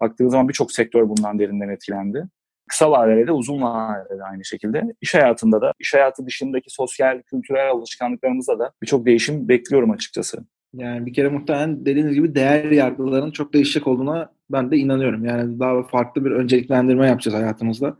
baktığınız 0.00 0.32
zaman 0.32 0.48
birçok 0.48 0.72
sektör 0.72 1.08
bundan 1.08 1.38
derinden 1.38 1.68
etkilendi 1.68 2.28
kısa 2.68 2.90
vadede 2.90 3.26
de 3.26 3.32
uzun 3.32 3.62
vadede 3.62 4.18
de 4.18 4.24
aynı 4.24 4.44
şekilde. 4.44 4.82
iş 5.00 5.14
hayatında 5.14 5.60
da, 5.60 5.72
iş 5.80 5.94
hayatı 5.94 6.26
dışındaki 6.26 6.70
sosyal, 6.70 7.22
kültürel 7.22 7.70
alışkanlıklarımızda 7.70 8.58
da 8.58 8.72
birçok 8.82 9.06
değişim 9.06 9.48
bekliyorum 9.48 9.90
açıkçası. 9.90 10.44
Yani 10.74 11.06
bir 11.06 11.12
kere 11.12 11.28
muhtemelen 11.28 11.86
dediğiniz 11.86 12.14
gibi 12.14 12.34
değer 12.34 12.70
yargılarının 12.70 13.30
çok 13.30 13.52
değişecek 13.54 13.86
olduğuna 13.86 14.32
ben 14.50 14.70
de 14.70 14.76
inanıyorum. 14.76 15.24
Yani 15.24 15.60
daha 15.60 15.82
farklı 15.82 16.24
bir 16.24 16.30
önceliklendirme 16.30 17.06
yapacağız 17.06 17.36
hayatımızda. 17.36 17.96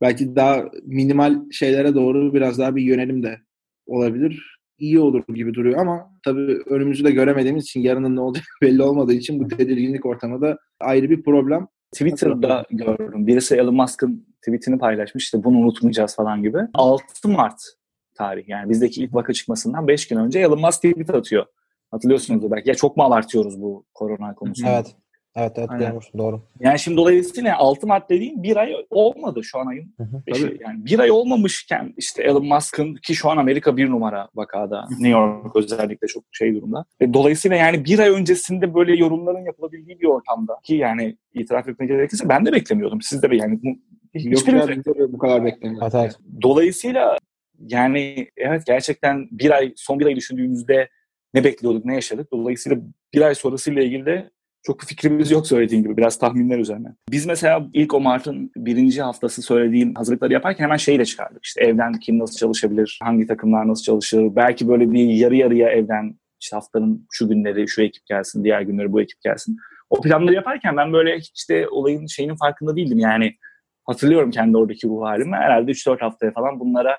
Belki 0.00 0.36
daha 0.36 0.64
minimal 0.84 1.50
şeylere 1.50 1.94
doğru 1.94 2.34
biraz 2.34 2.58
daha 2.58 2.76
bir 2.76 2.82
yönelim 2.82 3.22
de 3.22 3.40
olabilir. 3.86 4.58
İyi 4.78 4.98
olur 4.98 5.24
gibi 5.34 5.54
duruyor 5.54 5.78
ama 5.78 6.10
tabii 6.24 6.58
önümüzü 6.66 7.04
de 7.04 7.10
göremediğimiz 7.10 7.64
için 7.64 7.80
yarının 7.80 8.16
ne 8.16 8.20
olacak 8.20 8.44
belli 8.62 8.82
olmadığı 8.82 9.12
için 9.12 9.40
bu 9.40 9.48
tedirginlik 9.48 10.06
ortamı 10.06 10.40
da 10.40 10.58
ayrı 10.80 11.10
bir 11.10 11.22
problem. 11.22 11.66
Twitter'da 11.94 12.64
gördüm. 12.70 13.26
Birisi 13.26 13.54
Elon 13.54 13.74
Musk'ın 13.74 14.26
tweetini 14.42 14.78
paylaşmış. 14.78 15.24
İşte 15.24 15.44
bunu 15.44 15.58
unutmayacağız 15.58 16.16
falan 16.16 16.42
gibi. 16.42 16.58
6 16.74 17.28
Mart 17.28 17.60
tarih 18.14 18.48
yani 18.48 18.70
bizdeki 18.70 19.02
ilk 19.02 19.14
vaka 19.14 19.32
çıkmasından 19.32 19.88
5 19.88 20.08
gün 20.08 20.16
önce 20.16 20.38
Elon 20.38 20.60
Musk 20.60 20.82
tweet 20.82 21.10
atıyor. 21.10 21.46
Hatırlıyorsunuz 21.90 22.50
belki. 22.50 22.68
Ya 22.68 22.74
çok 22.74 22.96
mu 22.96 23.04
abartıyoruz 23.04 23.62
bu 23.62 23.86
korona 23.94 24.34
konusunu? 24.34 24.68
Evet. 24.68 24.96
Evet 25.36 25.52
evet 25.56 25.70
Aynen. 25.70 26.00
doğru. 26.18 26.42
Yani 26.60 26.78
şimdi 26.78 26.96
dolayısıyla 26.96 27.56
6 27.56 27.86
Mart 27.86 28.10
dediğim 28.10 28.42
bir 28.42 28.56
ay 28.56 28.74
olmadı 28.90 29.44
şu 29.44 29.58
an 29.58 29.66
ayın. 29.66 29.94
Hı 29.96 30.02
hı. 30.02 30.22
Yani 30.60 30.84
bir 30.84 30.98
ay 30.98 31.10
olmamışken 31.10 31.94
işte 31.96 32.22
Elon 32.22 32.46
Musk'ın 32.46 32.94
ki 32.94 33.14
şu 33.14 33.30
an 33.30 33.36
Amerika 33.36 33.76
bir 33.76 33.90
numara 33.90 34.28
vakada. 34.34 34.86
New 34.90 35.08
York 35.08 35.56
özellikle 35.56 36.06
çok 36.06 36.24
şey 36.32 36.54
durumda. 36.54 36.84
Ve 37.00 37.14
dolayısıyla 37.14 37.56
yani 37.56 37.84
bir 37.84 37.98
ay 37.98 38.08
öncesinde 38.08 38.74
böyle 38.74 38.96
yorumların 38.96 39.44
yapılabildiği 39.44 40.00
bir 40.00 40.06
ortamda 40.06 40.56
ki 40.62 40.74
yani 40.74 41.16
itiraf 41.34 41.68
etmek 41.68 41.88
gerekirse 41.88 42.28
ben 42.28 42.46
de 42.46 42.52
beklemiyordum. 42.52 43.02
Siz 43.02 43.22
de 43.22 43.36
yani 43.36 43.60
bu, 43.62 43.68
hiçbirimiz 44.14 44.86
bu 45.12 45.18
kadar 45.18 45.44
beklemiyordum. 45.44 45.88
Evet, 45.94 45.94
evet. 45.94 46.18
Dolayısıyla 46.42 47.16
yani 47.58 48.28
evet 48.36 48.66
gerçekten 48.66 49.28
bir 49.30 49.50
ay 49.50 49.72
son 49.76 50.00
bir 50.00 50.06
ay 50.06 50.16
düşündüğümüzde 50.16 50.88
ne 51.34 51.44
bekliyorduk, 51.44 51.84
ne 51.84 51.94
yaşadık. 51.94 52.32
Dolayısıyla 52.32 52.78
bir 53.14 53.20
ay 53.20 53.34
sonrasıyla 53.34 53.82
ilgili 53.82 54.06
de 54.06 54.30
çok 54.66 54.80
bir 54.80 54.86
fikrimiz 54.86 55.30
yok 55.30 55.46
söylediğin 55.46 55.82
gibi. 55.82 55.96
Biraz 55.96 56.18
tahminler 56.18 56.58
üzerine. 56.58 56.88
Biz 57.10 57.26
mesela 57.26 57.66
ilk 57.72 57.94
o 57.94 58.00
Mart'ın 58.00 58.50
birinci 58.56 59.02
haftası 59.02 59.42
söylediğim 59.42 59.94
hazırlıkları 59.94 60.32
yaparken 60.32 60.64
hemen 60.64 60.76
şeyi 60.76 60.98
de 60.98 61.04
çıkardık. 61.04 61.44
İşte 61.44 61.64
evden 61.64 61.92
kim 61.92 62.18
nasıl 62.18 62.36
çalışabilir, 62.36 62.98
hangi 63.02 63.26
takımlar 63.26 63.68
nasıl 63.68 63.82
çalışır. 63.82 64.36
Belki 64.36 64.68
böyle 64.68 64.92
bir 64.92 65.04
yarı 65.04 65.36
yarıya 65.36 65.68
evden 65.68 66.18
işte 66.40 66.56
haftanın 66.56 67.06
şu 67.12 67.28
günleri 67.28 67.68
şu 67.68 67.82
ekip 67.82 68.06
gelsin, 68.06 68.44
diğer 68.44 68.60
günleri 68.60 68.92
bu 68.92 69.00
ekip 69.00 69.20
gelsin. 69.20 69.56
O 69.90 70.00
planları 70.00 70.34
yaparken 70.34 70.76
ben 70.76 70.92
böyle 70.92 71.18
hiç 71.18 71.50
de 71.50 71.68
olayın 71.68 72.06
şeyinin 72.06 72.36
farkında 72.36 72.76
değildim. 72.76 72.98
Yani 72.98 73.34
hatırlıyorum 73.84 74.30
kendi 74.30 74.56
oradaki 74.56 74.88
ruh 74.88 75.02
halimi. 75.02 75.36
Herhalde 75.36 75.70
3-4 75.70 76.00
haftaya 76.00 76.32
falan 76.32 76.60
bunlara 76.60 76.98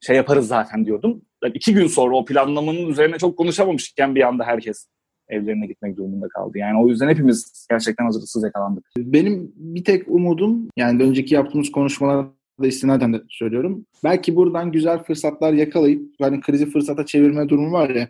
şey 0.00 0.16
yaparız 0.16 0.48
zaten 0.48 0.86
diyordum. 0.86 1.22
Yani 1.44 1.52
iki 1.54 1.74
gün 1.74 1.86
sonra 1.86 2.16
o 2.16 2.24
planlamanın 2.24 2.86
üzerine 2.86 3.18
çok 3.18 3.38
konuşamamışken 3.38 4.14
bir 4.14 4.22
anda 4.28 4.44
herkes 4.44 4.88
evlerine 5.28 5.66
gitmek 5.66 5.96
durumunda 5.96 6.28
kaldı. 6.28 6.58
Yani 6.58 6.80
o 6.80 6.88
yüzden 6.88 7.08
hepimiz 7.08 7.66
gerçekten 7.70 8.04
hazırlıksız 8.04 8.44
yakalandık. 8.44 8.84
Benim 8.98 9.52
bir 9.56 9.84
tek 9.84 10.08
umudum 10.08 10.68
yani 10.76 11.02
önceki 11.02 11.34
yaptığımız 11.34 11.72
konuşmalarda 11.72 12.30
istinaden 12.62 13.12
de 13.12 13.22
söylüyorum. 13.28 13.86
Belki 14.04 14.36
buradan 14.36 14.72
güzel 14.72 15.02
fırsatlar 15.02 15.52
yakalayıp 15.52 16.02
yani 16.20 16.40
krizi 16.40 16.70
fırsata 16.70 17.06
çevirme 17.06 17.48
durumu 17.48 17.72
var 17.72 17.90
ya 17.90 18.08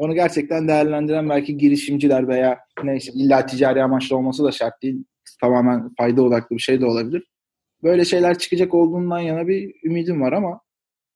onu 0.00 0.14
gerçekten 0.14 0.68
değerlendiren 0.68 1.28
belki 1.28 1.58
girişimciler 1.58 2.28
veya 2.28 2.58
neyse 2.84 3.12
illa 3.14 3.46
ticari 3.46 3.82
amaçlı 3.82 4.16
olması 4.16 4.44
da 4.44 4.52
şart 4.52 4.82
değil. 4.82 5.04
Tamamen 5.40 5.90
fayda 5.98 6.22
odaklı 6.22 6.56
bir 6.56 6.62
şey 6.62 6.80
de 6.80 6.86
olabilir. 6.86 7.24
Böyle 7.82 8.04
şeyler 8.04 8.38
çıkacak 8.38 8.74
olduğundan 8.74 9.18
yana 9.18 9.48
bir 9.48 9.74
ümidim 9.84 10.20
var 10.20 10.32
ama 10.32 10.60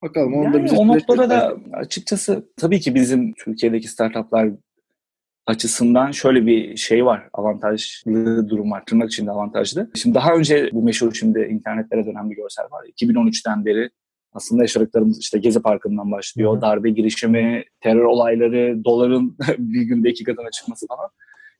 bakalım. 0.02 0.34
Onu 0.34 0.44
yani 0.44 0.54
da 0.54 0.64
bize 0.64 0.76
o 0.76 0.88
noktada 0.88 1.30
da 1.30 1.56
açıkçası 1.72 2.48
tabii 2.56 2.80
ki 2.80 2.94
bizim 2.94 3.32
Türkiye'deki 3.32 3.88
startuplar 3.88 4.50
açısından 5.46 6.10
şöyle 6.10 6.46
bir 6.46 6.76
şey 6.76 7.06
var. 7.06 7.28
Avantajlı 7.32 8.48
durum 8.48 8.70
var. 8.70 8.82
Tırnak 8.86 9.10
içinde 9.10 9.30
avantajlı. 9.30 9.90
Şimdi 9.94 10.14
daha 10.14 10.34
önce 10.34 10.70
bu 10.72 10.82
meşhur 10.82 11.14
şimdi 11.14 11.38
internetlere 11.38 12.06
dönen 12.06 12.30
bir 12.30 12.36
görsel 12.36 12.64
var. 12.64 12.84
2013'ten 12.84 13.64
beri 13.64 13.90
aslında 14.32 14.62
yaşadıklarımız 14.62 15.20
işte 15.20 15.38
Gezi 15.38 15.62
Parkı'ndan 15.62 16.12
başlıyor. 16.12 16.56
Hı. 16.56 16.60
Darbe 16.60 16.90
girişimi, 16.90 17.64
terör 17.80 18.04
olayları, 18.04 18.84
doların 18.84 19.36
bir 19.58 19.82
günde 19.82 20.10
iki 20.10 20.24
katına 20.24 20.50
çıkması 20.50 20.86
falan. 20.86 21.10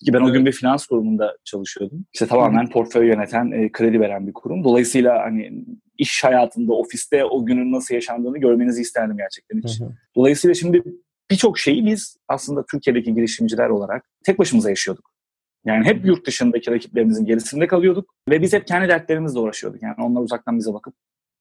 Ki 0.04 0.12
ben 0.12 0.20
o 0.20 0.32
gün 0.32 0.46
bir 0.46 0.52
finans 0.52 0.86
kurumunda 0.86 1.36
çalışıyordum. 1.44 2.04
İşte 2.12 2.26
tamamen 2.26 2.70
portföy 2.70 3.06
yöneten, 3.06 3.50
e, 3.50 3.72
kredi 3.72 4.00
veren 4.00 4.26
bir 4.26 4.32
kurum. 4.32 4.64
Dolayısıyla 4.64 5.22
hani 5.22 5.64
iş 5.98 6.24
hayatında, 6.24 6.72
ofiste 6.72 7.24
o 7.24 7.46
günün 7.46 7.72
nasıl 7.72 7.94
yaşandığını 7.94 8.38
görmenizi 8.38 8.82
isterdim 8.82 9.16
gerçekten 9.16 9.58
hiç. 9.64 9.80
Dolayısıyla 10.16 10.54
şimdi 10.54 10.82
birçok 11.30 11.58
şeyi 11.58 11.86
biz 11.86 12.16
aslında 12.28 12.64
Türkiye'deki 12.70 13.14
girişimciler 13.14 13.68
olarak 13.68 14.04
tek 14.24 14.38
başımıza 14.38 14.70
yaşıyorduk. 14.70 15.10
Yani 15.64 15.84
hep 15.84 16.04
yurt 16.04 16.26
dışındaki 16.26 16.70
rakiplerimizin 16.70 17.24
gerisinde 17.24 17.66
kalıyorduk 17.66 18.14
ve 18.30 18.42
biz 18.42 18.52
hep 18.52 18.66
kendi 18.66 18.88
dertlerimizle 18.88 19.38
uğraşıyorduk. 19.38 19.82
Yani 19.82 19.94
onlar 19.98 20.20
uzaktan 20.20 20.58
bize 20.58 20.72
bakıp 20.72 20.94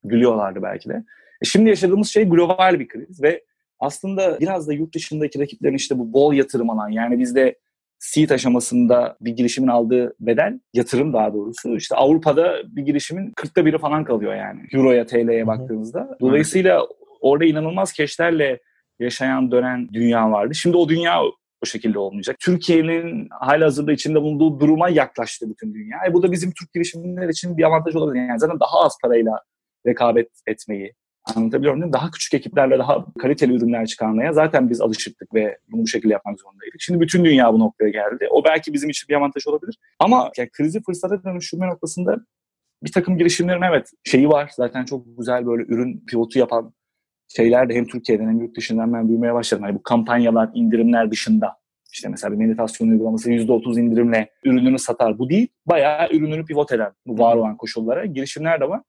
gülüyorlardı 0.03 0.63
belki 0.63 0.89
de. 0.89 1.03
E 1.41 1.45
şimdi 1.45 1.69
yaşadığımız 1.69 2.07
şey 2.07 2.23
global 2.23 2.79
bir 2.79 2.87
kriz 2.87 3.23
ve 3.23 3.43
aslında 3.79 4.39
biraz 4.39 4.67
da 4.67 4.73
yurt 4.73 4.95
dışındaki 4.95 5.39
rakiplerin 5.39 5.75
işte 5.75 5.99
bu 5.99 6.13
bol 6.13 6.33
yatırım 6.33 6.69
alan 6.69 6.89
yani 6.89 7.19
bizde 7.19 7.55
seed 7.99 8.29
aşamasında 8.29 9.17
bir 9.21 9.31
girişimin 9.31 9.67
aldığı 9.67 10.15
bedel, 10.19 10.59
yatırım 10.73 11.13
daha 11.13 11.33
doğrusu 11.33 11.75
işte 11.75 11.95
Avrupa'da 11.95 12.61
bir 12.67 12.81
girişimin 12.81 13.31
40'ta 13.31 13.65
biri 13.65 13.77
falan 13.77 14.03
kalıyor 14.03 14.35
yani 14.35 14.61
Euro'ya, 14.73 15.05
TL'ye 15.05 15.47
baktığınızda. 15.47 16.17
Dolayısıyla 16.21 16.87
orada 17.21 17.45
inanılmaz 17.45 17.93
keşlerle 17.93 18.59
yaşayan 18.99 19.51
dönen 19.51 19.89
dünya 19.93 20.31
vardı. 20.31 20.55
Şimdi 20.55 20.77
o 20.77 20.89
dünya 20.89 21.23
o 21.63 21.65
şekilde 21.65 21.99
olmayacak. 21.99 22.35
Türkiye'nin 22.39 23.27
hala 23.31 23.65
hazırda 23.65 23.93
içinde 23.93 24.21
bulunduğu 24.21 24.59
duruma 24.59 24.89
yaklaştı 24.89 25.49
bütün 25.49 25.73
dünya. 25.73 25.97
E 26.07 26.13
bu 26.13 26.23
da 26.23 26.31
bizim 26.31 26.51
Türk 26.51 26.73
girişimler 26.73 27.29
için 27.29 27.57
bir 27.57 27.63
avantaj 27.63 27.95
olabilir. 27.95 28.27
Yani 28.27 28.39
zaten 28.39 28.59
daha 28.59 28.85
az 28.85 28.97
parayla 29.01 29.39
rekabet 29.87 30.29
etmeyi, 30.47 30.93
Anlatabiliyorum 31.35 31.81
değil 31.81 31.89
mi? 31.89 31.93
Daha 31.93 32.11
küçük 32.11 32.33
ekiplerle 32.33 32.79
daha 32.79 33.05
kaliteli 33.21 33.53
ürünler 33.53 33.85
çıkarmaya 33.85 34.33
zaten 34.33 34.69
biz 34.69 34.81
alışıktık 34.81 35.33
ve 35.33 35.57
bunu 35.71 35.81
bu 35.81 35.87
şekilde 35.87 36.13
yapmak 36.13 36.39
zorundaydık. 36.39 36.75
Şimdi 36.81 36.99
bütün 36.99 37.25
dünya 37.25 37.53
bu 37.53 37.59
noktaya 37.59 37.89
geldi. 37.89 38.27
O 38.31 38.43
belki 38.43 38.73
bizim 38.73 38.89
için 38.89 39.09
bir 39.09 39.15
avantaj 39.15 39.47
olabilir. 39.47 39.77
Ama 39.99 40.31
yani 40.37 40.49
krizi 40.49 40.83
fırsata 40.83 41.23
dönüştürme 41.23 41.67
noktasında 41.67 42.17
bir 42.83 42.91
takım 42.91 43.17
girişimlerin 43.17 43.61
evet 43.61 43.91
şeyi 44.03 44.29
var. 44.29 44.51
Zaten 44.55 44.85
çok 44.85 45.17
güzel 45.17 45.45
böyle 45.45 45.63
ürün 45.63 46.05
pivotu 46.07 46.39
yapan 46.39 46.73
şeyler 47.35 47.69
de 47.69 47.75
hem 47.75 47.85
Türkiye'den 47.85 48.27
hem 48.27 48.41
yurt 48.41 48.57
dışından 48.57 48.93
ben 48.93 49.09
duymaya 49.09 49.33
başladım. 49.33 49.63
Hani 49.63 49.75
bu 49.75 49.83
kampanyalar, 49.83 50.49
indirimler 50.53 51.11
dışında 51.11 51.63
işte 51.93 52.09
mesela 52.09 52.31
bir 52.31 52.37
meditasyon 52.37 52.89
uygulaması 52.89 53.31
%30 53.31 53.79
indirimle 53.79 54.29
ürününü 54.43 54.79
satar. 54.79 55.19
Bu 55.19 55.29
değil. 55.29 55.47
Bayağı 55.65 56.09
ürününü 56.11 56.45
pivot 56.45 56.71
eden 56.71 56.91
bu 57.05 57.17
var 57.17 57.35
olan 57.35 57.57
koşullara 57.57 58.05
girişimler 58.05 58.61
de 58.61 58.69
var. 58.69 58.81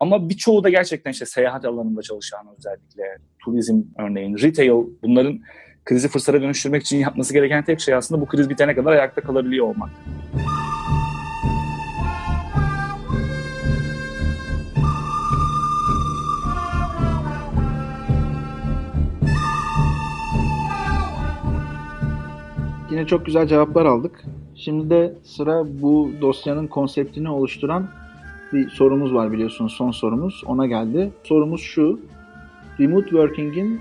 Ama 0.00 0.28
birçoğu 0.28 0.64
da 0.64 0.70
gerçekten 0.70 1.10
işte 1.10 1.26
seyahat 1.26 1.64
alanında 1.64 2.02
çalışan 2.02 2.46
özellikle 2.58 3.02
turizm 3.44 3.82
örneğin, 3.98 4.38
retail 4.38 4.86
bunların 5.02 5.40
krizi 5.84 6.08
fırsata 6.08 6.42
dönüştürmek 6.42 6.82
için 6.82 6.98
yapması 6.98 7.32
gereken 7.32 7.64
tek 7.64 7.80
şey 7.80 7.94
aslında 7.94 8.20
bu 8.20 8.26
kriz 8.26 8.50
bitene 8.50 8.74
kadar 8.74 8.92
ayakta 8.92 9.20
kalabiliyor 9.20 9.66
olmak. 9.66 9.90
Yine 22.92 23.06
çok 23.06 23.26
güzel 23.26 23.46
cevaplar 23.46 23.86
aldık. 23.86 24.24
Şimdi 24.54 24.90
de 24.90 25.14
sıra 25.22 25.64
bu 25.82 26.10
dosyanın 26.20 26.66
konseptini 26.66 27.30
oluşturan 27.30 27.88
bir 28.52 28.68
sorumuz 28.68 29.14
var 29.14 29.32
biliyorsunuz 29.32 29.72
son 29.72 29.90
sorumuz 29.90 30.42
ona 30.46 30.66
geldi. 30.66 31.12
Sorumuz 31.24 31.60
şu. 31.60 32.00
Remote 32.80 33.08
working'in 33.08 33.80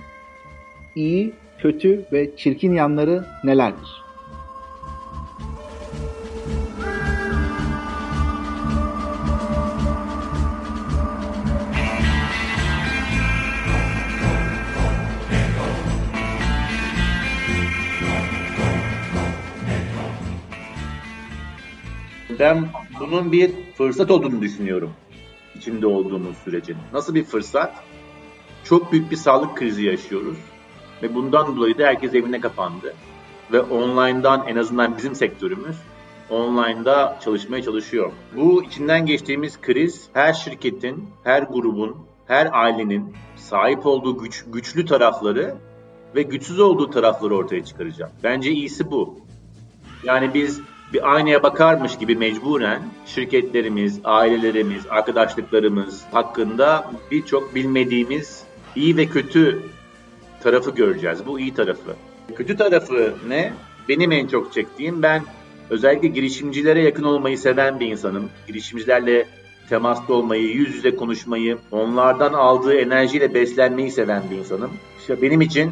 iyi, 0.95 1.33
kötü 1.59 2.05
ve 2.13 2.35
çirkin 2.35 2.73
yanları 2.73 3.25
nelerdir? 3.43 4.00
Ben 22.41 22.67
bunun 22.99 23.31
bir 23.31 23.51
fırsat 23.77 24.11
olduğunu 24.11 24.41
düşünüyorum. 24.41 24.91
içinde 25.55 25.87
olduğumuz 25.87 26.37
sürecin. 26.37 26.77
Nasıl 26.93 27.15
bir 27.15 27.23
fırsat? 27.23 27.73
Çok 28.63 28.91
büyük 28.91 29.11
bir 29.11 29.15
sağlık 29.15 29.57
krizi 29.57 29.85
yaşıyoruz. 29.85 30.37
Ve 31.03 31.15
bundan 31.15 31.57
dolayı 31.57 31.77
da 31.77 31.83
herkes 31.83 32.13
evine 32.13 32.41
kapandı. 32.41 32.93
Ve 33.51 33.61
online'dan 33.61 34.47
en 34.47 34.55
azından 34.55 34.97
bizim 34.97 35.15
sektörümüz 35.15 35.75
online'da 36.29 37.19
çalışmaya 37.23 37.61
çalışıyor. 37.63 38.11
Bu 38.35 38.63
içinden 38.63 39.05
geçtiğimiz 39.05 39.61
kriz 39.61 40.07
her 40.13 40.33
şirketin, 40.33 41.09
her 41.23 41.43
grubun, 41.43 41.97
her 42.27 42.49
ailenin 42.53 43.13
sahip 43.35 43.85
olduğu 43.85 44.17
güç, 44.17 44.45
güçlü 44.53 44.85
tarafları 44.85 45.55
ve 46.15 46.21
güçsüz 46.21 46.59
olduğu 46.59 46.89
tarafları 46.89 47.35
ortaya 47.35 47.65
çıkaracak. 47.65 48.11
Bence 48.23 48.51
iyisi 48.51 48.91
bu. 48.91 49.19
Yani 50.03 50.33
biz 50.33 50.61
bir 50.93 51.13
aynaya 51.13 51.43
bakarmış 51.43 51.97
gibi 51.97 52.15
mecburen 52.15 52.81
şirketlerimiz, 53.05 53.99
ailelerimiz, 54.03 54.83
arkadaşlıklarımız 54.89 56.03
hakkında 56.11 56.91
birçok 57.11 57.55
bilmediğimiz 57.55 58.43
iyi 58.75 58.97
ve 58.97 59.05
kötü 59.05 59.63
tarafı 60.43 60.71
göreceğiz. 60.71 61.25
Bu 61.25 61.39
iyi 61.39 61.53
tarafı. 61.53 61.95
Kötü 62.35 62.57
tarafı 62.57 63.13
ne? 63.27 63.53
Benim 63.89 64.11
en 64.11 64.27
çok 64.27 64.53
çektiğim 64.53 65.03
ben 65.03 65.23
özellikle 65.69 66.07
girişimcilere 66.07 66.81
yakın 66.81 67.03
olmayı 67.03 67.37
seven 67.37 67.79
bir 67.79 67.87
insanım. 67.87 68.29
Girişimcilerle 68.47 69.25
temasta 69.69 70.13
olmayı, 70.13 70.43
yüz 70.43 70.75
yüze 70.75 70.95
konuşmayı, 70.95 71.57
onlardan 71.71 72.33
aldığı 72.33 72.73
enerjiyle 72.73 73.33
beslenmeyi 73.33 73.91
seven 73.91 74.23
bir 74.31 74.37
insanım. 74.37 74.71
İşte 74.99 75.21
benim 75.21 75.41
için 75.41 75.71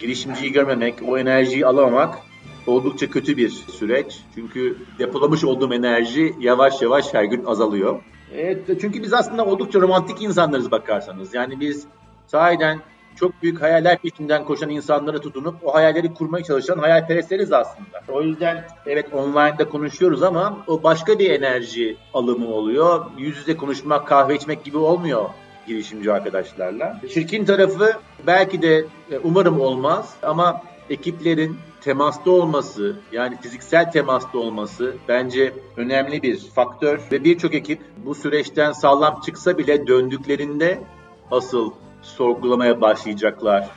girişimciyi 0.00 0.52
görmemek, 0.52 0.94
o 1.08 1.18
enerjiyi 1.18 1.66
alamamak 1.66 2.18
oldukça 2.66 3.10
kötü 3.10 3.36
bir 3.36 3.48
süreç. 3.48 4.20
Çünkü 4.34 4.76
depolamış 4.98 5.44
olduğum 5.44 5.74
enerji 5.74 6.34
yavaş 6.40 6.82
yavaş 6.82 7.14
her 7.14 7.24
gün 7.24 7.44
azalıyor. 7.44 8.02
Evet, 8.34 8.80
çünkü 8.80 9.02
biz 9.02 9.12
aslında 9.12 9.44
oldukça 9.44 9.80
romantik 9.80 10.22
insanlarız 10.22 10.70
bakarsanız. 10.70 11.34
Yani 11.34 11.60
biz 11.60 11.86
sahiden 12.26 12.80
çok 13.16 13.42
büyük 13.42 13.62
hayaller 13.62 13.98
peşinden 13.98 14.44
koşan 14.44 14.70
insanlara 14.70 15.20
tutunup 15.20 15.54
o 15.64 15.74
hayalleri 15.74 16.14
kurmaya 16.14 16.44
çalışan 16.44 16.78
hayalperestleriz 16.78 17.52
aslında. 17.52 18.02
O 18.08 18.22
yüzden 18.22 18.64
evet 18.86 19.14
online'da 19.14 19.68
konuşuyoruz 19.68 20.22
ama 20.22 20.64
o 20.66 20.82
başka 20.82 21.18
bir 21.18 21.30
enerji 21.30 21.96
alımı 22.14 22.46
oluyor. 22.46 23.04
Yüz 23.18 23.36
yüze 23.36 23.56
konuşmak, 23.56 24.06
kahve 24.06 24.34
içmek 24.34 24.64
gibi 24.64 24.78
olmuyor 24.78 25.28
girişimci 25.66 26.12
arkadaşlarla. 26.12 27.00
Şirkin 27.14 27.44
tarafı 27.44 27.92
belki 28.26 28.62
de 28.62 28.84
e, 29.10 29.18
umarım 29.24 29.60
olmaz 29.60 30.14
ama 30.22 30.62
ekiplerin 30.90 31.56
temasta 31.82 32.30
olması 32.30 32.96
yani 33.12 33.36
fiziksel 33.40 33.92
temasta 33.92 34.38
olması 34.38 34.96
bence 35.08 35.52
önemli 35.76 36.22
bir 36.22 36.38
faktör. 36.38 37.00
Ve 37.12 37.24
birçok 37.24 37.54
ekip 37.54 37.80
bu 38.04 38.14
süreçten 38.14 38.72
sağlam 38.72 39.20
çıksa 39.20 39.58
bile 39.58 39.86
döndüklerinde 39.86 40.82
asıl 41.30 41.72
sorgulamaya 42.02 42.80
başlayacaklar. 42.80 43.68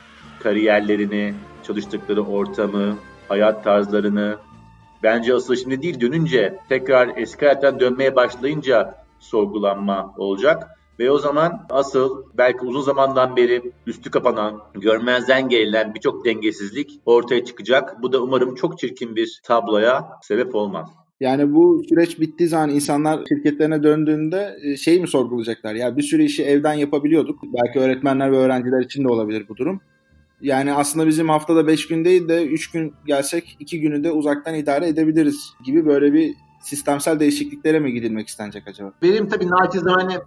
Kariyerlerini, 0.42 1.34
çalıştıkları 1.66 2.22
ortamı, 2.22 2.96
hayat 3.28 3.64
tarzlarını, 3.64 4.36
bence 5.02 5.34
asıl 5.34 5.56
şimdi 5.56 5.82
değil 5.82 6.00
dönünce 6.00 6.58
tekrar 6.68 7.08
eski 7.16 7.46
hayattan 7.46 7.80
dönmeye 7.80 8.16
başlayınca 8.16 9.04
sorgulanma 9.18 10.14
olacak. 10.16 10.75
Ve 10.98 11.10
o 11.10 11.18
zaman 11.18 11.66
asıl 11.70 12.22
belki 12.38 12.58
uzun 12.58 12.80
zamandan 12.80 13.36
beri 13.36 13.72
üstü 13.86 14.10
kapanan, 14.10 14.60
görmezden 14.74 15.48
gelen 15.48 15.94
birçok 15.94 16.24
dengesizlik 16.24 17.00
ortaya 17.06 17.44
çıkacak. 17.44 18.02
Bu 18.02 18.12
da 18.12 18.22
umarım 18.22 18.54
çok 18.54 18.78
çirkin 18.78 19.16
bir 19.16 19.40
tabloya 19.44 20.08
sebep 20.22 20.54
olmaz. 20.54 20.90
Yani 21.20 21.54
bu 21.54 21.82
süreç 21.88 22.20
bittiği 22.20 22.48
zaman 22.48 22.70
insanlar 22.70 23.20
şirketlerine 23.28 23.82
döndüğünde 23.82 24.56
e, 24.62 24.76
şeyi 24.76 25.00
mi 25.00 25.08
sorgulayacaklar? 25.08 25.74
Ya 25.74 25.96
bir 25.96 26.02
sürü 26.02 26.22
işi 26.22 26.44
evden 26.44 26.74
yapabiliyorduk. 26.74 27.38
Belki 27.42 27.78
öğretmenler 27.78 28.32
ve 28.32 28.36
öğrenciler 28.36 28.80
için 28.80 29.04
de 29.04 29.08
olabilir 29.08 29.46
bu 29.48 29.56
durum. 29.56 29.80
Yani 30.40 30.72
aslında 30.72 31.06
bizim 31.06 31.28
haftada 31.28 31.66
5 31.66 31.86
gün 31.88 32.04
değil 32.04 32.28
de 32.28 32.46
3 32.46 32.70
gün 32.70 32.94
gelsek 33.06 33.56
2 33.60 33.80
günü 33.80 34.04
de 34.04 34.12
uzaktan 34.12 34.54
idare 34.54 34.88
edebiliriz 34.88 35.52
gibi 35.64 35.86
böyle 35.86 36.12
bir 36.12 36.34
sistemsel 36.62 37.20
değişikliklere 37.20 37.80
mi 37.80 37.92
gidilmek 37.92 38.28
istenecek 38.28 38.68
acaba? 38.68 38.92
Benim 39.02 39.28
tabii 39.28 39.50
naçizane 39.50 40.18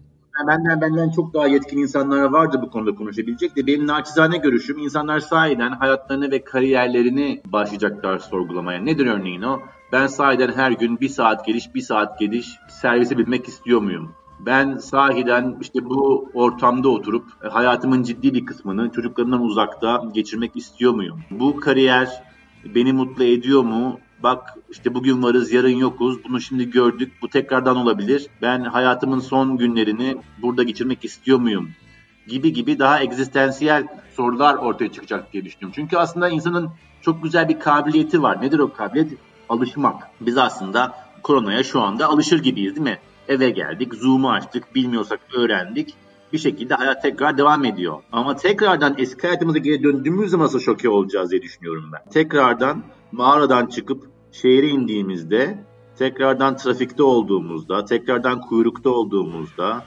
benden 0.47 0.81
benden 0.81 1.09
çok 1.09 1.33
daha 1.33 1.47
yetkin 1.47 1.77
insanlar 1.77 2.23
vardı 2.23 2.59
bu 2.61 2.69
konuda 2.69 2.95
konuşabilecek 2.95 3.55
de 3.55 3.67
benim 3.67 3.87
naçizane 3.87 4.37
görüşüm 4.37 4.77
insanlar 4.77 5.19
sahiden 5.19 5.71
hayatlarını 5.71 6.31
ve 6.31 6.43
kariyerlerini 6.43 7.41
başlayacaklar 7.45 8.19
sorgulamaya. 8.19 8.79
Nedir 8.79 9.05
örneğin 9.05 9.41
o? 9.41 9.59
Ben 9.91 10.07
sahiden 10.07 10.51
her 10.51 10.71
gün 10.71 10.99
bir 10.99 11.09
saat 11.09 11.45
geliş 11.45 11.75
bir 11.75 11.81
saat 11.81 12.19
geliş 12.19 12.49
servise 12.69 13.17
binmek 13.17 13.47
istiyor 13.47 13.81
muyum? 13.81 14.11
Ben 14.39 14.77
sahiden 14.77 15.57
işte 15.61 15.85
bu 15.85 16.29
ortamda 16.33 16.89
oturup 16.89 17.25
e, 17.43 17.47
hayatımın 17.47 18.03
ciddi 18.03 18.33
bir 18.33 18.45
kısmını 18.45 18.91
çocuklarımdan 18.91 19.41
uzakta 19.41 20.03
geçirmek 20.13 20.55
istiyor 20.55 20.93
muyum? 20.93 21.19
Bu 21.31 21.59
kariyer 21.59 22.23
beni 22.75 22.93
mutlu 22.93 23.23
ediyor 23.23 23.63
mu? 23.63 23.99
Bak 24.23 24.57
işte 24.69 24.93
bugün 24.93 25.23
varız 25.23 25.51
yarın 25.51 25.77
yokuz 25.77 26.23
bunu 26.23 26.41
şimdi 26.41 26.69
gördük 26.69 27.11
bu 27.21 27.29
tekrardan 27.29 27.77
olabilir. 27.77 28.27
Ben 28.41 28.63
hayatımın 28.63 29.19
son 29.19 29.57
günlerini 29.57 30.17
burada 30.41 30.63
geçirmek 30.63 31.05
istiyor 31.05 31.39
muyum? 31.39 31.69
Gibi 32.27 32.53
gibi 32.53 32.79
daha 32.79 33.01
egzistansiyel 33.01 33.87
sorular 34.17 34.55
ortaya 34.55 34.91
çıkacak 34.91 35.33
diye 35.33 35.45
düşünüyorum. 35.45 35.73
Çünkü 35.75 35.97
aslında 35.97 36.29
insanın 36.29 36.69
çok 37.01 37.23
güzel 37.23 37.49
bir 37.49 37.59
kabiliyeti 37.59 38.21
var. 38.21 38.41
Nedir 38.41 38.59
o 38.59 38.73
kabiliyet? 38.73 39.13
Alışmak. 39.49 40.03
Biz 40.21 40.37
aslında 40.37 40.93
koronaya 41.23 41.63
şu 41.63 41.81
anda 41.81 42.07
alışır 42.07 42.43
gibiyiz 42.43 42.75
değil 42.75 42.87
mi? 42.87 42.99
Eve 43.27 43.49
geldik, 43.49 43.93
Zoom'u 43.93 44.31
açtık, 44.31 44.75
bilmiyorsak 44.75 45.19
öğrendik. 45.37 45.93
Bir 46.33 46.37
şekilde 46.37 46.73
hayat 46.73 47.01
tekrar 47.01 47.37
devam 47.37 47.65
ediyor. 47.65 48.01
Ama 48.11 48.35
tekrardan 48.35 48.95
eski 48.97 49.27
hayatımıza 49.27 49.57
geri 49.57 49.83
döndüğümüz 49.83 50.31
zaman 50.31 50.47
şoke 50.47 50.89
olacağız 50.89 51.31
diye 51.31 51.41
düşünüyorum 51.41 51.91
ben. 51.93 52.11
Tekrardan 52.11 52.83
mağaradan 53.11 53.65
çıkıp 53.65 54.09
şehre 54.31 54.67
indiğimizde, 54.67 55.63
tekrardan 55.97 56.57
trafikte 56.57 57.03
olduğumuzda, 57.03 57.85
tekrardan 57.85 58.41
kuyrukta 58.41 58.89
olduğumuzda, 58.89 59.85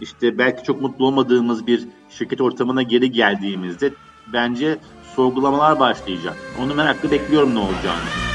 işte 0.00 0.38
belki 0.38 0.64
çok 0.64 0.82
mutlu 0.82 1.06
olmadığımız 1.06 1.66
bir 1.66 1.86
şirket 2.08 2.40
ortamına 2.40 2.82
geri 2.82 3.10
geldiğimizde 3.10 3.94
bence 4.32 4.78
sorgulamalar 5.16 5.80
başlayacak. 5.80 6.36
Onu 6.62 6.74
merakla 6.74 7.10
bekliyorum 7.10 7.54
ne 7.54 7.58
olacağını. 7.58 8.29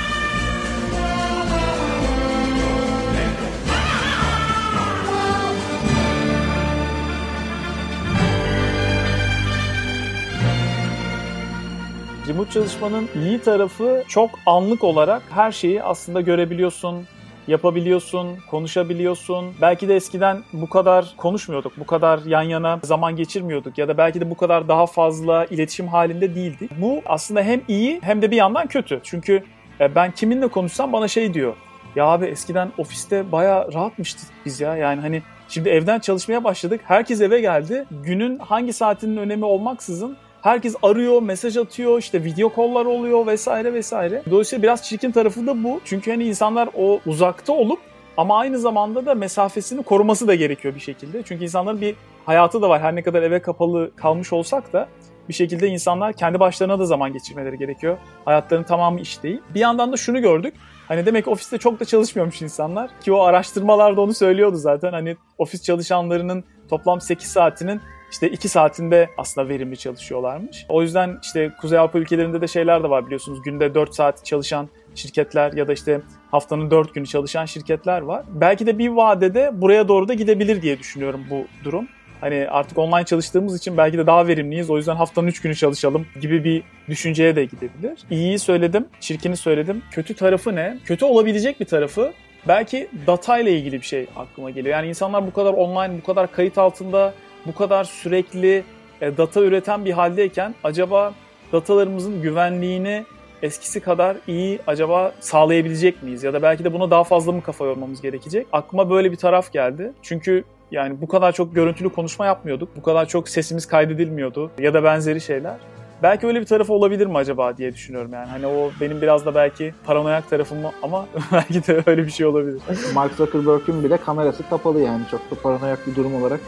Remote 12.28 12.52
çalışmanın 12.52 13.10
iyi 13.16 13.40
tarafı 13.40 14.04
çok 14.08 14.30
anlık 14.46 14.84
olarak 14.84 15.24
her 15.30 15.52
şeyi 15.52 15.84
aslında 15.84 16.22
görebiliyorsun, 16.22 17.08
yapabiliyorsun, 17.48 18.28
konuşabiliyorsun. 18.50 19.46
Belki 19.62 19.88
de 19.88 19.96
eskiden 19.96 20.44
bu 20.54 20.70
kadar 20.70 21.14
konuşmuyorduk, 21.18 21.74
bu 21.78 21.86
kadar 21.86 22.20
yan 22.26 22.42
yana 22.42 22.80
zaman 22.84 23.16
geçirmiyorduk 23.16 23.78
ya 23.78 23.88
da 23.88 23.98
belki 23.98 24.22
de 24.22 24.30
bu 24.30 24.38
kadar 24.38 24.68
daha 24.68 24.86
fazla 24.86 25.46
iletişim 25.46 25.88
halinde 25.88 26.36
değildik. 26.36 26.72
Bu 26.82 27.02
aslında 27.06 27.42
hem 27.42 27.62
iyi 27.68 28.00
hem 28.02 28.22
de 28.22 28.32
bir 28.32 28.38
yandan 28.38 28.68
kötü. 28.68 29.00
Çünkü 29.04 29.44
e, 29.80 29.96
ben 29.96 30.12
kiminle 30.12 30.48
konuşsam 30.48 30.94
bana 30.94 31.08
şey 31.08 31.34
diyor. 31.34 31.56
Ya 31.96 32.06
abi 32.06 32.26
eskiden 32.26 32.72
ofiste 32.78 33.32
baya 33.32 33.68
rahatmıştık 33.74 34.30
biz 34.46 34.62
ya. 34.62 34.76
Yani 34.76 35.02
hani 35.02 35.22
şimdi 35.48 35.70
evden 35.70 36.00
çalışmaya 36.00 36.44
başladık. 36.44 36.82
Herkes 36.84 37.22
eve 37.22 37.42
geldi. 37.42 37.86
Günün 38.04 38.40
hangi 38.40 38.74
saatinin 38.74 39.18
önemi 39.18 39.46
olmaksızın 39.46 40.18
Herkes 40.46 40.76
arıyor, 40.84 41.22
mesaj 41.22 41.58
atıyor, 41.58 42.00
işte 42.00 42.24
video 42.24 42.50
kollar 42.50 42.86
oluyor 42.86 43.28
vesaire 43.28 43.74
vesaire. 43.74 44.24
Dolayısıyla 44.32 44.64
biraz 44.64 44.84
çirkin 44.84 45.12
tarafı 45.12 45.48
da 45.48 45.64
bu. 45.64 45.82
Çünkü 45.86 46.12
hani 46.12 46.24
insanlar 46.24 46.70
o 46.78 47.00
uzakta 47.06 47.54
olup 47.54 47.80
ama 48.18 48.40
aynı 48.40 48.60
zamanda 48.60 49.06
da 49.06 49.16
mesafesini 49.16 49.84
koruması 49.84 50.28
da 50.28 50.36
gerekiyor 50.36 50.76
bir 50.76 50.80
şekilde. 50.80 51.24
Çünkü 51.24 51.44
insanların 51.44 51.82
bir 51.82 51.96
hayatı 52.26 52.62
da 52.62 52.70
var. 52.70 52.82
Her 52.82 52.96
ne 52.96 53.04
kadar 53.04 53.24
eve 53.24 53.42
kapalı 53.42 53.92
kalmış 53.96 54.34
olsak 54.34 54.74
da 54.74 54.88
bir 55.30 55.34
şekilde 55.34 55.68
insanlar 55.68 56.14
kendi 56.14 56.40
başlarına 56.40 56.80
da 56.80 56.86
zaman 56.86 57.14
geçirmeleri 57.14 57.58
gerekiyor. 57.58 57.98
Hayatlarının 58.26 58.66
tamamı 58.66 59.00
iş 59.00 59.24
değil. 59.24 59.42
Bir 59.56 59.60
yandan 59.60 59.92
da 59.92 59.98
şunu 59.98 60.22
gördük. 60.22 60.54
Hani 60.88 61.06
demek 61.06 61.28
ofiste 61.28 61.58
çok 61.58 61.80
da 61.80 61.86
çalışmıyormuş 61.86 62.42
insanlar. 62.42 62.90
Ki 63.02 63.14
o 63.14 63.22
araştırmalarda 63.22 64.02
onu 64.02 64.14
söylüyordu 64.14 64.58
zaten. 64.58 64.92
Hani 64.92 65.18
ofis 65.38 65.64
çalışanlarının 65.64 66.44
toplam 66.70 67.02
8 67.02 67.28
saatinin 67.28 67.82
işte 68.16 68.30
iki 68.30 68.50
saatinde 68.50 69.10
aslında 69.18 69.50
verimli 69.50 69.78
çalışıyorlarmış. 69.78 70.66
O 70.70 70.82
yüzden 70.82 71.20
işte 71.24 71.52
Kuzey 71.62 71.80
Avrupa 71.80 72.00
ülkelerinde 72.00 72.42
de 72.42 72.48
şeyler 72.48 72.84
de 72.84 72.90
var 72.90 73.06
biliyorsunuz. 73.06 73.42
Günde 73.42 73.76
4 73.76 73.96
saat 73.96 74.26
çalışan 74.26 74.70
şirketler 74.96 75.54
ya 75.54 75.68
da 75.68 75.74
işte 75.74 76.02
haftanın 76.32 76.72
4 76.72 76.94
günü 76.94 77.08
çalışan 77.08 77.46
şirketler 77.46 78.02
var. 78.02 78.26
Belki 78.30 78.68
de 78.68 78.78
bir 78.78 78.90
vadede 78.90 79.52
buraya 79.54 79.88
doğru 79.88 80.08
da 80.08 80.14
gidebilir 80.14 80.62
diye 80.62 80.80
düşünüyorum 80.80 81.22
bu 81.30 81.46
durum. 81.64 81.88
Hani 82.22 82.48
artık 82.50 82.78
online 82.78 83.06
çalıştığımız 83.06 83.58
için 83.58 83.78
belki 83.78 83.98
de 83.98 84.08
daha 84.08 84.28
verimliyiz. 84.28 84.70
O 84.70 84.78
yüzden 84.78 84.96
haftanın 84.96 85.28
3 85.28 85.42
günü 85.42 85.56
çalışalım 85.56 86.06
gibi 86.22 86.44
bir 86.44 86.64
düşünceye 86.90 87.36
de 87.36 87.46
gidebilir. 87.46 88.00
İyiyi 88.10 88.40
söyledim, 88.40 88.88
çirkini 89.00 89.38
söyledim. 89.38 89.84
Kötü 89.92 90.14
tarafı 90.14 90.56
ne? 90.56 90.78
Kötü 90.86 91.06
olabilecek 91.06 91.60
bir 91.60 91.66
tarafı 91.66 92.14
belki 92.48 92.90
data 93.08 93.40
ile 93.40 93.52
ilgili 93.52 93.82
bir 93.82 93.86
şey 93.86 94.08
aklıma 94.16 94.50
geliyor. 94.50 94.76
Yani 94.76 94.88
insanlar 94.88 95.28
bu 95.28 95.34
kadar 95.34 95.54
online, 95.54 95.98
bu 96.02 96.04
kadar 96.04 96.32
kayıt 96.32 96.58
altında 96.58 97.14
bu 97.46 97.54
kadar 97.54 97.84
sürekli 97.84 98.64
e, 99.02 99.18
data 99.18 99.42
üreten 99.42 99.86
bir 99.86 99.92
haldeyken 99.92 100.56
acaba 100.64 101.14
datalarımızın 101.52 102.22
güvenliğini 102.22 103.06
eskisi 103.42 103.80
kadar 103.80 104.18
iyi 104.28 104.60
acaba 104.68 105.12
sağlayabilecek 105.20 106.04
miyiz? 106.04 106.24
Ya 106.24 106.34
da 106.34 106.42
belki 106.42 106.64
de 106.64 106.74
buna 106.74 106.92
daha 106.92 107.04
fazla 107.04 107.32
mı 107.32 107.44
kafa 107.44 107.66
yormamız 107.66 108.02
gerekecek? 108.02 108.48
Aklıma 108.52 108.90
böyle 108.90 109.12
bir 109.12 109.18
taraf 109.18 109.52
geldi. 109.54 109.94
Çünkü 110.02 110.44
yani 110.72 111.02
bu 111.02 111.08
kadar 111.08 111.32
çok 111.32 111.56
görüntülü 111.56 111.90
konuşma 111.90 112.26
yapmıyorduk. 112.26 112.70
Bu 112.78 112.82
kadar 112.82 113.06
çok 113.08 113.30
sesimiz 113.30 113.66
kaydedilmiyordu 113.66 114.52
ya 114.60 114.74
da 114.74 114.84
benzeri 114.84 115.22
şeyler. 115.22 115.56
Belki 116.04 116.28
öyle 116.28 116.42
bir 116.42 116.46
tarafı 116.46 116.74
olabilir 116.74 117.06
mi 117.06 117.18
acaba 117.18 117.58
diye 117.58 117.74
düşünüyorum 117.74 118.14
yani. 118.14 118.28
Hani 118.28 118.48
o 118.48 118.72
benim 118.82 119.02
biraz 119.02 119.26
da 119.26 119.36
belki 119.36 119.74
paranoyak 119.86 120.30
tarafım 120.30 120.58
ama 120.84 121.06
belki 121.32 121.68
de 121.68 121.84
öyle 121.86 122.06
bir 122.06 122.12
şey 122.12 122.26
olabilir. 122.26 122.62
Mark 122.94 123.14
Zuckerberg'ün 123.14 123.84
bile 123.84 123.98
kamerası 123.98 124.50
kapalı 124.50 124.82
yani 124.82 125.02
çok 125.12 125.32
da 125.32 125.36
paranoyak 125.44 125.88
bir 125.88 125.96
durum 125.96 126.16
olarak 126.16 126.40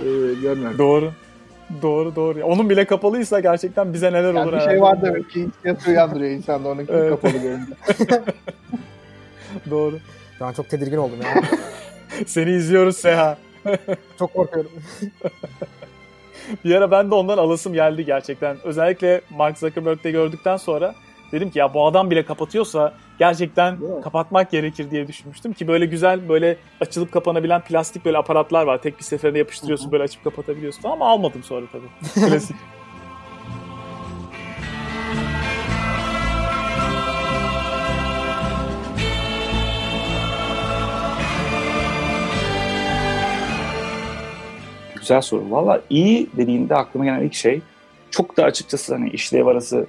e, 0.00 0.04
görmüyorum. 0.40 0.78
Doğru. 0.78 1.12
Doğru 1.82 2.16
doğru. 2.16 2.44
Onun 2.44 2.70
bile 2.70 2.84
kapalıysa 2.84 3.40
gerçekten 3.40 3.92
bize 3.92 4.12
neler 4.12 4.34
yani 4.34 4.38
olur. 4.38 4.52
Bir 4.52 4.60
şey 4.60 4.80
var 4.80 5.02
demek 5.02 5.30
ki 5.30 5.48
hissiyatı 5.48 5.90
uyandırıyor 5.90 6.30
insanda 6.30 6.68
onun 6.68 6.86
evet. 6.88 7.10
kapalı 7.10 7.32
görünce. 7.32 7.72
doğru. 9.70 9.98
Şu 10.38 10.44
an 10.44 10.52
çok 10.52 10.68
tedirgin 10.68 10.96
oldum 10.96 11.18
ya. 11.22 11.42
Seni 12.26 12.50
izliyoruz 12.50 12.96
Seha. 12.96 13.38
çok 14.18 14.34
korkuyorum. 14.34 14.70
bir 16.64 16.74
ara 16.74 16.90
ben 16.90 17.10
de 17.10 17.14
ondan 17.14 17.38
alasım 17.38 17.72
geldi 17.72 18.04
gerçekten. 18.04 18.56
Özellikle 18.64 19.20
Mark 19.30 19.58
Zuckerberg'de 19.58 20.10
gördükten 20.10 20.56
sonra 20.56 20.94
dedim 21.32 21.50
ki 21.50 21.58
ya 21.58 21.74
bu 21.74 21.86
adam 21.86 22.10
bile 22.10 22.24
kapatıyorsa 22.24 22.94
gerçekten 23.18 23.78
kapatmak 24.02 24.50
gerekir 24.50 24.90
diye 24.90 25.08
düşünmüştüm 25.08 25.52
ki 25.52 25.68
böyle 25.68 25.86
güzel 25.86 26.28
böyle 26.28 26.56
açılıp 26.80 27.12
kapanabilen 27.12 27.60
plastik 27.60 28.04
böyle 28.04 28.18
aparatlar 28.18 28.64
var. 28.64 28.82
Tek 28.82 28.98
bir 28.98 29.04
seferde 29.04 29.38
yapıştırıyorsun 29.38 29.84
Hı-hı. 29.84 29.92
böyle 29.92 30.04
açıp 30.04 30.24
kapatabiliyorsun 30.24 30.88
ama 30.88 31.08
almadım 31.08 31.42
sonra 31.42 31.66
tabii. 31.72 32.26
Klasik. 32.28 32.56
Güzel 44.96 45.20
soru. 45.20 45.50
Valla 45.50 45.80
iyi 45.90 46.30
dediğinde 46.36 46.74
aklıma 46.74 47.04
gelen 47.04 47.20
ilk 47.20 47.34
şey 47.34 47.60
çok 48.10 48.36
da 48.36 48.44
açıkçası 48.44 48.94
hani 48.94 49.10
işlev 49.10 49.46
arası 49.46 49.86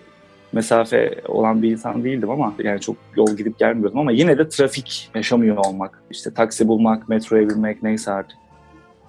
mesafe 0.54 1.22
olan 1.28 1.62
bir 1.62 1.72
insan 1.72 2.04
değildim 2.04 2.30
ama 2.30 2.54
yani 2.64 2.80
çok 2.82 2.96
yol 3.16 3.38
gidip 3.38 3.60
gelmiyordum 3.60 4.00
ama 4.00 4.12
yine 4.12 4.38
de 4.38 4.50
trafik 4.50 5.10
yaşamıyor 5.16 5.58
olmak, 5.58 6.04
işte 6.12 6.34
taksi 6.34 6.68
bulmak, 6.68 7.10
metroya 7.10 7.50
binmek 7.50 7.84
neyse 7.84 8.12
artık. 8.12 8.38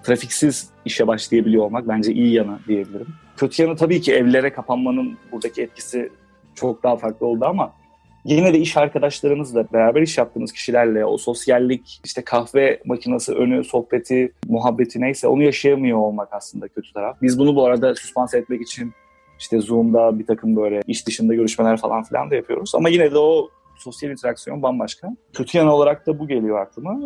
Trafiksiz 0.03 0.69
işe 0.85 1.07
başlayabiliyor 1.07 1.63
olmak 1.63 1.87
bence 1.87 2.11
iyi 2.11 2.33
yanı 2.33 2.59
diyebilirim. 2.67 3.07
Kötü 3.37 3.63
yanı 3.63 3.75
tabii 3.75 4.01
ki 4.01 4.13
evlere 4.13 4.53
kapanmanın 4.53 5.17
buradaki 5.31 5.61
etkisi 5.61 6.09
çok 6.55 6.83
daha 6.83 6.97
farklı 6.97 7.25
oldu 7.27 7.45
ama 7.45 7.73
yine 8.25 8.53
de 8.53 8.59
iş 8.59 8.77
arkadaşlarınızla, 8.77 9.65
beraber 9.73 10.01
iş 10.01 10.17
yaptığınız 10.17 10.51
kişilerle 10.51 11.05
o 11.05 11.17
sosyallik, 11.17 12.01
işte 12.03 12.21
kahve 12.21 12.79
makinesi 12.85 13.33
önü, 13.33 13.63
sohbeti, 13.63 14.31
muhabbeti 14.47 15.01
neyse 15.01 15.27
onu 15.27 15.43
yaşayamıyor 15.43 15.97
olmak 15.97 16.29
aslında 16.31 16.67
kötü 16.67 16.93
taraf. 16.93 17.17
Biz 17.21 17.39
bunu 17.39 17.55
bu 17.55 17.65
arada 17.65 17.95
süspanse 17.95 18.37
etmek 18.37 18.61
için 18.61 18.93
işte 19.39 19.59
Zoom'da 19.59 20.19
bir 20.19 20.25
takım 20.25 20.55
böyle 20.55 20.81
iş 20.87 21.07
dışında 21.07 21.33
görüşmeler 21.33 21.77
falan 21.77 22.03
filan 22.03 22.31
da 22.31 22.35
yapıyoruz. 22.35 22.75
Ama 22.75 22.89
yine 22.89 23.11
de 23.11 23.17
o 23.17 23.49
sosyal 23.77 24.11
interaksiyon 24.11 24.61
bambaşka. 24.61 25.15
Kötü 25.33 25.57
yanı 25.57 25.73
olarak 25.73 26.07
da 26.07 26.19
bu 26.19 26.27
geliyor 26.27 26.59
aklıma. 26.59 26.99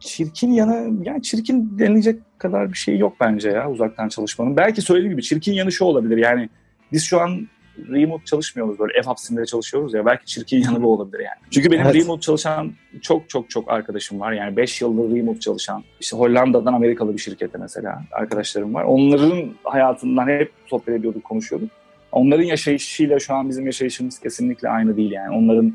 Çirkin 0.00 0.52
yanı, 0.52 1.04
yani 1.04 1.22
çirkin 1.22 1.78
denilecek 1.78 2.20
kadar 2.38 2.72
bir 2.72 2.76
şey 2.78 2.98
yok 2.98 3.16
bence 3.20 3.50
ya 3.50 3.70
uzaktan 3.70 4.08
çalışmanın. 4.08 4.56
Belki 4.56 4.82
söylediğim 4.82 5.12
gibi 5.12 5.22
çirkin 5.22 5.52
yanı 5.52 5.72
şu 5.72 5.84
olabilir 5.84 6.16
yani 6.16 6.48
biz 6.92 7.04
şu 7.04 7.20
an 7.20 7.48
remote 7.92 8.24
çalışmıyoruz 8.24 8.78
böyle 8.78 8.98
ev 8.98 9.02
hapsinde 9.02 9.46
çalışıyoruz 9.46 9.94
ya 9.94 10.06
belki 10.06 10.26
çirkin 10.26 10.62
yanı 10.62 10.82
bu 10.82 10.92
olabilir 10.92 11.18
yani. 11.18 11.36
Çünkü 11.50 11.70
benim 11.70 11.86
Evet. 11.86 11.94
remote 11.94 12.20
çalışan 12.20 12.72
çok 13.02 13.28
çok 13.30 13.50
çok 13.50 13.70
arkadaşım 13.70 14.20
var 14.20 14.32
yani 14.32 14.56
5 14.56 14.80
yıldır 14.80 15.16
remote 15.16 15.40
çalışan 15.40 15.84
işte 16.00 16.16
Hollanda'dan 16.16 16.72
Amerikalı 16.72 17.12
bir 17.12 17.18
şirkette 17.18 17.58
mesela 17.58 18.02
arkadaşlarım 18.12 18.74
var. 18.74 18.84
Onların 18.84 19.50
hayatından 19.64 20.28
hep 20.28 20.52
sohbet 20.66 20.88
ediyorduk 21.00 21.24
konuşuyorduk. 21.24 21.70
Onların 22.12 22.44
yaşayışıyla 22.44 23.18
şu 23.18 23.34
an 23.34 23.48
bizim 23.48 23.66
yaşayışımız 23.66 24.18
kesinlikle 24.18 24.68
aynı 24.68 24.96
değil 24.96 25.10
yani. 25.10 25.36
Onların 25.36 25.72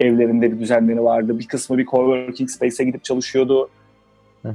evlerinde 0.00 0.52
bir 0.52 0.60
düzenleri 0.60 1.04
vardı. 1.04 1.38
Bir 1.38 1.46
kısmı 1.46 1.78
bir 1.78 1.86
coworking 1.86 2.50
space'e 2.50 2.86
gidip 2.86 3.04
çalışıyordu. 3.04 3.70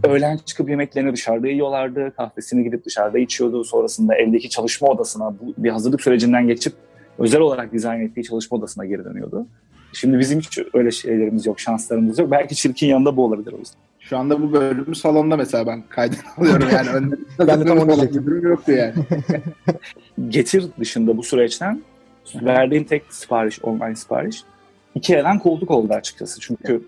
Öğlen 0.03 0.37
çıkıp 0.45 0.69
yemeklerini 0.69 1.13
dışarıda 1.13 1.47
yiyorlardı. 1.47 2.13
Kahvesini 2.17 2.63
gidip 2.63 2.85
dışarıda 2.85 3.19
içiyordu. 3.19 3.63
Sonrasında 3.63 4.15
evdeki 4.15 4.49
çalışma 4.49 4.87
odasına 4.87 5.33
bir 5.57 5.69
hazırlık 5.69 6.01
sürecinden 6.01 6.47
geçip 6.47 6.73
özel 7.21 7.41
olarak 7.41 7.73
dizayn 7.73 7.99
ettiği 8.01 8.23
çalışma 8.23 8.57
odasına 8.57 8.85
geri 8.85 9.05
dönüyordu. 9.05 9.47
Şimdi 9.93 10.19
bizim 10.19 10.39
hiç 10.39 10.59
öyle 10.73 10.91
şeylerimiz 10.91 11.45
yok, 11.45 11.59
şanslarımız 11.59 12.19
yok. 12.19 12.31
Belki 12.31 12.55
çirkin 12.55 12.87
yanında 12.87 13.17
bu 13.17 13.25
olabilir 13.25 13.53
o 13.53 13.57
yüzden. 13.57 13.79
Şu 13.99 14.17
anda 14.17 14.41
bu 14.41 14.53
bölümü 14.53 14.95
salonda 14.95 15.37
mesela 15.37 15.67
ben 15.67 15.83
kaydını 15.89 16.19
alıyorum 16.37 16.67
yani. 16.73 16.89
Önde 16.95 17.15
Ben 17.39 17.59
de 17.61 17.65
tam 17.65 17.77
onu 17.79 17.87
diyecektim. 17.87 18.41
yoktu 18.43 18.71
yani. 18.71 18.93
Getir 20.29 20.65
dışında 20.79 21.17
bu 21.17 21.23
süreçten 21.23 21.81
verdiğim 22.35 22.83
tek 22.83 23.03
sipariş, 23.09 23.63
online 23.63 23.95
sipariş 23.95 24.43
Ikea'dan 24.95 25.39
koltuk 25.39 25.71
oldu 25.71 25.93
açıkçası. 25.93 26.39
Çünkü 26.39 26.81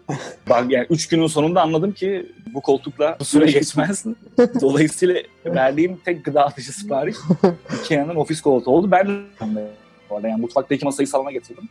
bak 0.50 0.66
yani 0.72 0.88
üç 0.90 1.08
günün 1.08 1.28
sonunda 1.28 1.62
anladım 1.62 1.92
ki 1.92 2.32
bu 2.54 2.62
koltukla 2.62 3.18
bu 3.20 3.26
süre 3.26 3.46
geçmez. 3.46 4.06
Dolayısıyla 4.62 5.22
verdiğim 5.46 5.98
tek 6.06 6.26
gıda 6.26 6.50
dışı 6.58 6.74
sipariş 6.74 7.16
Ikea'nın 7.84 8.16
ofis 8.16 8.42
koltuğu 8.42 8.72
oldu. 8.72 8.92
Ben 8.92 9.08
de 9.56 9.68
bu 10.14 10.18
arada 10.18 10.28
yani 10.28 10.41
mutfaktaki 10.41 10.86
masayı 10.86 11.07
salona 11.07 11.32
getirdim. 11.32 11.70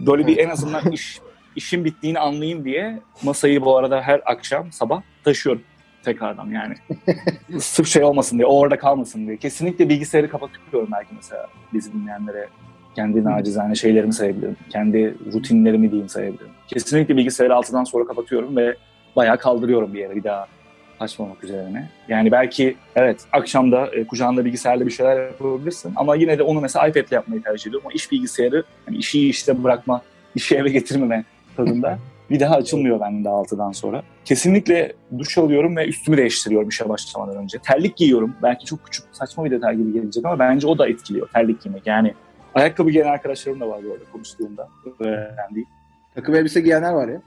Böyle 0.00 0.26
bir 0.26 0.38
en 0.38 0.50
azından 0.50 0.92
iş 0.92 1.20
işin 1.56 1.84
bittiğini 1.84 2.18
anlayayım 2.18 2.64
diye 2.64 3.00
masayı 3.22 3.62
bu 3.62 3.76
arada 3.76 4.00
her 4.00 4.22
akşam 4.24 4.72
sabah 4.72 5.02
taşıyorum 5.24 5.62
tekrardan 6.04 6.46
yani. 6.46 6.74
Sırf 7.60 7.88
şey 7.88 8.04
olmasın 8.04 8.38
diye, 8.38 8.46
o 8.46 8.58
orada 8.58 8.78
kalmasın 8.78 9.26
diye. 9.26 9.36
Kesinlikle 9.36 9.88
bilgisayarı 9.88 10.30
kapatıyorum 10.30 10.88
belki 10.92 11.14
mesela 11.14 11.46
bizi 11.72 11.92
dinleyenlere 11.92 12.48
kendi 12.94 13.24
nacizane 13.24 13.74
şeylerimi 13.74 14.12
sayabilirim. 14.12 14.56
Kendi 14.70 15.14
rutinlerimi 15.32 15.90
diyeyim 15.90 16.08
sayabilirim. 16.08 16.50
Kesinlikle 16.68 17.16
bilgisayarı 17.16 17.54
altıdan 17.54 17.84
sonra 17.84 18.04
kapatıyorum 18.04 18.56
ve 18.56 18.76
bayağı 19.16 19.38
kaldırıyorum 19.38 19.94
bir 19.94 19.98
yere 19.98 20.16
bir 20.16 20.24
daha 20.24 20.46
açmamak 21.00 21.44
üzerine. 21.44 21.88
Yani 22.08 22.32
belki 22.32 22.76
evet 22.96 23.20
akşamda 23.32 23.86
e, 23.86 24.06
kucağında 24.06 24.44
bilgisayarla 24.44 24.86
bir 24.86 24.90
şeyler 24.90 25.26
yapabilirsin 25.26 25.92
ama 25.96 26.16
yine 26.16 26.38
de 26.38 26.42
onu 26.42 26.60
mesela 26.60 26.88
iPad'le 26.88 27.12
yapmayı 27.12 27.42
tercih 27.42 27.66
ediyorum. 27.66 27.88
O 27.90 27.94
iş 27.94 28.12
bilgisayarı 28.12 28.64
yani 28.86 28.98
işi 28.98 29.28
işte 29.28 29.64
bırakma, 29.64 30.02
işi 30.34 30.56
eve 30.56 30.68
getirmeme 30.68 31.24
tadında 31.56 31.98
bir 32.30 32.40
daha 32.40 32.54
açılmıyor 32.54 33.00
bende 33.00 33.28
altıdan 33.28 33.72
sonra. 33.72 34.02
Kesinlikle 34.24 34.92
duş 35.18 35.38
alıyorum 35.38 35.76
ve 35.76 35.86
üstümü 35.86 36.16
değiştiriyorum 36.16 36.68
işe 36.68 36.88
başlamadan 36.88 37.36
önce. 37.36 37.58
Terlik 37.58 37.96
giyiyorum. 37.96 38.36
Belki 38.42 38.66
çok 38.66 38.84
küçük 38.84 39.04
saçma 39.12 39.44
bir 39.44 39.50
detay 39.50 39.76
gibi 39.76 39.92
gelecek 39.92 40.24
ama 40.24 40.38
bence 40.38 40.66
o 40.66 40.78
da 40.78 40.88
etkiliyor 40.88 41.28
terlik 41.32 41.62
giymek. 41.62 41.86
Yani 41.86 42.14
ayakkabı 42.54 42.90
giyen 42.90 43.06
arkadaşlarım 43.06 43.60
da 43.60 43.68
var 43.68 43.80
bu 43.84 43.92
arada 43.92 44.04
konuştuğumda. 44.12 44.68
Öğrendiğim. 44.98 45.68
Takım 46.14 46.34
elbise 46.34 46.60
giyenler 46.60 46.92
var 46.92 47.08
ya. 47.08 47.22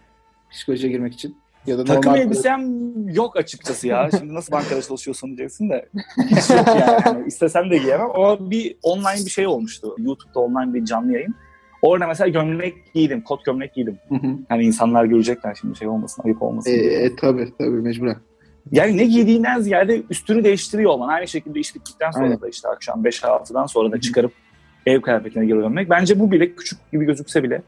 Psikolojiye 0.52 0.92
girmek 0.92 1.14
için. 1.14 1.38
Ya 1.68 1.78
da 1.78 1.84
Takım 1.84 2.12
normal 2.12 2.22
elbisem 2.22 2.62
yok 3.10 3.38
açıkçası 3.38 3.88
ya. 3.88 4.10
Şimdi 4.20 4.34
nasıl 4.34 4.52
bankada 4.52 4.82
çalışıyorsun 4.82 5.28
diyeceksin 5.28 5.70
de. 5.70 5.90
Hiç 6.18 6.50
yok 6.50 6.68
yani. 6.68 7.02
yani. 7.06 7.24
İstesem 7.28 7.72
de 7.72 7.78
giyemem. 7.78 8.10
Ama 8.14 8.52
bir 8.52 8.78
online 8.84 9.26
bir 9.26 9.30
şey 9.30 9.48
olmuştu. 9.48 9.96
YouTube'da 9.98 10.40
online 10.40 10.74
bir 10.74 10.86
canlı 10.86 11.14
yayın. 11.14 11.36
Orada 11.82 12.08
mesela 12.08 12.28
gömlek 12.28 12.94
giydim. 12.94 13.22
Kot 13.22 13.46
gömlek 13.46 13.74
giydim. 13.74 13.98
Hı 14.10 14.16
hı. 14.16 14.38
Hani 14.50 14.64
insanlar 14.64 15.06
görecekler 15.06 15.58
şimdi 15.62 15.78
şey 15.78 15.88
olmasın, 15.88 16.24
ayıp 16.26 16.42
olmasın. 16.42 16.72
E, 16.72 16.76
e, 16.76 17.16
tabii 17.16 17.54
tabii 17.58 17.82
mecburen. 17.82 18.18
Yani 18.72 18.98
ne 18.98 19.06
giydiğinden 19.06 19.60
ziyade 19.60 20.02
üstünü 20.10 20.44
değiştiriyor 20.44 20.92
olman. 20.92 21.08
Aynı 21.08 21.28
şekilde 21.28 21.60
iş 21.60 21.76
bittikten 21.76 22.12
sonra 22.12 22.24
Aynen. 22.24 22.42
da 22.42 22.50
işte 22.50 22.68
akşam 22.68 23.04
5-6'dan 23.04 23.66
sonra 23.66 23.92
da 23.92 24.02
çıkarıp 24.02 24.32
ev 24.86 25.02
kıyafetine 25.02 25.46
geri 25.46 25.58
dönmek. 25.58 25.90
Bence 25.90 26.20
bu 26.20 26.32
bile 26.32 26.56
küçük 26.56 26.92
gibi 26.92 27.06
gözükse 27.06 27.44
bile 27.44 27.62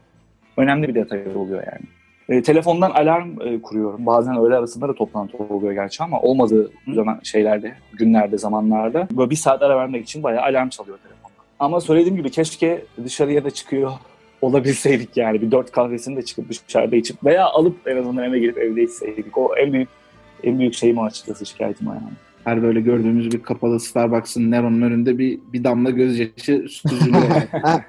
önemli 0.56 0.88
bir 0.88 0.94
detay 0.94 1.36
oluyor 1.36 1.62
yani. 1.72 1.99
E, 2.30 2.42
telefondan 2.42 2.90
alarm 2.90 3.40
e, 3.40 3.62
kuruyorum. 3.62 4.06
Bazen 4.06 4.36
öğle 4.36 4.56
arasında 4.56 4.88
da 4.88 4.94
toplantı 4.94 5.36
oluyor 5.36 5.72
gerçi 5.72 6.02
ama 6.02 6.20
olmadığı 6.20 6.70
zaman 6.94 7.20
şeylerde, 7.22 7.74
günlerde, 7.92 8.38
zamanlarda 8.38 9.08
böyle 9.12 9.30
bir 9.30 9.36
saat 9.36 9.62
ara 9.62 9.76
vermek 9.76 10.04
için 10.04 10.22
bayağı 10.22 10.42
alarm 10.42 10.68
çalıyor 10.68 10.98
telefonda. 10.98 11.34
Ama 11.58 11.80
söylediğim 11.80 12.16
gibi 12.16 12.30
keşke 12.30 12.84
dışarıya 13.04 13.44
da 13.44 13.50
çıkıyor 13.50 13.92
olabilseydik 14.42 15.16
yani. 15.16 15.42
Bir 15.42 15.50
dört 15.50 15.72
kahvesini 15.72 16.16
de 16.16 16.22
çıkıp 16.22 16.44
dışarıda 16.68 16.96
içip 16.96 17.24
veya 17.24 17.46
alıp 17.46 17.88
en 17.88 17.96
azından 17.96 18.24
eve 18.24 18.38
gelip 18.38 18.58
evde 18.58 18.82
içseydik. 18.82 19.38
O 19.38 19.56
en 19.56 19.72
büyük 19.72 19.88
en 20.42 20.58
büyük 20.58 20.74
şeyim 20.74 20.98
açıkçası 20.98 21.46
şikayetim 21.46 21.86
o 21.88 21.92
yani. 21.92 22.12
Her 22.44 22.62
böyle 22.62 22.80
gördüğümüz 22.80 23.32
bir 23.32 23.42
kapalı 23.42 23.80
Starbucks'ın 23.80 24.50
Neron'un 24.50 24.82
önünde 24.82 25.18
bir, 25.18 25.40
bir 25.52 25.64
damla 25.64 25.90
gözyaşı 25.90 26.66
süzülüyor 26.68 27.22
yani. 27.22 27.82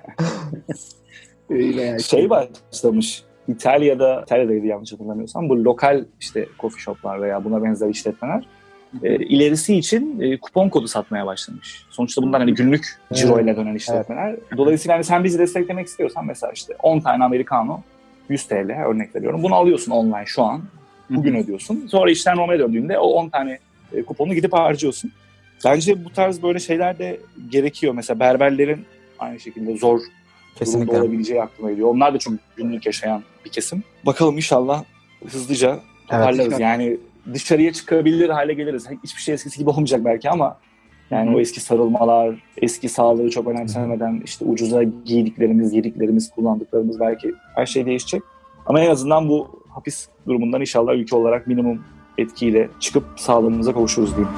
Öyle 1.50 1.82
yani. 1.82 2.04
Şey 2.04 2.30
başlamış. 2.30 3.24
İtalya'da, 3.48 4.22
İtalya'daydı 4.22 4.66
yanlış 4.66 4.94
hatırlamıyorsam 4.94 5.50
bu 5.50 5.64
lokal 5.64 6.06
işte 6.20 6.46
coffee 6.60 6.80
shoplar 6.80 7.22
veya 7.22 7.44
buna 7.44 7.64
benzer 7.64 7.90
işletmeler 7.90 8.46
e, 9.04 9.16
ilerisi 9.16 9.76
için 9.76 10.20
e, 10.22 10.38
kupon 10.38 10.70
kodu 10.70 10.88
satmaya 10.88 11.26
başlamış. 11.26 11.86
Sonuçta 11.90 12.22
bunlar 12.22 12.42
hani 12.42 12.54
günlük 12.54 13.00
ciro 13.14 13.40
ile 13.40 13.56
dönen 13.56 13.76
işletmeler. 13.76 14.36
Dolayısıyla 14.58 14.96
hani 14.96 15.04
sen 15.04 15.24
bizi 15.24 15.40
desteklemek 15.40 15.88
istiyorsan 15.88 16.26
mesela 16.26 16.54
işte 16.54 16.74
10 16.84 17.00
tane 17.00 17.24
Americano 17.24 17.82
100 18.30 18.44
TL 18.44 18.86
örnek 18.88 19.16
veriyorum. 19.16 19.44
Bunu 19.44 19.56
alıyorsun 19.56 19.92
online 19.92 20.26
şu 20.26 20.44
an. 20.44 20.62
Bugün 21.10 21.36
ödüyorsun. 21.36 21.88
Sonra 21.88 22.12
işler 22.12 22.36
normale 22.36 22.60
döndüğünde 22.60 23.00
o 23.00 23.08
10 23.08 23.30
tane 23.30 23.60
e, 23.94 24.04
kuponu 24.04 24.34
gidip 24.34 24.54
harcıyorsun. 24.54 25.12
Bence 25.66 26.06
bu 26.06 26.10
tarz 26.10 26.44
böyle 26.44 26.60
şeyler 26.60 27.00
de 27.00 27.20
gerekiyor. 27.50 27.94
Mesela 27.94 28.20
berberlerin 28.20 28.86
aynı 29.20 29.40
şekilde 29.40 29.78
zor 29.78 30.02
durumda 30.56 30.66
Kesinlikle. 30.66 31.02
olabileceği 31.02 31.42
aklıma 31.42 31.72
geliyor. 31.72 31.90
Onlar 31.90 32.14
da 32.14 32.20
çok 32.20 32.34
günlük 32.58 32.86
yaşayan 32.86 33.24
bir 33.46 33.50
kesim. 33.50 33.84
Bakalım 34.06 34.36
inşallah 34.36 34.84
hızlıca 35.30 35.80
toparlarız. 36.08 36.60
yani 36.60 36.98
dışarıya 37.34 37.74
çıkabilir 37.74 38.30
hale 38.30 38.54
geliriz. 38.54 38.90
Hiçbir 39.04 39.22
şey 39.22 39.34
eskisi 39.34 39.60
gibi 39.60 39.70
olmayacak 39.70 40.06
belki 40.06 40.30
ama 40.30 40.58
yani 41.12 41.36
o 41.36 41.40
eski 41.40 41.60
sarılmalar, 41.60 42.36
eski 42.58 42.90
sağlığı 42.90 43.30
çok 43.30 43.48
önemsemeden 43.48 44.22
işte 44.26 44.46
ucuza 44.46 44.84
giydiklerimiz, 44.84 45.74
yediklerimiz, 45.74 46.32
kullandıklarımız 46.32 47.00
belki 47.00 47.34
her 47.56 47.66
şey 47.66 47.86
değişecek. 47.86 48.24
Ama 48.66 48.80
en 48.80 48.90
azından 48.90 49.30
bu 49.30 49.64
hapis 49.70 50.08
durumundan 50.28 50.62
inşallah 50.62 50.94
ülke 50.94 51.16
olarak 51.16 51.48
minimum 51.48 51.84
etkiyle 52.18 52.70
çıkıp 52.80 53.04
sağlığımıza 53.16 53.74
kavuşuruz 53.74 54.16
diyeyim. 54.16 54.34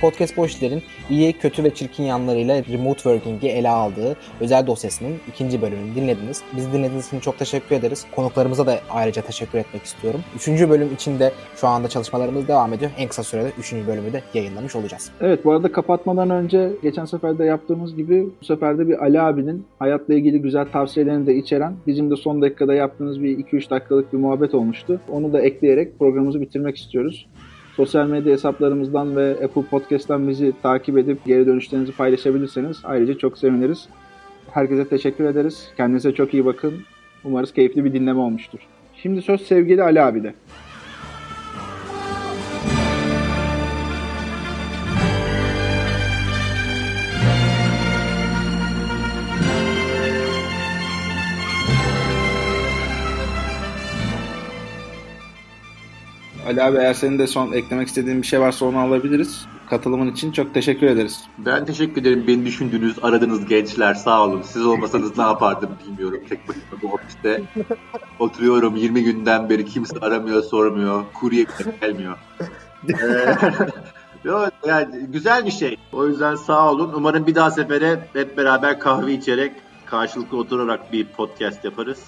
Podcast 0.00 0.36
Boşler'in 0.36 0.82
iyi, 1.10 1.32
kötü 1.32 1.64
ve 1.64 1.74
çirkin 1.74 2.04
yanlarıyla 2.04 2.64
remote 2.64 3.00
working'i 3.00 3.48
ele 3.48 3.68
aldığı 3.68 4.16
özel 4.40 4.66
dosyasının 4.66 5.12
ikinci 5.28 5.62
bölümünü 5.62 5.94
dinlediniz. 5.94 6.42
Bizi 6.56 6.72
dinlediğiniz 6.72 7.06
için 7.06 7.20
çok 7.20 7.38
teşekkür 7.38 7.76
ederiz. 7.76 8.06
Konuklarımıza 8.16 8.66
da 8.66 8.80
ayrıca 8.90 9.22
teşekkür 9.22 9.58
etmek 9.58 9.82
istiyorum. 9.82 10.20
Üçüncü 10.36 10.70
bölüm 10.70 10.94
için 10.94 11.18
de 11.18 11.32
şu 11.56 11.66
anda 11.66 11.88
çalışmalarımız 11.88 12.48
devam 12.48 12.72
ediyor. 12.72 12.90
En 12.98 13.08
kısa 13.08 13.22
sürede 13.22 13.52
üçüncü 13.58 13.86
bölümü 13.86 14.12
de 14.12 14.22
yayınlamış 14.34 14.76
olacağız. 14.76 15.10
Evet 15.20 15.44
bu 15.44 15.52
arada 15.52 15.72
kapatmadan 15.72 16.30
önce 16.30 16.72
geçen 16.82 17.04
sefer 17.04 17.38
de 17.38 17.44
yaptığımız 17.44 17.96
gibi 17.96 18.26
bu 18.40 18.44
sefer 18.44 18.78
de 18.78 18.88
bir 18.88 19.02
Ali 19.02 19.20
abinin 19.20 19.66
hayatla 19.78 20.14
ilgili 20.14 20.42
güzel 20.42 20.66
tavsiyelerini 20.66 21.26
de 21.26 21.34
içeren 21.34 21.74
bizim 21.86 22.10
de 22.10 22.16
son 22.16 22.42
dakikada 22.42 22.74
yaptığımız 22.74 23.22
bir 23.22 23.38
2-3 23.38 23.70
dakikalık 23.70 24.12
bir 24.12 24.18
muhabbet 24.18 24.54
olmuştu. 24.54 25.00
Onu 25.12 25.32
da 25.32 25.40
ekleyerek 25.40 25.98
programımızı 25.98 26.40
bitirmek 26.40 26.76
istiyoruz. 26.76 27.26
Sosyal 27.76 28.06
medya 28.06 28.32
hesaplarımızdan 28.32 29.16
ve 29.16 29.30
Apple 29.30 29.62
Podcast'tan 29.62 30.28
bizi 30.28 30.52
takip 30.62 30.98
edip 30.98 31.24
geri 31.24 31.46
dönüşlerinizi 31.46 31.92
paylaşabilirseniz 31.92 32.80
ayrıca 32.84 33.18
çok 33.18 33.38
seviniriz. 33.38 33.88
Herkese 34.50 34.88
teşekkür 34.88 35.24
ederiz. 35.24 35.68
Kendinize 35.76 36.12
çok 36.12 36.34
iyi 36.34 36.44
bakın. 36.44 36.74
Umarız 37.24 37.52
keyifli 37.52 37.84
bir 37.84 37.92
dinleme 37.92 38.20
olmuştur. 38.20 38.58
Şimdi 39.02 39.22
söz 39.22 39.40
sevgili 39.40 39.82
Ali 39.82 40.02
abide. 40.02 40.34
Ali 56.46 56.62
abi 56.62 56.76
eğer 56.76 56.94
senin 56.94 57.18
de 57.18 57.26
son 57.26 57.52
eklemek 57.52 57.88
istediğin 57.88 58.22
bir 58.22 58.26
şey 58.26 58.40
varsa 58.40 58.66
onu 58.66 58.78
alabiliriz. 58.78 59.46
Katılımın 59.70 60.12
için 60.12 60.32
çok 60.32 60.54
teşekkür 60.54 60.86
ederiz. 60.86 61.24
Ben 61.38 61.64
teşekkür 61.64 62.00
ederim. 62.00 62.24
Beni 62.26 62.46
düşündüğünüz, 62.46 62.96
aradığınız 63.02 63.46
gençler 63.46 63.94
sağ 63.94 64.24
olun. 64.24 64.42
Siz 64.42 64.66
olmasanız 64.66 65.18
ne 65.18 65.24
yapardım 65.24 65.70
bilmiyorum. 65.86 66.20
Tek 66.28 66.48
başıma 66.48 66.82
bu 66.82 66.86
ofiste 66.94 67.42
oturuyorum 68.18 68.76
20 68.76 69.04
günden 69.04 69.50
beri 69.50 69.64
kimse 69.64 69.98
aramıyor, 69.98 70.42
sormuyor. 70.42 71.04
Kurye 71.14 71.46
gelmiyor. 71.80 72.18
Ee, 72.88 73.36
Yok, 74.24 74.48
yani 74.66 75.06
güzel 75.08 75.46
bir 75.46 75.50
şey. 75.50 75.76
O 75.92 76.06
yüzden 76.06 76.34
sağ 76.34 76.70
olun. 76.70 76.92
Umarım 76.94 77.26
bir 77.26 77.34
daha 77.34 77.50
sefere 77.50 78.08
hep 78.12 78.36
beraber 78.36 78.80
kahve 78.80 79.12
içerek 79.12 79.52
karşılıklı 79.86 80.38
oturarak 80.38 80.92
bir 80.92 81.06
podcast 81.06 81.64
yaparız. 81.64 81.98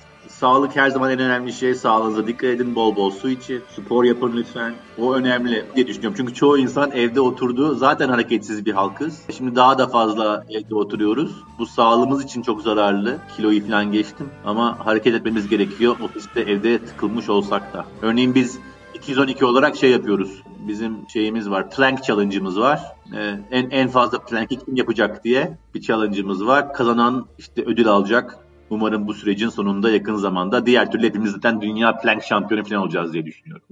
Sağlık 0.40 0.76
her 0.76 0.90
zaman 0.90 1.10
en 1.10 1.18
önemli 1.18 1.52
şey. 1.52 1.74
Sağlığınıza 1.74 2.26
dikkat 2.26 2.50
edin. 2.50 2.74
Bol 2.74 2.96
bol 2.96 3.10
su 3.10 3.30
için. 3.30 3.62
Spor 3.76 4.04
yapın 4.04 4.32
lütfen. 4.36 4.74
O 4.98 5.14
önemli 5.14 5.64
diye 5.76 5.86
düşünüyorum. 5.86 6.16
Çünkü 6.16 6.34
çoğu 6.34 6.58
insan 6.58 6.90
evde 6.90 7.20
oturdu. 7.20 7.74
Zaten 7.74 8.08
hareketsiz 8.08 8.66
bir 8.66 8.72
halkız. 8.72 9.22
Şimdi 9.36 9.56
daha 9.56 9.78
da 9.78 9.86
fazla 9.86 10.44
evde 10.50 10.74
oturuyoruz. 10.74 11.32
Bu 11.58 11.66
sağlığımız 11.66 12.24
için 12.24 12.42
çok 12.42 12.62
zararlı. 12.62 13.18
Kiloyu 13.36 13.66
falan 13.66 13.92
geçtim. 13.92 14.28
Ama 14.44 14.86
hareket 14.86 15.14
etmemiz 15.14 15.48
gerekiyor. 15.48 15.96
Ofiste 16.04 16.40
evde 16.40 16.78
tıkılmış 16.84 17.28
olsak 17.28 17.74
da. 17.74 17.84
Örneğin 18.02 18.34
biz 18.34 18.58
212 18.94 19.44
olarak 19.44 19.76
şey 19.76 19.90
yapıyoruz. 19.90 20.42
Bizim 20.68 20.96
şeyimiz 21.12 21.50
var. 21.50 21.70
Plank 21.70 22.04
challenge'ımız 22.04 22.60
var. 22.60 22.82
Ee, 23.16 23.40
en 23.50 23.70
en 23.70 23.88
fazla 23.88 24.18
plank'i 24.18 24.58
kim 24.58 24.76
yapacak 24.76 25.24
diye 25.24 25.58
bir 25.74 25.80
challenge'ımız 25.80 26.46
var. 26.46 26.72
Kazanan 26.72 27.26
işte 27.38 27.62
ödül 27.62 27.88
alacak. 27.88 28.47
Umarım 28.70 29.06
bu 29.06 29.14
sürecin 29.14 29.48
sonunda 29.48 29.90
yakın 29.90 30.14
zamanda 30.14 30.66
diğer 30.66 30.90
türlü 30.90 31.06
hepimiz 31.06 31.30
zaten 31.32 31.60
dünya 31.60 31.96
plank 31.96 32.22
şampiyonu 32.22 32.64
falan 32.64 32.82
olacağız 32.82 33.12
diye 33.12 33.26
düşünüyorum. 33.26 33.66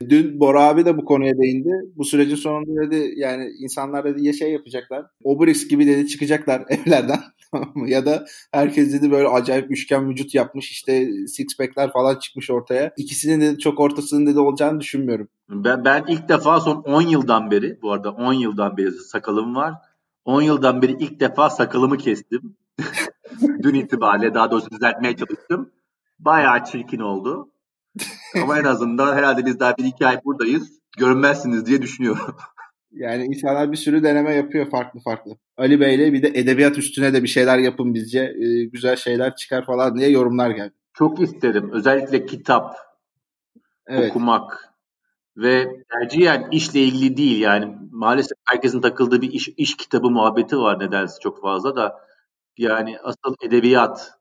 Dün 0.08 0.40
Bora 0.40 0.62
abi 0.62 0.84
de 0.84 0.96
bu 0.98 1.04
konuya 1.04 1.38
değindi. 1.38 1.70
Bu 1.96 2.04
sürecin 2.04 2.36
sonunda 2.36 2.90
dedi 2.90 3.14
yani 3.16 3.50
insanlar 3.58 4.04
dedi 4.04 4.26
ya 4.26 4.32
şey 4.32 4.52
yapacaklar. 4.52 5.06
Obelix 5.24 5.68
gibi 5.68 5.86
dedi 5.86 6.08
çıkacaklar 6.08 6.62
evlerden. 6.68 7.20
ya 7.86 8.06
da 8.06 8.24
herkes 8.52 8.92
dedi 8.92 9.10
böyle 9.10 9.28
acayip 9.28 9.70
üçgen 9.70 10.08
vücut 10.08 10.34
yapmış 10.34 10.70
işte 10.70 11.08
six 11.26 11.56
pack'ler 11.56 11.92
falan 11.92 12.18
çıkmış 12.18 12.50
ortaya. 12.50 12.92
İkisinin 12.96 13.40
dedi 13.40 13.58
çok 13.58 13.80
ortasının 13.80 14.26
dedi 14.26 14.38
olacağını 14.38 14.80
düşünmüyorum. 14.80 15.28
Ben, 15.48 15.84
ben 15.84 16.04
ilk 16.08 16.28
defa 16.28 16.60
son 16.60 16.76
10 16.76 17.02
yıldan 17.02 17.50
beri 17.50 17.78
bu 17.82 17.92
arada 17.92 18.10
10 18.10 18.32
yıldan 18.32 18.76
beri 18.76 18.92
sakalım 18.92 19.54
var. 19.54 19.74
10 20.24 20.42
yıldan 20.42 20.82
beri 20.82 20.92
ilk 20.92 21.20
defa 21.20 21.50
sakalımı 21.50 21.98
kestim. 21.98 22.56
Dün 23.62 23.74
itibariyle 23.74 24.34
daha 24.34 24.50
doğrusu 24.50 24.70
düzeltmeye 24.70 25.16
çalıştım. 25.16 25.72
Bayağı 26.18 26.64
çirkin 26.64 26.98
oldu. 26.98 27.50
Ama 28.42 28.58
en 28.58 28.64
azından 28.64 29.16
herhalde 29.16 29.46
biz 29.46 29.60
daha 29.60 29.76
bir 29.76 29.84
iki 29.84 30.06
ay 30.06 30.20
buradayız. 30.24 30.80
Görünmezsiniz 30.98 31.66
diye 31.66 31.82
düşünüyorum. 31.82 32.36
Yani 32.92 33.24
insanlar 33.24 33.72
bir 33.72 33.76
sürü 33.76 34.02
deneme 34.02 34.34
yapıyor 34.34 34.70
farklı 34.70 35.00
farklı. 35.00 35.36
Ali 35.56 35.80
Bey'le 35.80 36.12
bir 36.12 36.22
de 36.22 36.28
edebiyat 36.28 36.78
üstüne 36.78 37.12
de 37.12 37.22
bir 37.22 37.28
şeyler 37.28 37.58
yapın 37.58 37.94
bizce. 37.94 38.20
E, 38.20 38.64
güzel 38.64 38.96
şeyler 38.96 39.36
çıkar 39.36 39.66
falan 39.66 39.96
diye 39.96 40.10
yorumlar 40.10 40.50
geldi. 40.50 40.74
Çok 40.92 41.20
isterim. 41.20 41.70
Özellikle 41.72 42.26
kitap, 42.26 42.76
evet. 43.86 44.10
okumak 44.10 44.74
ve 45.36 45.66
tercihen 45.92 46.48
işle 46.50 46.80
ilgili 46.80 47.16
değil 47.16 47.40
yani 47.40 47.76
maalesef 47.90 48.38
herkesin 48.44 48.80
takıldığı 48.80 49.22
bir 49.22 49.32
iş, 49.32 49.48
iş 49.48 49.76
kitabı 49.76 50.10
muhabbeti 50.10 50.58
var 50.58 50.80
nedense 50.80 51.14
çok 51.20 51.42
fazla 51.42 51.76
da 51.76 52.00
yani 52.58 52.98
asıl 52.98 53.34
edebiyat 53.42 54.12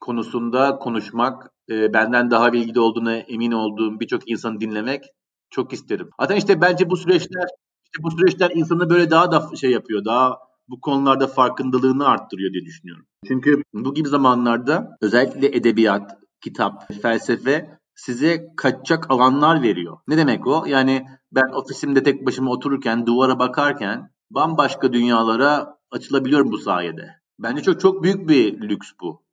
konusunda 0.00 0.78
konuşmak, 0.78 1.50
e, 1.70 1.92
benden 1.92 2.30
daha 2.30 2.52
bilgili 2.52 2.80
olduğuna 2.80 3.14
emin 3.16 3.52
olduğum 3.52 4.00
birçok 4.00 4.30
insanı 4.30 4.60
dinlemek 4.60 5.04
çok 5.50 5.72
isterim. 5.72 6.10
Zaten 6.20 6.36
işte 6.36 6.60
bence 6.60 6.90
bu 6.90 6.96
süreçler 6.96 7.48
işte 7.84 8.02
bu 8.02 8.10
süreçler 8.10 8.50
insanı 8.54 8.90
böyle 8.90 9.10
daha 9.10 9.32
da 9.32 9.56
şey 9.56 9.70
yapıyor. 9.70 10.04
Daha 10.04 10.38
bu 10.68 10.80
konularda 10.80 11.26
farkındalığını 11.26 12.06
arttırıyor 12.06 12.52
diye 12.52 12.64
düşünüyorum. 12.64 13.06
Çünkü 13.28 13.62
bu 13.74 13.94
gibi 13.94 14.08
zamanlarda 14.08 14.96
özellikle 15.00 15.56
edebiyat, 15.56 16.18
kitap, 16.40 16.92
felsefe 17.02 17.78
size 17.94 18.46
kaçacak 18.56 19.10
alanlar 19.10 19.62
veriyor. 19.62 19.98
Ne 20.08 20.16
demek 20.16 20.46
o? 20.46 20.64
Yani 20.66 21.06
ben 21.32 21.52
ofisimde 21.52 22.02
tek 22.02 22.26
başıma 22.26 22.50
otururken, 22.50 23.06
duvara 23.06 23.38
bakarken 23.38 24.10
bambaşka 24.30 24.92
dünyalara 24.92 25.76
açılabiliyorum 25.90 26.52
bu 26.52 26.58
sayede. 26.58 27.23
Bence 27.38 27.62
çok 27.62 27.80
çok 27.80 28.02
büyük 28.02 28.28
bir 28.28 28.60
lüks 28.68 28.90
bu. 29.00 29.24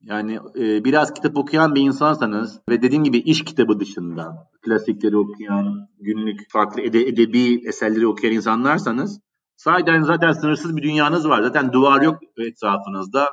Yani 0.00 0.38
e, 0.56 0.84
biraz 0.84 1.14
kitap 1.14 1.38
okuyan 1.38 1.74
bir 1.74 1.80
insansanız 1.80 2.60
ve 2.68 2.82
dediğim 2.82 3.04
gibi 3.04 3.18
iş 3.18 3.44
kitabı 3.44 3.80
dışında 3.80 4.50
klasikleri 4.62 5.16
okuyan, 5.16 5.88
günlük 6.00 6.52
farklı 6.52 6.82
ede, 6.82 7.00
edebi 7.00 7.68
eserleri 7.68 8.06
okuyan 8.06 8.34
insanlarsanız 8.34 9.20
sahiden 9.56 10.02
zaten 10.02 10.32
sınırsız 10.32 10.76
bir 10.76 10.82
dünyanız 10.82 11.28
var. 11.28 11.42
Zaten 11.42 11.72
duvar 11.72 12.02
yok 12.02 12.18
etrafınızda. 12.38 13.28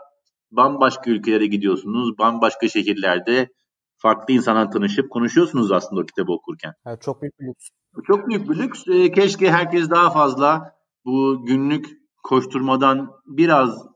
Bambaşka 0.51 1.11
ülkelere 1.11 1.45
gidiyorsunuz, 1.45 2.17
bambaşka 2.17 2.67
şehirlerde 2.67 3.49
farklı 3.97 4.33
insanlarla 4.33 4.69
tanışıp 4.69 5.09
konuşuyorsunuz 5.09 5.71
aslında 5.71 6.01
o 6.01 6.05
kitabı 6.05 6.31
okurken. 6.31 6.73
Evet, 6.85 7.01
çok 7.01 7.21
büyük 7.21 7.39
bir 7.39 7.45
lüks. 7.45 7.69
Çok 8.07 8.27
büyük 8.27 8.49
bir 8.49 8.55
lüks. 8.55 8.87
E, 8.87 9.11
keşke 9.11 9.51
herkes 9.51 9.89
daha 9.89 10.09
fazla 10.09 10.75
bu 11.05 11.45
günlük 11.45 11.85
koşturmadan 12.23 13.11
biraz 13.25 13.87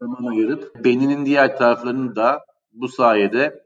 zaman 0.00 0.32
ayırıp 0.32 0.84
beyninin 0.84 1.26
diğer 1.26 1.56
taraflarını 1.56 2.16
da 2.16 2.40
bu 2.72 2.88
sayede 2.88 3.62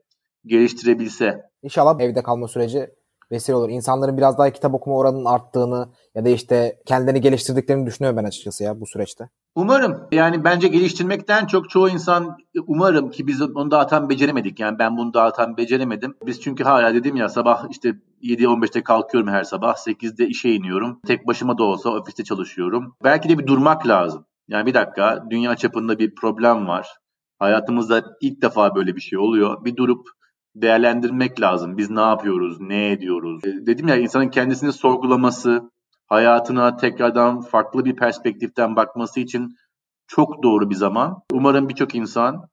geliştirebilse. 0.46 1.42
İnşallah 1.62 2.00
evde 2.00 2.22
kalma 2.22 2.48
süreci 2.48 2.90
vesile 3.32 3.56
olur. 3.56 3.68
İnsanların 3.68 4.16
biraz 4.16 4.38
daha 4.38 4.50
kitap 4.50 4.74
okuma 4.74 4.96
oranının 4.96 5.24
arttığını 5.24 5.88
ya 6.14 6.24
da 6.24 6.28
işte 6.28 6.78
kendilerini 6.86 7.20
geliştirdiklerini 7.20 7.86
düşünüyorum 7.86 8.16
ben 8.16 8.24
açıkçası 8.24 8.64
ya 8.64 8.80
bu 8.80 8.86
süreçte. 8.86 9.28
Umarım. 9.54 10.08
Yani 10.12 10.44
bence 10.44 10.68
geliştirmekten 10.68 11.46
çok 11.46 11.70
çoğu 11.70 11.88
insan 11.88 12.36
umarım 12.66 13.10
ki 13.10 13.26
biz 13.26 13.42
onu 13.42 13.70
daha 13.70 13.86
tam 13.86 14.08
beceremedik. 14.08 14.60
Yani 14.60 14.78
ben 14.78 14.96
bunu 14.96 15.14
daha 15.14 15.32
tam 15.32 15.56
beceremedim. 15.56 16.14
Biz 16.26 16.40
çünkü 16.40 16.64
hala 16.64 16.94
dedim 16.94 17.16
ya 17.16 17.28
sabah 17.28 17.66
işte 17.70 17.94
7-15'te 18.22 18.82
kalkıyorum 18.82 19.28
her 19.30 19.44
sabah. 19.44 19.74
8'de 19.74 20.26
işe 20.26 20.50
iniyorum. 20.50 21.00
Tek 21.06 21.26
başıma 21.26 21.58
da 21.58 21.62
olsa 21.64 21.90
ofiste 21.90 22.24
çalışıyorum. 22.24 22.96
Belki 23.04 23.28
de 23.28 23.38
bir 23.38 23.46
durmak 23.46 23.86
lazım. 23.86 24.26
Yani 24.48 24.66
bir 24.66 24.74
dakika 24.74 25.24
dünya 25.30 25.56
çapında 25.56 25.98
bir 25.98 26.14
problem 26.14 26.68
var. 26.68 26.88
Hayatımızda 27.38 28.02
ilk 28.20 28.42
defa 28.42 28.74
böyle 28.74 28.96
bir 28.96 29.00
şey 29.00 29.18
oluyor. 29.18 29.64
Bir 29.64 29.76
durup 29.76 30.06
değerlendirmek 30.54 31.40
lazım. 31.40 31.76
Biz 31.76 31.90
ne 31.90 32.00
yapıyoruz, 32.00 32.60
ne 32.60 32.90
ediyoruz? 32.90 33.44
E, 33.44 33.66
dedim 33.66 33.88
ya 33.88 33.96
insanın 33.96 34.28
kendisini 34.28 34.72
sorgulaması, 34.72 35.70
hayatına 36.06 36.76
tekrardan 36.76 37.40
farklı 37.40 37.84
bir 37.84 37.96
perspektiften 37.96 38.76
bakması 38.76 39.20
için 39.20 39.56
çok 40.06 40.42
doğru 40.42 40.70
bir 40.70 40.74
zaman. 40.74 41.22
Umarım 41.32 41.68
birçok 41.68 41.94
insan 41.94 42.48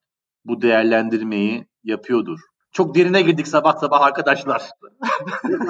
bu 0.46 0.62
değerlendirmeyi 0.62 1.68
yapıyordur. 1.84 2.39
Çok 2.72 2.96
derine 2.96 3.22
girdik 3.22 3.48
sabah 3.48 3.78
sabah 3.78 4.02
arkadaşlar. 4.02 4.70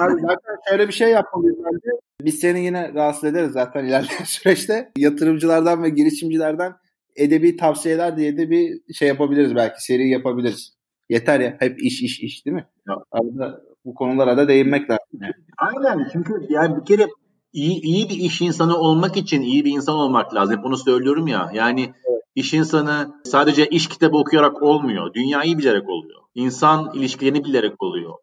zaten 0.00 0.56
şöyle 0.68 0.88
bir 0.88 0.92
şey 0.92 1.10
yapmalıyız 1.10 1.58
bence. 1.64 1.90
Biz 2.24 2.38
seni 2.40 2.64
yine 2.64 2.94
rahatsız 2.94 3.24
ederiz 3.24 3.52
zaten 3.52 3.84
ilerleyen 3.84 4.24
süreçte. 4.24 4.92
Yatırımcılardan 4.96 5.82
ve 5.82 5.88
girişimcilerden 5.88 6.72
edebi 7.16 7.56
tavsiyeler 7.56 8.16
diye 8.16 8.36
de 8.36 8.50
bir 8.50 8.94
şey 8.94 9.08
yapabiliriz 9.08 9.54
belki. 9.54 9.84
Seri 9.84 10.08
yapabiliriz. 10.08 10.76
Yeter 11.08 11.40
ya. 11.40 11.56
Hep 11.58 11.82
iş 11.82 12.02
iş 12.02 12.20
iş 12.20 12.46
değil 12.46 12.54
mi? 12.54 12.66
Ya. 12.88 12.94
Arada 13.12 13.60
bu 13.84 13.94
konulara 13.94 14.36
da 14.36 14.48
değinmek 14.48 14.90
lazım. 14.90 15.34
Aynen. 15.58 16.08
Çünkü 16.12 16.46
yani 16.48 16.76
bir 16.76 16.84
kere 16.84 17.08
iyi, 17.52 17.80
iyi 17.80 18.08
bir 18.08 18.16
iş 18.16 18.40
insanı 18.40 18.76
olmak 18.76 19.16
için 19.16 19.42
iyi 19.42 19.64
bir 19.64 19.70
insan 19.72 19.94
olmak 19.94 20.34
lazım. 20.34 20.58
Hep 20.58 20.64
onu 20.64 20.76
söylüyorum 20.76 21.26
ya. 21.26 21.50
Yani 21.54 21.82
evet. 21.82 22.22
iş 22.34 22.54
insanı 22.54 23.14
sadece 23.24 23.66
iş 23.66 23.88
kitabı 23.88 24.16
okuyarak 24.16 24.62
olmuyor. 24.62 25.14
Dünyayı 25.14 25.58
bilerek 25.58 25.88
oluyor. 25.88 26.20
İnsan 26.34 26.90
ilişkilerini 26.94 27.44
bilerek 27.44 27.82
oluyor. 27.82 28.14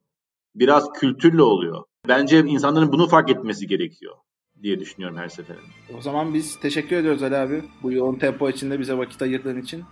Biraz 0.56 0.93
kültürle 0.93 1.41
oluyor. 1.43 1.84
Bence 2.10 2.39
insanların 2.39 2.91
bunu 2.91 3.07
fark 3.07 3.30
etmesi 3.30 3.68
gerekiyor 3.68 4.16
diye 4.64 4.80
düşünüyorum 4.80 5.18
her 5.18 5.28
seferinde. 5.28 5.64
O 5.97 6.01
zaman 6.01 6.34
biz 6.34 6.60
teşekkür 6.60 6.95
ediyoruz 6.95 7.24
Ali 7.24 7.38
abi. 7.38 7.64
Bu 7.84 7.91
yoğun 7.91 8.16
tempo 8.16 8.49
içinde 8.49 8.80
bize 8.80 8.97
vakit 8.97 9.22
ayırdığın 9.22 9.62
için. 9.62 9.84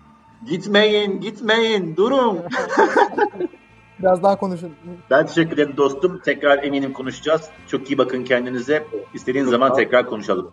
Gitmeyin, 0.49 1.21
gitmeyin, 1.21 1.95
durun. 1.95 2.39
Biraz 3.99 4.23
daha 4.23 4.37
konuşun. 4.39 4.71
Ben 5.09 5.25
teşekkür 5.27 5.53
ederim 5.53 5.77
dostum. 5.77 6.21
Tekrar 6.25 6.63
eminim 6.63 6.93
konuşacağız. 6.93 7.49
Çok 7.67 7.91
iyi 7.91 7.97
bakın 7.97 8.23
kendinize. 8.23 8.87
İstediğiniz 9.13 9.49
zaman 9.49 9.73
tekrar 9.73 10.05
konuşalım. 10.05 10.51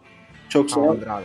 Çok 0.48 0.70
sağ 0.70 0.80
olun. 0.80 1.02
abi. 1.08 1.24